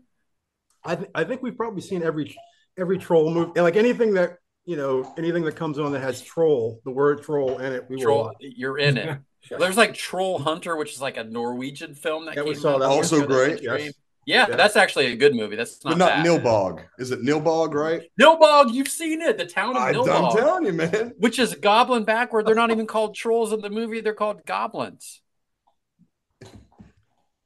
[0.85, 2.35] I, th- I think we've probably seen every
[2.79, 6.21] every troll movie, and like anything that you know, anything that comes on that has
[6.23, 7.85] troll, the word troll in it.
[7.89, 8.37] We Troll, watch.
[8.41, 9.19] you're in it.
[9.59, 12.81] There's like Troll Hunter, which is like a Norwegian film that Yeah, we saw out
[12.81, 12.89] that.
[12.89, 13.93] Also great, yes.
[14.29, 14.49] Streamed.
[14.49, 14.57] Yeah, Yeah.
[14.57, 15.57] that's actually a good movie.
[15.57, 16.27] That's not but not bad.
[16.27, 16.85] Nilbog.
[16.99, 18.03] Is it Nilbog, right?
[18.21, 19.39] Nilbog, you've seen it.
[19.39, 21.15] The town of I, I'm telling you, man.
[21.19, 22.47] which is Goblin backward.
[22.47, 24.01] They're not even called trolls in the movie.
[24.01, 25.21] They're called goblins.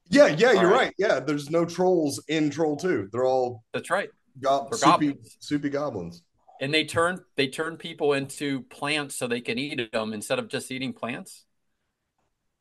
[0.08, 0.72] Yeah, yeah, you're All right.
[0.72, 0.94] right.
[0.98, 3.08] Yeah, there's no trolls in Troll 2.
[3.10, 4.10] They're all That's right.
[4.40, 5.36] go- They're soupy, goblins.
[5.40, 6.22] soupy goblins.
[6.60, 10.48] And they turn they turn people into plants so they can eat them instead of
[10.48, 11.44] just eating plants.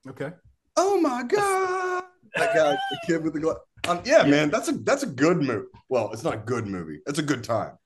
[0.10, 0.32] Okay.
[0.78, 2.04] Oh my god!
[2.36, 3.58] That guy, the kid with the glass.
[3.88, 5.68] Um, yeah, man, that's a that's a good movie.
[5.90, 7.00] Well, it's not a good movie.
[7.08, 7.78] It's a good time.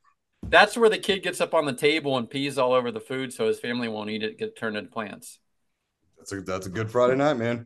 [0.48, 3.34] That's where the kid gets up on the table and pees all over the food
[3.34, 5.40] so his family won't eat it, get turned into plants.
[6.18, 7.66] That's a that's a good Friday night, man.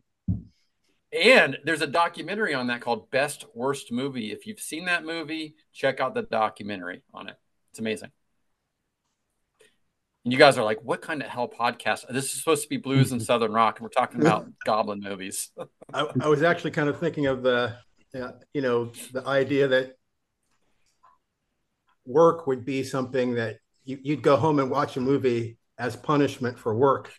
[1.12, 4.30] And there's a documentary on that called Best Worst Movie.
[4.30, 7.36] If you've seen that movie, check out the documentary on it.
[7.72, 8.10] It's amazing.
[10.24, 12.06] And you guys are like, what kind of hell podcast?
[12.08, 15.50] This is supposed to be blues and southern rock, and we're talking about goblin movies.
[15.92, 17.76] I, I was actually kind of thinking of the,
[18.14, 19.96] uh, you know, the idea that
[22.06, 26.58] work would be something that you, you'd go home and watch a movie as punishment
[26.58, 27.12] for work,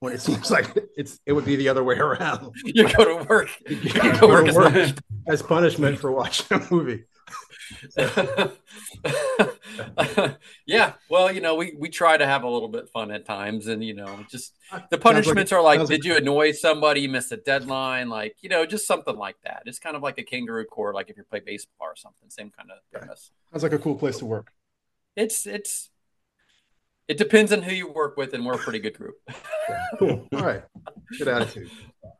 [0.00, 2.50] when it seems like it's it would be the other way around.
[2.64, 3.48] you go to work.
[3.68, 7.04] You You go to work to work as punishment for watching a movie.
[10.66, 13.66] yeah, well, you know, we we try to have a little bit fun at times,
[13.66, 17.02] and you know, just uh, the Sounds like- punishments are like, did you annoy somebody,
[17.02, 19.62] you missed a deadline, like you know, just something like that.
[19.66, 22.50] It's kind of like a kangaroo court, like if you play baseball or something, same
[22.50, 23.30] kind of premise.
[23.50, 24.52] Sounds like a cool place to work.
[25.16, 25.90] It's it's
[27.08, 29.16] it depends on who you work with, and we're a pretty good group.
[29.98, 30.28] Cool.
[30.34, 30.62] All right.
[31.18, 31.70] Good attitude.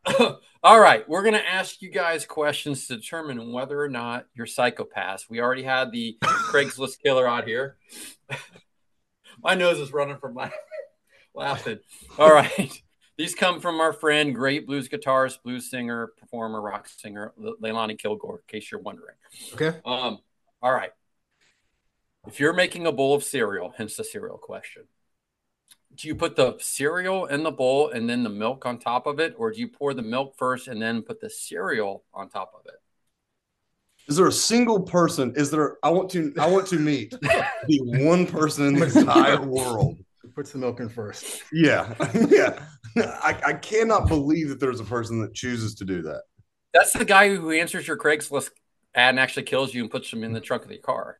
[0.63, 4.47] All right, we're going to ask you guys questions to determine whether or not you're
[4.47, 5.31] psychopaths.
[5.31, 7.77] We already had the Craigslist killer out here.
[9.43, 10.51] My nose is running from la-
[11.33, 11.79] laughing.
[12.19, 12.83] All right.
[13.17, 17.97] These come from our friend, great blues guitarist, blues singer, performer, rock singer, Le- Leilani
[17.99, 19.17] Kilgore, in case you're wondering.
[19.55, 19.79] Okay.
[19.85, 20.19] Um,
[20.61, 20.91] all right.
[22.29, 24.83] If you're making a bowl of cereal, hence the cereal question,
[25.95, 29.19] do you put the cereal in the bowl and then the milk on top of
[29.19, 32.53] it, or do you pour the milk first and then put the cereal on top
[32.55, 32.81] of it?
[34.09, 35.33] Is there a single person?
[35.37, 35.79] Is there?
[35.83, 36.33] I want to.
[36.39, 39.99] I want to meet the one person in the entire world.
[40.35, 41.43] Puts the milk in first.
[41.53, 41.95] Yeah,
[42.29, 42.63] yeah.
[42.97, 46.23] I, I cannot believe that there's a person that chooses to do that.
[46.73, 48.51] That's the guy who answers your Craigslist
[48.95, 51.19] ad and actually kills you and puts them in the trunk of your car.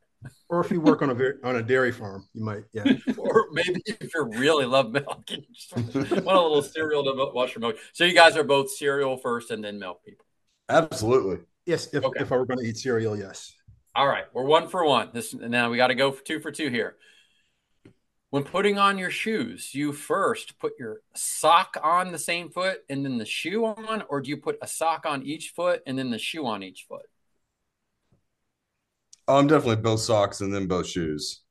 [0.49, 2.63] Or if you work on a ver- on a dairy farm, you might.
[2.73, 2.83] Yeah.
[3.17, 7.53] or maybe if you really love milk, you just want a little cereal to wash
[7.53, 7.77] your milk.
[7.93, 10.25] So you guys are both cereal first and then milk people.
[10.67, 11.45] Absolutely.
[11.67, 11.93] Yes.
[11.93, 12.21] If, Okay.
[12.21, 13.53] if I were going to eat cereal, yes.
[13.95, 15.09] All right, we're one for one.
[15.13, 16.95] This now we got to go for two for two here.
[18.31, 23.03] When putting on your shoes, you first put your sock on the same foot and
[23.03, 26.11] then the shoe on, or do you put a sock on each foot and then
[26.11, 27.07] the shoe on each foot?
[29.29, 31.41] Oh, I'm definitely both socks and then both shoes.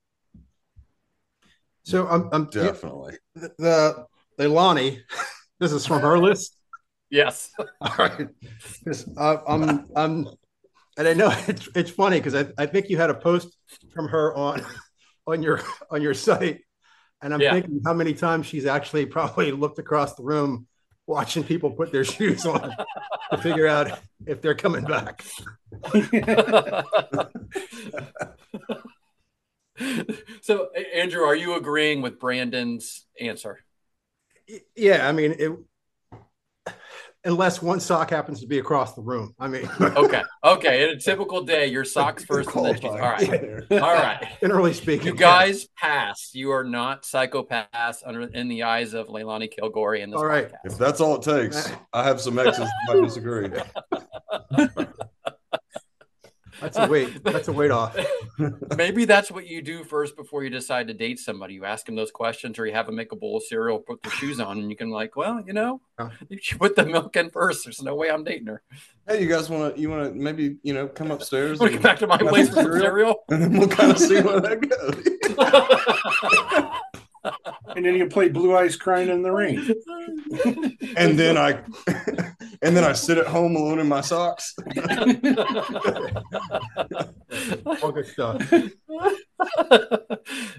[1.85, 3.19] So I'm, I'm Definitely.
[3.37, 4.07] the, the
[4.39, 5.01] Leilani.
[5.61, 6.57] This is from her list.
[7.11, 7.51] Yes.
[7.81, 8.29] All right.
[9.17, 10.29] uh, I'm, I'm,
[10.97, 13.49] and I know it's, it's funny because I, I think you had a post
[13.93, 14.65] from her on,
[15.27, 15.61] on your,
[15.91, 16.61] on your site,
[17.23, 17.55] and I'm Yeah.
[17.55, 20.68] thinking how many times she's actually probably looked across the room,
[21.09, 22.73] watching people put their shoes on
[23.31, 25.25] to figure out if they're coming back.
[30.43, 33.61] so, Andrew, are you agreeing with Brandon's answer?
[34.77, 35.51] Yeah, I mean, it,
[37.29, 39.35] unless one sock happens to be across the room.
[39.39, 40.23] I mean, Okay.
[40.43, 40.83] Okay.
[40.91, 42.85] In a typical day, your socks first and then shoes.
[42.85, 43.63] All right.
[43.73, 44.27] All right.
[44.41, 46.31] generally speaking, You guys pass.
[46.33, 50.49] You are not psychopaths under in the eyes of Leilani Kilgore in this All right.
[50.49, 50.73] podcast.
[50.73, 53.51] If that's all it takes, I have some exes I disagree.
[56.61, 57.23] That's a weight.
[57.25, 57.97] That's a weight off.
[58.77, 61.55] Maybe that's what you do first before you decide to date somebody.
[61.55, 64.03] You ask them those questions, or you have them make a bowl of cereal, put
[64.03, 65.81] their shoes on, and you can like, well, you know,
[66.29, 67.65] you should put the milk in first.
[67.65, 68.63] There's no way I'm dating her.
[69.07, 69.81] Hey, you guys want to?
[69.81, 71.59] You want to maybe you know come upstairs?
[71.59, 73.17] Want to and get back to my place for cereal?
[73.29, 75.05] and then we'll kind of see where that goes.
[77.75, 79.59] And then you play Blue Eyes Crying in the Rain.
[80.97, 81.63] and then I,
[82.63, 84.55] and then I sit at home alone in my socks.
[87.83, 88.53] All good stuff.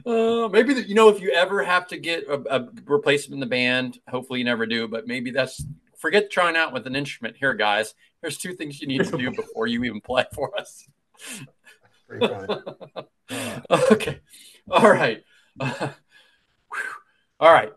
[0.06, 3.40] uh, maybe the, you know if you ever have to get a, a, replacement in
[3.40, 5.66] the band, hopefully you never do, but maybe that's
[5.98, 7.36] forget trying out with an instrument.
[7.38, 10.88] Here, guys, there's two things you need to do before you even play for us.
[13.92, 14.20] okay,
[14.72, 15.24] all right,
[15.60, 15.90] uh,
[17.40, 17.74] all right.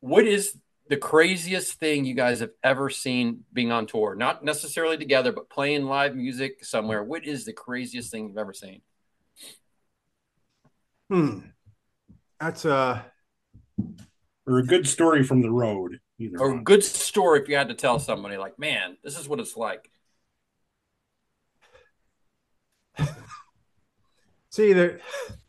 [0.00, 0.56] What is
[0.88, 4.14] the craziest thing you guys have ever seen being on tour?
[4.14, 7.02] Not necessarily together, but playing live music somewhere.
[7.02, 8.82] What is the craziest thing you've ever seen?
[11.10, 11.38] Hmm.
[12.40, 13.02] That's uh
[14.46, 16.00] or a good story from the road.
[16.18, 19.28] Either or a good story if you had to tell somebody, like, man, this is
[19.28, 19.90] what it's like.
[24.50, 25.00] See the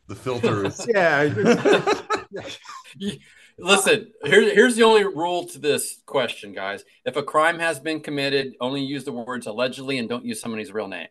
[0.07, 1.23] the filter is yeah.
[3.59, 6.83] Listen, here's here's the only rule to this question, guys.
[7.05, 10.71] If a crime has been committed, only use the words allegedly and don't use somebody's
[10.71, 11.07] real name.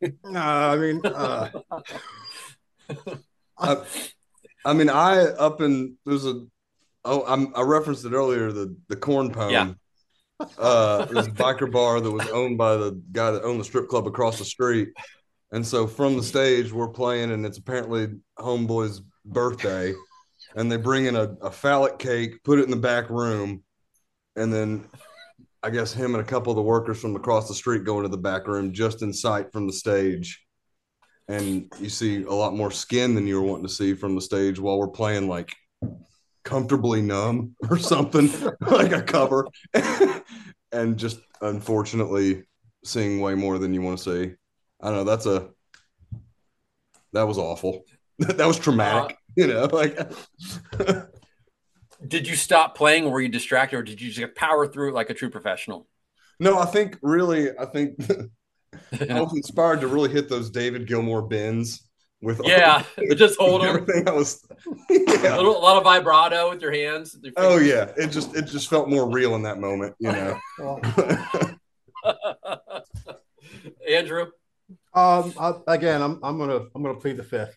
[0.24, 1.48] No, I mean, uh...
[3.56, 3.76] I,
[4.64, 6.44] I, mean, I up in there's a
[7.04, 9.50] oh I'm, I referenced it earlier the the corn poem.
[9.50, 9.72] Yeah.
[10.58, 13.64] Uh, it was a biker bar that was owned by the guy that owned the
[13.64, 14.88] strip club across the street,
[15.52, 18.08] and so from the stage we're playing, and it's apparently
[18.40, 19.94] homeboy's birthday,
[20.56, 23.62] and they bring in a, a phallic cake, put it in the back room,
[24.36, 24.84] and then
[25.62, 28.08] I guess him and a couple of the workers from across the street go into
[28.08, 30.44] the back room just in sight from the stage.
[31.28, 34.20] And you see a lot more skin than you were wanting to see from the
[34.20, 35.54] stage while we're playing like
[36.44, 38.30] comfortably numb or something
[38.60, 39.46] like a cover.
[40.74, 42.44] And just unfortunately
[42.82, 44.34] seeing way more than you want to see.
[44.80, 45.50] I don't know that's a
[47.12, 47.84] that was awful.
[48.18, 49.98] That was traumatic you know like
[52.06, 54.90] did you stop playing or were you distracted or did you just get power through
[54.90, 55.86] it like a true professional
[56.40, 57.96] no i think really i think
[59.10, 61.82] I was inspired to really hit those David Gilmour bends
[62.22, 62.84] with yeah,
[63.16, 64.08] just hold everything.
[64.08, 64.46] I was
[64.88, 65.34] yeah.
[65.34, 67.14] a, little, a, lot of vibrato with your hands.
[67.14, 70.12] With your oh yeah, it just it just felt more real in that moment, you
[70.12, 70.38] know.
[73.88, 74.26] Andrew,
[74.94, 77.56] um, I, again, I'm I'm gonna I'm gonna plead the fifth.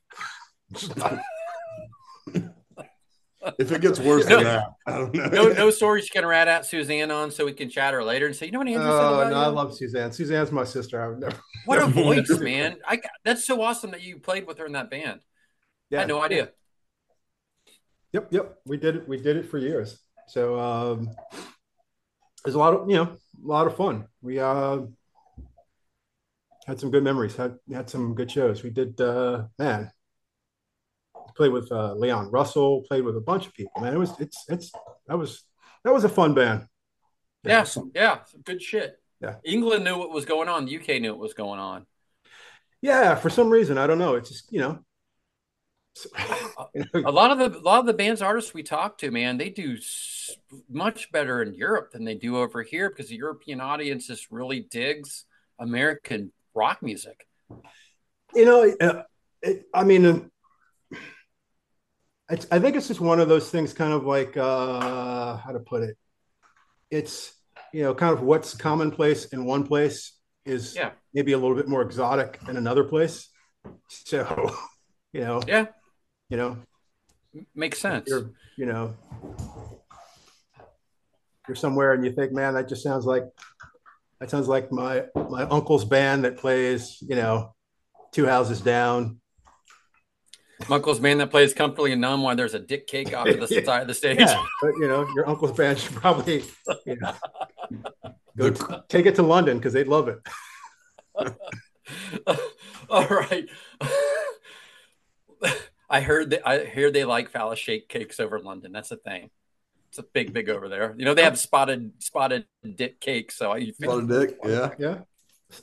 [3.60, 5.26] If it gets worse no, than that, I don't know.
[5.28, 8.26] No, no stories you can rat out Suzanne on so we can chat her later
[8.26, 9.46] and say, you know what Andrew uh, said about no, you?
[9.46, 10.12] I love Suzanne.
[10.12, 11.02] Suzanne's my sister.
[11.02, 11.38] I would never.
[11.66, 12.78] What a voice, man!
[12.88, 15.22] I that's so awesome that you played with her in that band.
[15.90, 16.50] Yeah, I had no idea.
[18.14, 18.58] Yep, yep.
[18.66, 19.08] We did it.
[19.08, 20.00] We did it for years.
[20.28, 21.10] So um,
[22.44, 24.06] there's a lot of you know a lot of fun.
[24.22, 24.82] We uh,
[26.68, 27.36] had some good memories.
[27.36, 28.62] Had had some good shows.
[28.62, 29.90] We did uh, man
[31.36, 33.82] played with uh, Leon Russell, played with a bunch of people.
[33.82, 34.72] Man, it was it's it's
[35.08, 35.44] that was
[35.84, 36.68] that was a fun band.
[37.44, 37.92] Yeah, awesome.
[37.94, 39.00] yeah, good shit.
[39.22, 40.66] Yeah, England knew what was going on.
[40.66, 41.86] The UK knew what was going on.
[42.82, 44.16] Yeah, for some reason I don't know.
[44.16, 44.80] It's just you know.
[46.94, 49.50] a lot of the a lot of the bands artists we talk to, man, they
[49.50, 49.78] do
[50.70, 54.60] much better in Europe than they do over here because the European audience just really
[54.60, 55.26] digs
[55.58, 57.28] American rock music.
[58.34, 59.04] You know, uh,
[59.42, 60.30] it, I mean, it's,
[62.28, 65.84] I think it's just one of those things, kind of like uh, how to put
[65.84, 65.96] it.
[66.90, 67.36] It's
[67.72, 70.14] you know, kind of what's commonplace in one place
[70.46, 70.92] is yeah.
[71.14, 73.28] maybe a little bit more exotic in another place.
[73.90, 74.56] So,
[75.14, 75.66] you know, yeah,
[76.30, 76.58] you know,
[77.54, 78.08] makes sense.
[78.08, 78.96] You're, you know,
[81.48, 83.24] you're somewhere and you think, man, that just sounds like
[84.20, 87.54] that sounds like my my uncle's band that plays, you know,
[88.12, 89.20] two houses down
[90.70, 93.48] uncle's band that plays comfortably and numb while there's a dick cake off to the
[93.66, 94.20] side of the stage.
[94.20, 96.44] Yeah, but you know, your uncle's band should probably
[96.86, 97.14] you know,
[98.38, 100.20] go t- take it to London because they'd love it.
[102.90, 103.48] All right.
[105.90, 108.72] I heard that I hear they like phallus shake cakes over London.
[108.72, 109.30] That's a thing.
[109.90, 110.94] It's a big, big over there.
[110.98, 112.46] You know, they have spotted spotted
[112.76, 113.36] dick cakes.
[113.36, 114.72] So I spotted dick, yeah.
[114.78, 114.98] Yeah.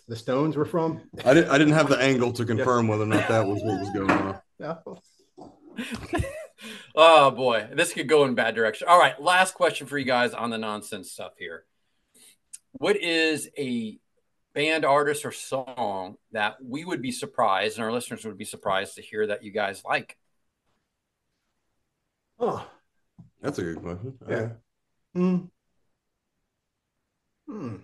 [0.09, 1.03] The Stones were from.
[1.25, 2.91] I didn't I didn't have the angle to confirm yeah.
[2.91, 4.41] whether or not that was what was going on.
[6.95, 8.89] oh boy, this could go in bad direction.
[8.89, 11.65] All right, last question for you guys on the nonsense stuff here.
[12.73, 13.99] What is a
[14.55, 18.97] band, artist, or song that we would be surprised, and our listeners would be surprised
[18.97, 20.17] to hear that you guys like?
[22.39, 22.67] Oh,
[23.41, 24.19] that's a good question.
[24.29, 24.49] Yeah.
[25.15, 25.39] Hmm.
[27.47, 27.77] Hmm.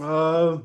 [0.00, 0.58] Uh,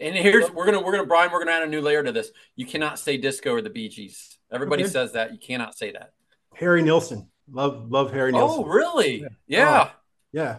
[0.00, 2.30] and here's we're gonna we're gonna Brian, we're gonna add a new layer to this.
[2.54, 4.38] You cannot say disco or the Bee Gees.
[4.52, 4.92] Everybody okay.
[4.92, 5.32] says that.
[5.32, 6.12] You cannot say that.
[6.54, 7.28] Harry Nilsson.
[7.50, 8.64] Love love Harry oh, Nilsson.
[8.64, 9.20] Oh, really?
[9.20, 9.28] Yeah.
[9.46, 9.84] Yeah.
[9.86, 9.90] Oh,
[10.32, 10.58] yeah.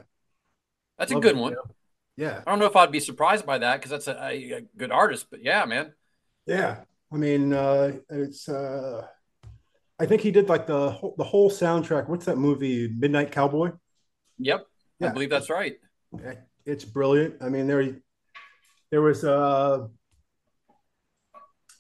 [0.98, 1.56] That's love a good one.
[2.16, 2.42] Yeah.
[2.46, 5.28] I don't know if I'd be surprised by that because that's a, a, good artist,
[5.30, 5.94] but yeah, man.
[6.48, 6.80] Yeah,
[7.14, 8.50] I mean, uh, it's.
[8.50, 9.06] Uh,
[10.00, 12.08] I think he did like the whole, the whole soundtrack.
[12.08, 13.72] What's that movie, Midnight Cowboy?
[14.40, 14.66] Yep,
[15.00, 15.10] yeah.
[15.10, 15.78] I believe that's right.
[16.66, 17.36] It's brilliant.
[17.42, 17.96] I mean, there
[18.92, 19.88] there was uh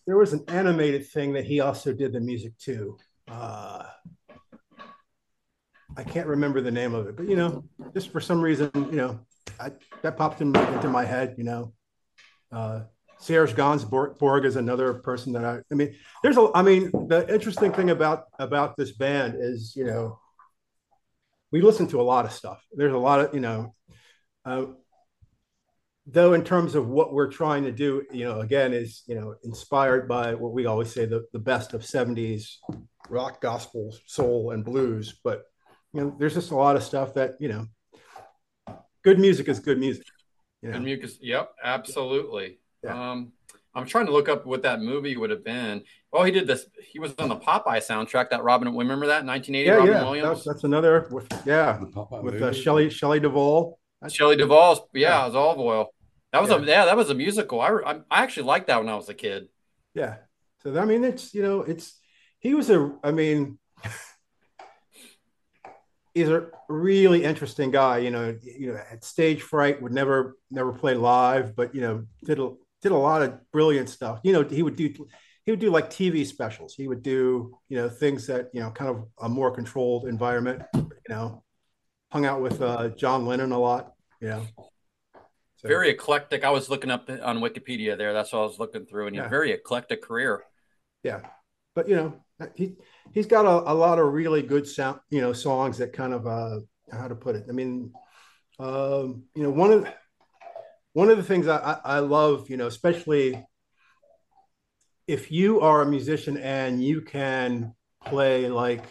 [0.05, 2.97] there was an animated thing that he also did the music to.
[3.29, 3.83] Uh,
[5.97, 8.93] I can't remember the name of it, but you know, just for some reason, you
[8.93, 9.19] know,
[9.59, 9.71] I,
[10.03, 11.35] that popped in, into my head.
[11.37, 11.73] You know,
[12.51, 12.83] uh,
[13.19, 15.59] Serge Gainsbourg is another person that I.
[15.71, 16.49] I mean, there's a.
[16.55, 20.19] I mean, the interesting thing about about this band is, you know,
[21.51, 22.63] we listen to a lot of stuff.
[22.71, 23.73] There's a lot of, you know,
[24.45, 24.65] uh,
[26.07, 29.35] though in terms of what we're trying to do, you know, again, is you know
[29.43, 32.55] inspired by what we always say the the best of '70s
[33.09, 35.19] rock, gospel, soul, and blues.
[35.23, 35.43] But
[35.93, 39.79] you know, there's just a lot of stuff that you know, good music is good
[39.79, 40.05] music.
[40.61, 40.77] You know?
[40.77, 41.17] And mucus.
[41.21, 42.59] Yep, absolutely.
[42.87, 43.33] Um,
[43.75, 45.83] I'm trying to look up what that movie would have been.
[46.13, 46.65] oh he did this.
[46.81, 48.29] He was on the Popeye soundtrack.
[48.29, 49.65] That Robin, remember that 1980?
[49.65, 50.27] Yeah, Robin yeah, Williams.
[50.29, 51.07] that's, that's another.
[51.11, 52.61] With, yeah, with uh, movie?
[52.61, 53.77] Shelley Shelley Duvall.
[54.09, 54.79] Shelley Duvall's.
[54.93, 55.93] Yeah, it was Olive Oyl.
[56.33, 56.57] That was Yeah.
[56.57, 56.85] a yeah.
[56.85, 57.61] That was a musical.
[57.61, 59.47] I I, I actually liked that when I was a kid.
[59.93, 60.17] Yeah.
[60.63, 61.99] So I mean, it's you know, it's
[62.39, 62.93] he was a.
[63.03, 63.57] I mean,
[66.13, 67.99] he's a really interesting guy.
[67.99, 72.05] You know, you know, at stage fright, would never never play live, but you know,
[72.23, 72.51] did a
[72.81, 74.19] did a lot of brilliant stuff.
[74.23, 74.93] You know, he would do
[75.45, 76.73] he would do like TV specials.
[76.75, 80.63] He would do you know things that you know kind of a more controlled environment.
[80.75, 81.43] You know,
[82.11, 83.93] hung out with uh, John Lennon a lot.
[84.21, 84.47] You know.
[85.57, 86.43] So- Very eclectic.
[86.43, 88.13] I was looking up on Wikipedia there.
[88.13, 89.27] That's what I was looking through, and Yeah.
[89.27, 90.43] very eclectic career.
[91.03, 91.21] yeah
[91.75, 92.19] but you know
[92.55, 92.75] he
[93.13, 96.25] he's got a, a lot of really good sound you know songs that kind of
[96.25, 96.59] uh
[96.91, 97.93] how to put it i mean
[98.57, 99.87] um you know one of
[100.93, 103.45] one of the things I, I I love you know especially
[105.07, 107.75] if you are a musician and you can
[108.05, 108.83] play like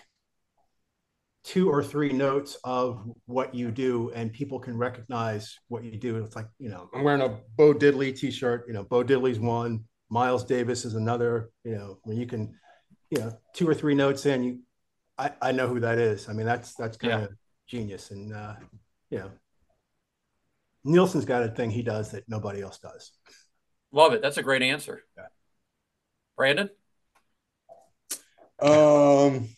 [1.47, 6.17] two or three notes of what you do and people can recognize what you do.
[6.17, 9.85] It's like you know i'm wearing a bo diddley t-shirt you know bo diddley's one
[10.11, 12.53] miles davis is another you know when you can
[13.11, 14.59] you know two or three notes in you
[15.19, 16.29] i i know who that is.
[16.29, 17.31] I mean that's that's kind of
[17.69, 18.55] genius and uh
[19.11, 19.31] you know
[20.85, 23.13] nilsson's got a thing he does that nobody else does.
[23.93, 24.21] Love it.
[24.21, 25.05] That's a great answer.
[26.37, 26.69] Brandon,
[28.61, 29.49] Um,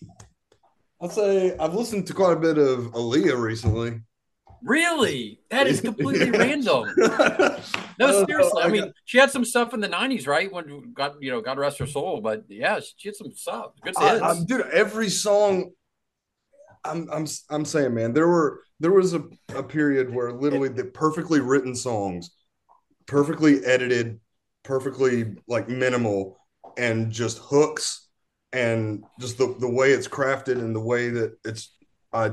[1.00, 4.00] I'd say I've listened to quite a bit of Aaliyah recently.
[4.62, 5.40] really?
[5.50, 6.94] That is completely random.
[6.98, 7.60] Uh,
[7.98, 8.62] No, seriously.
[8.62, 10.52] I I mean, she had some stuff in the '90s, right?
[10.52, 12.20] When God, you know, God rest her soul.
[12.20, 13.72] But yeah, she had some stuff.
[13.82, 14.22] Good I, hits.
[14.22, 15.70] I'm, dude, every song.
[16.84, 20.84] I'm I'm I'm saying, man, there were there was a, a period where literally the
[20.84, 22.30] perfectly written songs,
[23.06, 24.20] perfectly edited,
[24.62, 26.38] perfectly like minimal,
[26.76, 28.07] and just hooks,
[28.52, 31.74] and just the the way it's crafted and the way that it's.
[32.12, 32.30] I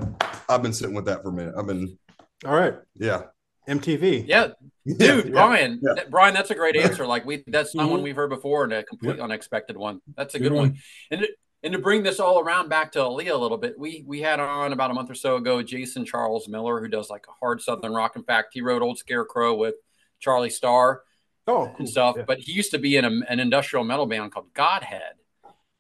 [0.48, 1.56] I've been sitting with that for a minute.
[1.58, 1.98] I've been
[2.46, 3.24] all right yeah.
[3.68, 4.48] mtv yeah,
[4.86, 5.94] Yeah, dude, yeah, Brian, yeah.
[5.96, 7.06] that- Brian, that's a great answer.
[7.06, 8.04] Like we, that's not one Mhm.
[8.04, 9.24] we've heard before, and a complete Yep.
[9.26, 10.00] unexpected one.
[10.16, 10.78] That's a Good good one.
[11.12, 11.28] And to,
[11.64, 14.40] and to bring this all around back to Aaliyah a little bit, we we had
[14.40, 17.60] on about a month or so ago Jason Charles Miller, who does like a hard
[17.62, 18.16] Southern rock.
[18.16, 19.76] In fact, he wrote Old Scarecrow with
[20.22, 21.02] Charlie Starr.
[21.48, 21.76] oh cool.
[21.80, 22.16] and stuff.
[22.18, 22.24] Yeah.
[22.26, 25.16] But he used to be in a, an industrial metal band called Godhead.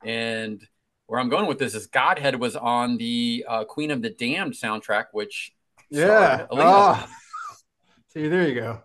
[0.05, 0.61] And
[1.07, 4.53] where I'm going with this is Godhead was on the uh, Queen of the Damned
[4.53, 5.51] soundtrack, which
[5.89, 6.63] yeah starred Aaliyah.
[6.65, 7.07] Ah.
[8.13, 8.81] see there you go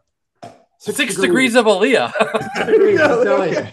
[0.79, 1.55] Six, degrees.
[1.57, 2.13] of Aaliyah.
[2.67, 3.69] degrees, I'm telling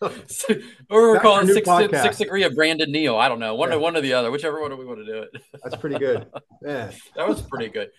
[0.90, 2.02] or we're calling six, podcast.
[2.02, 3.16] six degree of Brandon Neal.
[3.16, 3.54] I don't know.
[3.54, 3.76] One, Yeah.
[3.76, 5.30] one or the other, whichever one do we want to do it.
[5.62, 6.26] that's pretty good
[6.62, 7.90] yeah that was pretty good.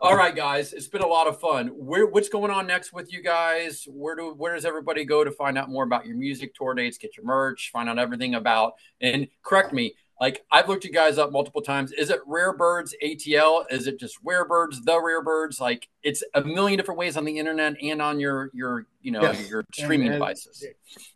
[0.00, 1.68] All right, guys, it's been a lot of fun.
[1.68, 3.84] Where what's going on next with you guys?
[3.88, 6.96] Where do where does everybody go to find out more about your music tour dates,
[6.98, 8.74] get your merch, find out everything about?
[9.02, 11.92] And correct me, like I've looked you guys up multiple times.
[11.92, 13.64] Is it Rare Birds ATL?
[13.70, 15.60] Is it just Rare Birds, the Rare Birds?
[15.60, 19.20] Like it's a million different ways on the internet and on your your you know
[19.22, 19.50] Yes.
[19.50, 20.64] your streaming And- and devices.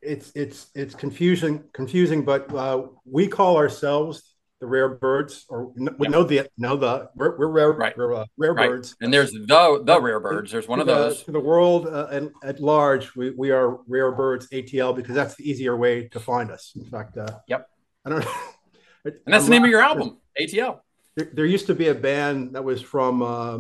[0.03, 4.34] it's it's it's confusing confusing but uh, we call ourselves
[4.65, 6.09] the rare birds or we Yeah.
[6.09, 7.95] know the know the we're, we're rare Right.
[7.99, 8.71] we're, uh, rare Right.
[8.71, 10.51] birds And there's the the Rare Birds.
[10.53, 11.23] There's one to of the, those.
[11.25, 15.35] to the world uh, at, at large we, we are rare birds atl because that's
[15.37, 17.61] the easier way to find us in fact uh, Yep.
[18.05, 18.27] i don't
[19.05, 20.09] And that's the name of your album,
[20.41, 20.81] ATL.
[21.17, 23.59] there, there used to be a band that was from uh,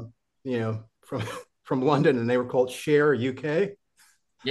[0.52, 0.74] you know
[1.08, 1.20] from
[1.68, 3.44] from london and they were called share uk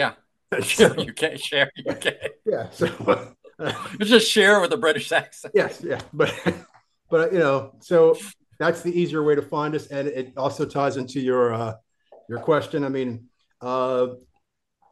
[0.02, 0.12] Yeah.
[0.62, 2.06] Share- UK, share UK.
[2.46, 2.86] yeah so
[4.02, 5.54] Just share with a British accent.
[5.56, 6.34] yes yeah but
[7.10, 8.18] but you know so
[8.60, 11.74] that's the easier way to find us and it also ties into your uh
[12.30, 13.28] your question i mean
[13.62, 14.08] uh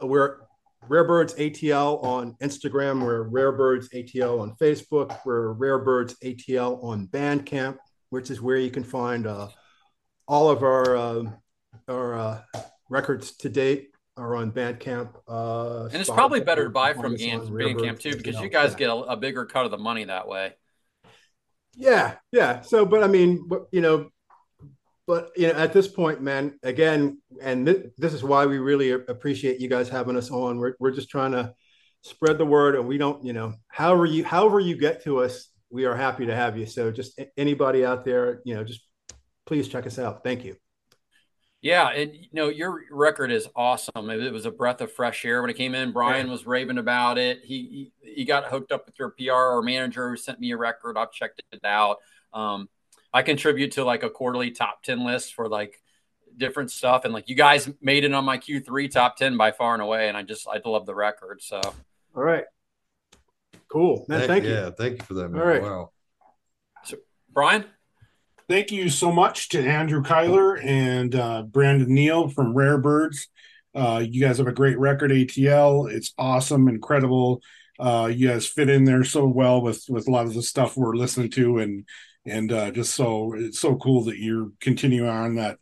[0.02, 0.42] we're
[0.88, 3.04] Rare Birds ATL on Instagram.
[3.04, 5.18] We're Rare Birds ATL on Facebook.
[5.26, 7.78] We're Rare Birds ATL on Bandcamp,
[8.10, 9.50] which is where you can find uh,
[10.28, 11.24] all of our uh,
[11.88, 12.42] our uh,
[12.90, 15.10] records to date are on Bandcamp.
[15.28, 18.96] Uh, and it's probably better to buy from Bandcamp too, because you guys get a,
[18.96, 20.54] a, bigger cut of the money that way.
[21.76, 22.62] Yeah, yeah.
[22.62, 24.10] So, but I mean, you know,
[25.08, 28.92] but you know, at this point, man, again, and th- this is why we really
[28.92, 30.58] appreciate you guys having us on.
[30.58, 31.54] We're we're just trying to
[32.04, 35.50] spread the word, and we don't, you know, however you however you get to us,
[35.70, 36.66] we are happy to have you.
[36.66, 38.82] So, just anybody out there, you know, just
[39.46, 40.24] please check us out.
[40.24, 40.56] Thank you.
[41.62, 44.10] Yeah, and you know your record is awesome.
[44.10, 45.92] It was a breath of fresh air when it came in.
[45.92, 46.32] Brian yeah.
[46.32, 47.42] was raving about it.
[47.44, 50.58] He, he, he got hooked up with your PR or manager who sent me a
[50.58, 50.98] record.
[50.98, 51.98] I've checked it out.
[52.34, 52.68] Um,
[53.14, 55.80] I contribute to like a quarterly top ten list for like
[56.36, 59.74] different stuff, and like you guys made it on my Q3 top ten by far
[59.74, 60.08] and away.
[60.08, 61.44] And I just I love the record.
[61.44, 62.46] So all right,
[63.68, 64.06] cool.
[64.08, 64.52] Man, thank, thank you.
[64.52, 65.30] Yeah, thank you for that.
[65.30, 65.40] Man.
[65.40, 65.92] All right, wow.
[66.86, 66.98] So
[67.32, 67.66] Brian
[68.47, 73.27] thank you so much to Andrew Cylar and uh, Brandon Neal from Rare Birds.
[73.73, 75.91] Uh, you guys have a great record, ATL.
[75.91, 77.41] It's awesome, incredible.
[77.80, 80.77] Uh, you guys fit in there so well with with a lot of the stuff
[80.77, 81.85] we're listening to, and
[82.26, 85.57] and uh, just so it's so cool that you're continuing on that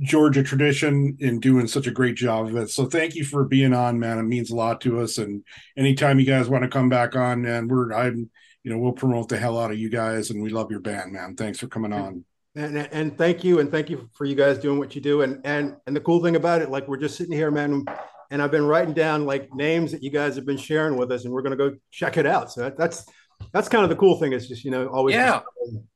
[0.00, 2.70] Georgia tradition and doing such a great job of it.
[2.70, 4.18] So thank you for being on, man.
[4.18, 5.18] It means a lot to us.
[5.18, 5.44] And
[5.76, 8.30] anytime you guys want to come back on, and we're I'm
[8.64, 11.12] you know, we'll promote the hell out of you guys, and we love your band,
[11.12, 11.34] man.
[11.34, 12.24] Thanks for coming on.
[12.54, 15.22] And, and thank you, and thank you for you guys doing what you do.
[15.22, 17.84] And and and the cool thing about it, like we're just sitting here, man,
[18.30, 21.24] and I've been writing down like names that you guys have been sharing with us,
[21.24, 22.52] and we're gonna go check it out.
[22.52, 23.06] So that, that's
[23.52, 24.32] that's kind of the cool thing.
[24.32, 25.40] Is just you know always yeah.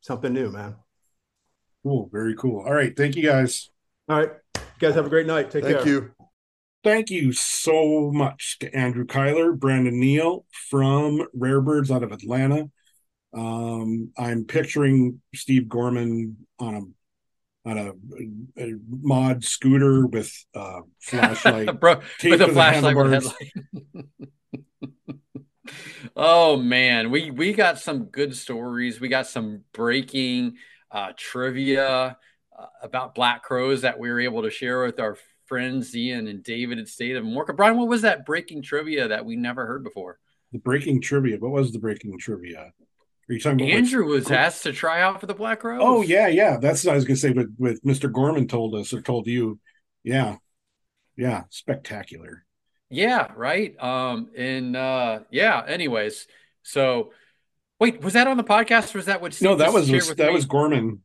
[0.01, 0.76] something new, man.
[1.82, 2.64] Cool, very cool.
[2.66, 3.70] All right, thank you guys.
[4.09, 5.51] All right, you guys have a great night.
[5.51, 5.84] Take thank care.
[5.84, 6.15] Thank you.
[6.86, 12.70] Thank you so much to Andrew Cylar, Brandon Neal from Rare Birds out of Atlanta.
[13.34, 21.80] Um, I'm picturing Steve Gorman on a on a, a mod scooter with a flashlight,
[21.80, 23.34] Bro, with a flashlight with
[26.16, 29.00] oh man, we we got some good stories.
[29.00, 30.58] We got some breaking
[30.92, 32.16] uh, trivia
[32.56, 35.16] uh, about black crowes that we were able to share with our
[35.47, 37.56] friends Ian and David at State of Morka.
[37.56, 40.18] Brian, what was that breaking trivia that we never heard before?
[40.52, 41.39] The breaking trivia.
[41.39, 42.73] What was the breaking trivia?
[43.28, 45.81] Are you talking about Andrew was asked to try out for the Black Crowes?
[45.82, 46.59] Oh yeah, yeah.
[46.59, 47.32] That's what I was gonna say.
[47.32, 48.10] But with Mr.
[48.10, 49.59] Gorman told us or told you,
[50.05, 50.36] yeah,
[51.16, 52.44] yeah, spectacular.
[52.89, 53.74] Yeah, right.
[53.82, 55.60] Um, and uh, yeah.
[55.66, 56.28] Anyways,
[56.62, 57.12] so
[57.81, 58.94] wait, was that on the podcast?
[58.94, 59.40] or Was that what?
[59.43, 60.32] No, that was, was that me?
[60.32, 61.02] was Gorman.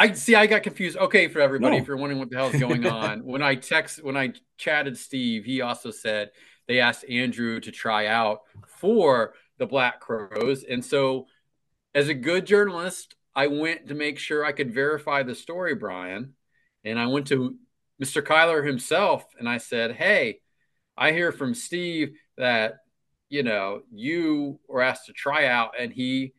[0.00, 0.34] I see.
[0.34, 0.96] I got confused.
[0.96, 1.82] Okay, for everybody, no.
[1.82, 4.96] if you're wondering what the hell is going on, when I text, when I chatted
[4.96, 6.30] Steve, he also said
[6.66, 11.26] they asked Andrew to try out for the Black Crowes, and so
[11.94, 16.32] as a good journalist, I went to make sure I could verify the story, Brian,
[16.82, 17.56] and I went to
[18.02, 18.26] Mr.
[18.26, 20.40] Cylar himself, and I said, "Hey,
[20.96, 22.78] I hear from Steve that
[23.28, 26.32] you know you were asked to try out, and he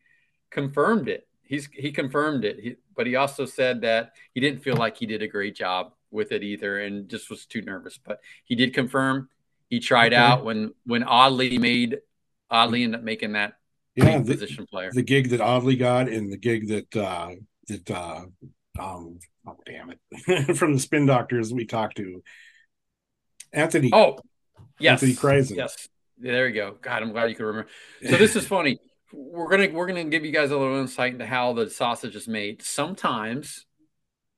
[0.50, 1.28] confirmed it.
[1.44, 5.06] He's he confirmed it." He, but he also said that he didn't feel like he
[5.06, 7.98] did a great job with it either and just was too nervous.
[7.98, 9.28] But he did confirm
[9.68, 10.22] he tried okay.
[10.22, 11.98] out when when Audley made
[12.50, 13.54] Audley ended up making that
[13.96, 14.90] yeah, the, position player.
[14.92, 17.30] The gig that Audley got and the gig that uh
[17.68, 18.24] that uh
[18.78, 22.22] um oh damn it from the spin doctors we talked to
[23.52, 24.18] Anthony Oh
[24.78, 25.56] yes Anthony Krizan.
[25.56, 25.88] Yes.
[26.18, 26.76] There you go.
[26.80, 27.68] God, I'm glad you could remember.
[28.08, 28.78] So this is funny
[29.12, 32.26] we're gonna we're gonna give you guys a little insight into how the sausage is
[32.26, 32.62] made.
[32.62, 33.66] Sometimes,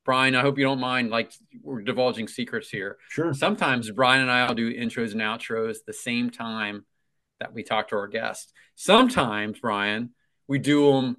[0.04, 1.32] Brian, I hope you don't mind, like
[1.62, 2.98] we're divulging secrets here.
[3.08, 3.32] Sure.
[3.34, 6.84] Sometimes Brian and I will do intros and outros the same time
[7.40, 8.52] that we talk to our guests.
[8.74, 10.10] Sometimes, Brian,
[10.48, 11.16] we do them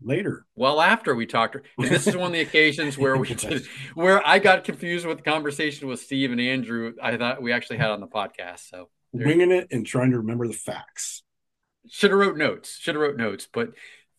[0.00, 0.46] later.
[0.56, 4.26] Well, after we talked, and this is one of the occasions where we did, where
[4.26, 6.94] I got confused with the conversation with Steve and Andrew.
[7.00, 8.68] I thought we actually had on the podcast.
[8.68, 11.22] So winging it and trying to remember the facts
[11.88, 13.70] should have wrote notes should have wrote notes but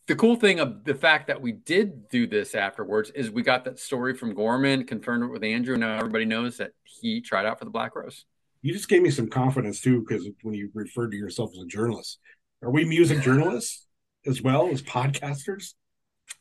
[0.07, 3.63] the cool thing of the fact that we did do this afterwards is we got
[3.65, 6.71] that story from gorman confirmed it with andrew now everybody knows that
[7.03, 8.25] he tried out for the black crowes.
[8.61, 11.65] You just gave me some confidence too because when you referred to yourself as a
[11.65, 12.19] journalist.
[12.61, 13.85] Are we music journalists
[14.25, 15.73] as well as podcasters?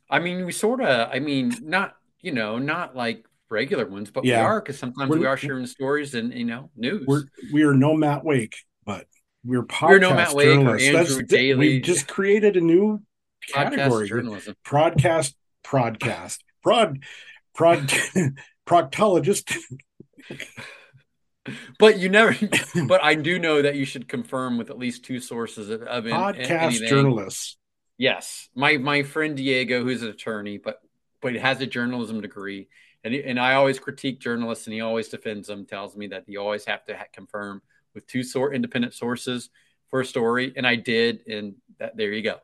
[0.08, 4.24] I mean we sort of i mean not you know not like regular ones but
[4.24, 4.40] yeah.
[4.40, 7.04] we are because sometimes we're, we are sharing stories and you know news.
[7.06, 8.54] we're we are no matt wake
[8.84, 9.06] but
[9.44, 10.88] we're podcast we're no Matt journalists.
[10.88, 11.54] Or Andrew That's, Daly.
[11.54, 13.02] We just created a new
[13.48, 14.06] category.
[14.06, 14.54] Podcast journalism.
[14.64, 15.36] Broadcast,
[15.68, 17.00] broadcast, prod,
[17.54, 17.88] prod,
[18.66, 19.56] proctologist.
[21.78, 22.36] but you never.
[22.86, 26.04] but I do know that you should confirm with at least two sources of, of
[26.04, 26.88] podcast anything.
[26.88, 27.56] journalists.
[27.98, 30.78] Yes, my my friend Diego, who's an attorney, but
[31.20, 32.68] but has a journalism degree,
[33.04, 35.66] and and I always critique journalists, and he always defends them.
[35.66, 37.60] Tells me that you always have to ha- confirm
[37.94, 39.50] with two sort independent sources
[39.90, 42.36] for a story, and I did, and that there you go.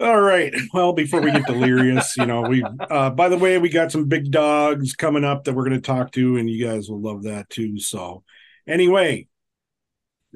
[0.00, 0.54] All right.
[0.72, 4.06] Well, before we get delirious, you know, we uh by the way, we got some
[4.06, 7.50] big dogs coming up that we're gonna talk to, and you guys will love that
[7.50, 7.80] too.
[7.80, 8.22] So
[8.66, 9.26] anyway,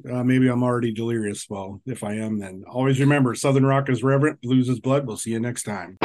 [0.09, 1.49] uh maybe I'm already delirious.
[1.49, 5.07] Well, if I am, then always remember Southern Rock is reverent, blues is blood.
[5.07, 5.97] We'll see you next time.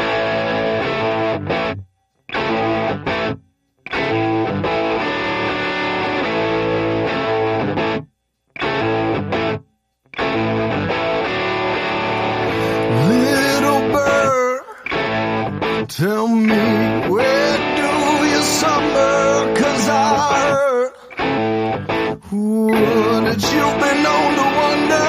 [23.38, 25.06] That you've been known to wonder.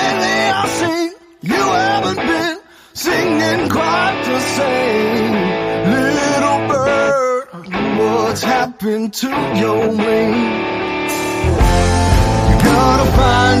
[0.00, 1.02] Lately I see
[1.42, 2.58] you haven't been
[2.94, 5.32] singing quite the same.
[5.94, 7.44] Little bird,
[7.98, 10.34] what's happened to your wing?
[12.48, 13.60] You gotta find